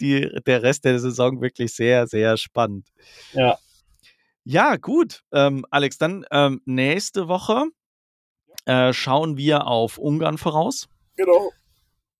die 0.00 0.28
der 0.46 0.62
Rest 0.62 0.84
der 0.84 0.98
Saison 1.00 1.40
wirklich 1.40 1.74
sehr, 1.74 2.06
sehr 2.06 2.36
spannend. 2.36 2.88
Ja. 3.32 3.58
Ja, 4.44 4.76
gut, 4.76 5.22
ähm, 5.32 5.66
Alex, 5.70 5.98
dann, 5.98 6.24
ähm, 6.30 6.62
nächste 6.64 7.28
Woche, 7.28 7.66
äh, 8.64 8.92
schauen 8.92 9.36
wir 9.36 9.66
auf 9.66 9.98
Ungarn 9.98 10.38
voraus. 10.38 10.88
Genau. 11.16 11.52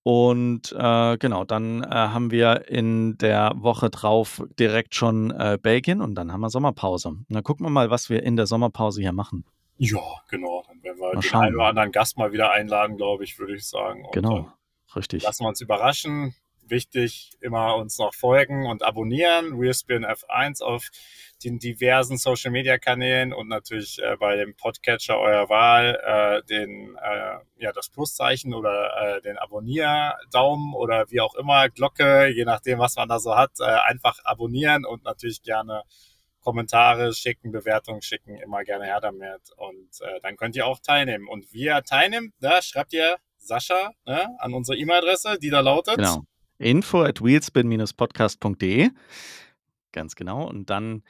Und, 0.02 0.72
äh, 0.78 1.18
genau, 1.18 1.44
dann, 1.44 1.82
äh, 1.82 1.88
haben 1.88 2.30
wir 2.30 2.68
in 2.68 3.18
der 3.18 3.52
Woche 3.56 3.90
drauf 3.90 4.42
direkt 4.58 4.94
schon, 4.94 5.30
äh, 5.30 5.58
Belgien 5.60 6.00
und 6.00 6.14
dann 6.14 6.32
haben 6.32 6.40
wir 6.40 6.48
Sommerpause. 6.48 7.08
Und 7.08 7.26
dann 7.28 7.42
gucken 7.42 7.66
wir 7.66 7.70
mal, 7.70 7.90
was 7.90 8.08
wir 8.08 8.22
in 8.22 8.36
der 8.36 8.46
Sommerpause 8.46 9.02
hier 9.02 9.12
machen. 9.12 9.44
Ja, 9.76 10.00
genau. 10.28 10.62
Dann 10.66 10.82
werden 10.82 10.98
wir 10.98 11.14
Mal 11.14 11.20
den 11.20 11.34
einen 11.34 11.54
oder 11.54 11.66
anderen 11.66 11.92
Gast 11.92 12.18
mal 12.18 12.32
wieder 12.32 12.50
einladen, 12.50 12.96
glaube 12.96 13.24
ich, 13.24 13.38
würde 13.38 13.54
ich 13.54 13.66
sagen. 13.66 14.04
Und 14.04 14.12
Genau, 14.12 14.50
richtig. 14.94 15.22
lassen 15.22 15.44
wir 15.44 15.48
uns 15.48 15.60
überraschen. 15.60 16.34
Wichtig, 16.70 17.32
immer 17.40 17.76
uns 17.76 17.98
noch 17.98 18.14
folgen 18.14 18.66
und 18.66 18.82
abonnieren. 18.82 19.58
Realspin 19.58 20.06
F1 20.06 20.62
auf 20.62 20.88
den 21.42 21.58
diversen 21.58 22.16
Social 22.16 22.50
Media 22.50 22.78
Kanälen 22.78 23.32
und 23.32 23.48
natürlich 23.48 24.00
äh, 24.02 24.16
bei 24.18 24.36
dem 24.36 24.54
Podcatcher 24.54 25.18
eurer 25.18 25.48
Wahl 25.48 25.98
äh, 26.04 26.46
den 26.46 26.96
äh, 26.96 27.38
ja 27.56 27.72
das 27.72 27.88
Pluszeichen 27.88 28.54
oder 28.54 29.16
äh, 29.16 29.22
den 29.22 29.38
Abonnier-Daumen 29.38 30.74
oder 30.74 31.10
wie 31.10 31.20
auch 31.20 31.34
immer 31.34 31.68
Glocke, 31.68 32.28
je 32.28 32.44
nachdem 32.44 32.78
was 32.78 32.96
man 32.96 33.08
da 33.08 33.18
so 33.18 33.36
hat, 33.36 33.52
äh, 33.60 33.64
einfach 33.64 34.18
abonnieren 34.24 34.84
und 34.84 35.04
natürlich 35.04 35.42
gerne 35.42 35.82
Kommentare 36.40 37.12
schicken, 37.12 37.52
Bewertungen 37.52 38.02
schicken, 38.02 38.36
immer 38.36 38.64
gerne 38.64 38.84
her 38.84 39.00
damit 39.00 39.42
und 39.56 40.00
äh, 40.00 40.20
dann 40.22 40.36
könnt 40.36 40.56
ihr 40.56 40.66
auch 40.66 40.78
teilnehmen. 40.80 41.28
Und 41.28 41.52
wie 41.52 41.64
ihr 41.64 41.82
teilnehmt, 41.82 42.32
da 42.40 42.62
schreibt 42.62 42.92
ihr 42.92 43.16
Sascha 43.38 43.92
ne, 44.06 44.28
an 44.38 44.54
unsere 44.54 44.78
E-Mail-Adresse, 44.78 45.38
die 45.38 45.50
da 45.50 45.60
lautet. 45.60 45.96
Genau. 45.96 46.24
Info 46.60 47.02
at 47.02 47.22
wheelspin-podcast.de. 47.22 48.90
Ganz 49.92 50.14
genau. 50.14 50.48
Und 50.48 50.70
dann, 50.70 51.02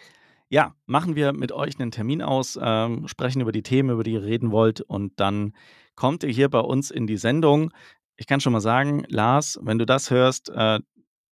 ja, 0.48 0.74
machen 0.86 1.16
wir 1.16 1.32
mit 1.32 1.52
euch 1.52 1.78
einen 1.78 1.90
Termin 1.90 2.22
aus, 2.22 2.58
ähm, 2.60 3.08
sprechen 3.08 3.42
über 3.42 3.52
die 3.52 3.62
Themen, 3.62 3.90
über 3.90 4.04
die 4.04 4.12
ihr 4.12 4.22
reden 4.22 4.52
wollt. 4.52 4.80
Und 4.80 5.18
dann 5.20 5.54
kommt 5.96 6.22
ihr 6.22 6.30
hier 6.30 6.48
bei 6.48 6.60
uns 6.60 6.90
in 6.90 7.06
die 7.06 7.16
Sendung. 7.16 7.72
Ich 8.16 8.26
kann 8.26 8.40
schon 8.40 8.52
mal 8.52 8.60
sagen, 8.60 9.04
Lars, 9.08 9.58
wenn 9.62 9.78
du 9.78 9.86
das 9.86 10.10
hörst, 10.10 10.50
äh, 10.50 10.78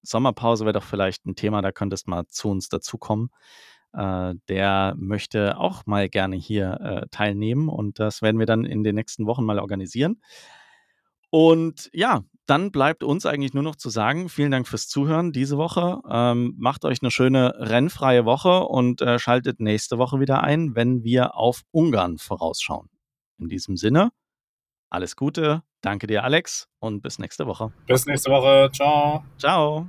Sommerpause 0.02 0.64
wäre 0.64 0.74
doch 0.74 0.84
vielleicht 0.84 1.26
ein 1.26 1.36
Thema, 1.36 1.62
da 1.62 1.72
könntest 1.72 2.08
mal 2.08 2.26
zu 2.26 2.48
uns 2.50 2.68
dazukommen. 2.68 3.30
Äh, 3.92 4.34
der 4.48 4.94
möchte 4.98 5.58
auch 5.58 5.86
mal 5.86 6.08
gerne 6.08 6.36
hier 6.36 6.80
äh, 6.80 7.06
teilnehmen 7.10 7.68
und 7.68 7.98
das 7.98 8.22
werden 8.22 8.38
wir 8.38 8.46
dann 8.46 8.64
in 8.64 8.84
den 8.84 8.94
nächsten 8.94 9.26
Wochen 9.26 9.44
mal 9.44 9.58
organisieren. 9.58 10.20
Und 11.30 11.90
ja, 11.92 12.24
dann 12.48 12.72
bleibt 12.72 13.04
uns 13.04 13.26
eigentlich 13.26 13.52
nur 13.52 13.62
noch 13.62 13.76
zu 13.76 13.90
sagen, 13.90 14.30
vielen 14.30 14.50
Dank 14.50 14.66
fürs 14.66 14.88
Zuhören 14.88 15.32
diese 15.32 15.58
Woche. 15.58 16.00
Ähm, 16.10 16.54
macht 16.56 16.86
euch 16.86 17.02
eine 17.02 17.10
schöne 17.10 17.54
rennfreie 17.58 18.24
Woche 18.24 18.64
und 18.64 19.02
äh, 19.02 19.18
schaltet 19.18 19.60
nächste 19.60 19.98
Woche 19.98 20.18
wieder 20.18 20.42
ein, 20.42 20.74
wenn 20.74 21.04
wir 21.04 21.36
auf 21.36 21.62
Ungarn 21.72 22.16
vorausschauen. 22.16 22.88
In 23.38 23.48
diesem 23.48 23.76
Sinne, 23.76 24.10
alles 24.88 25.14
Gute, 25.14 25.62
danke 25.82 26.06
dir, 26.06 26.24
Alex, 26.24 26.68
und 26.78 27.02
bis 27.02 27.18
nächste 27.18 27.46
Woche. 27.46 27.70
Bis 27.86 28.06
nächste 28.06 28.30
Woche. 28.30 28.70
Ciao. 28.72 29.22
Ciao. 29.36 29.86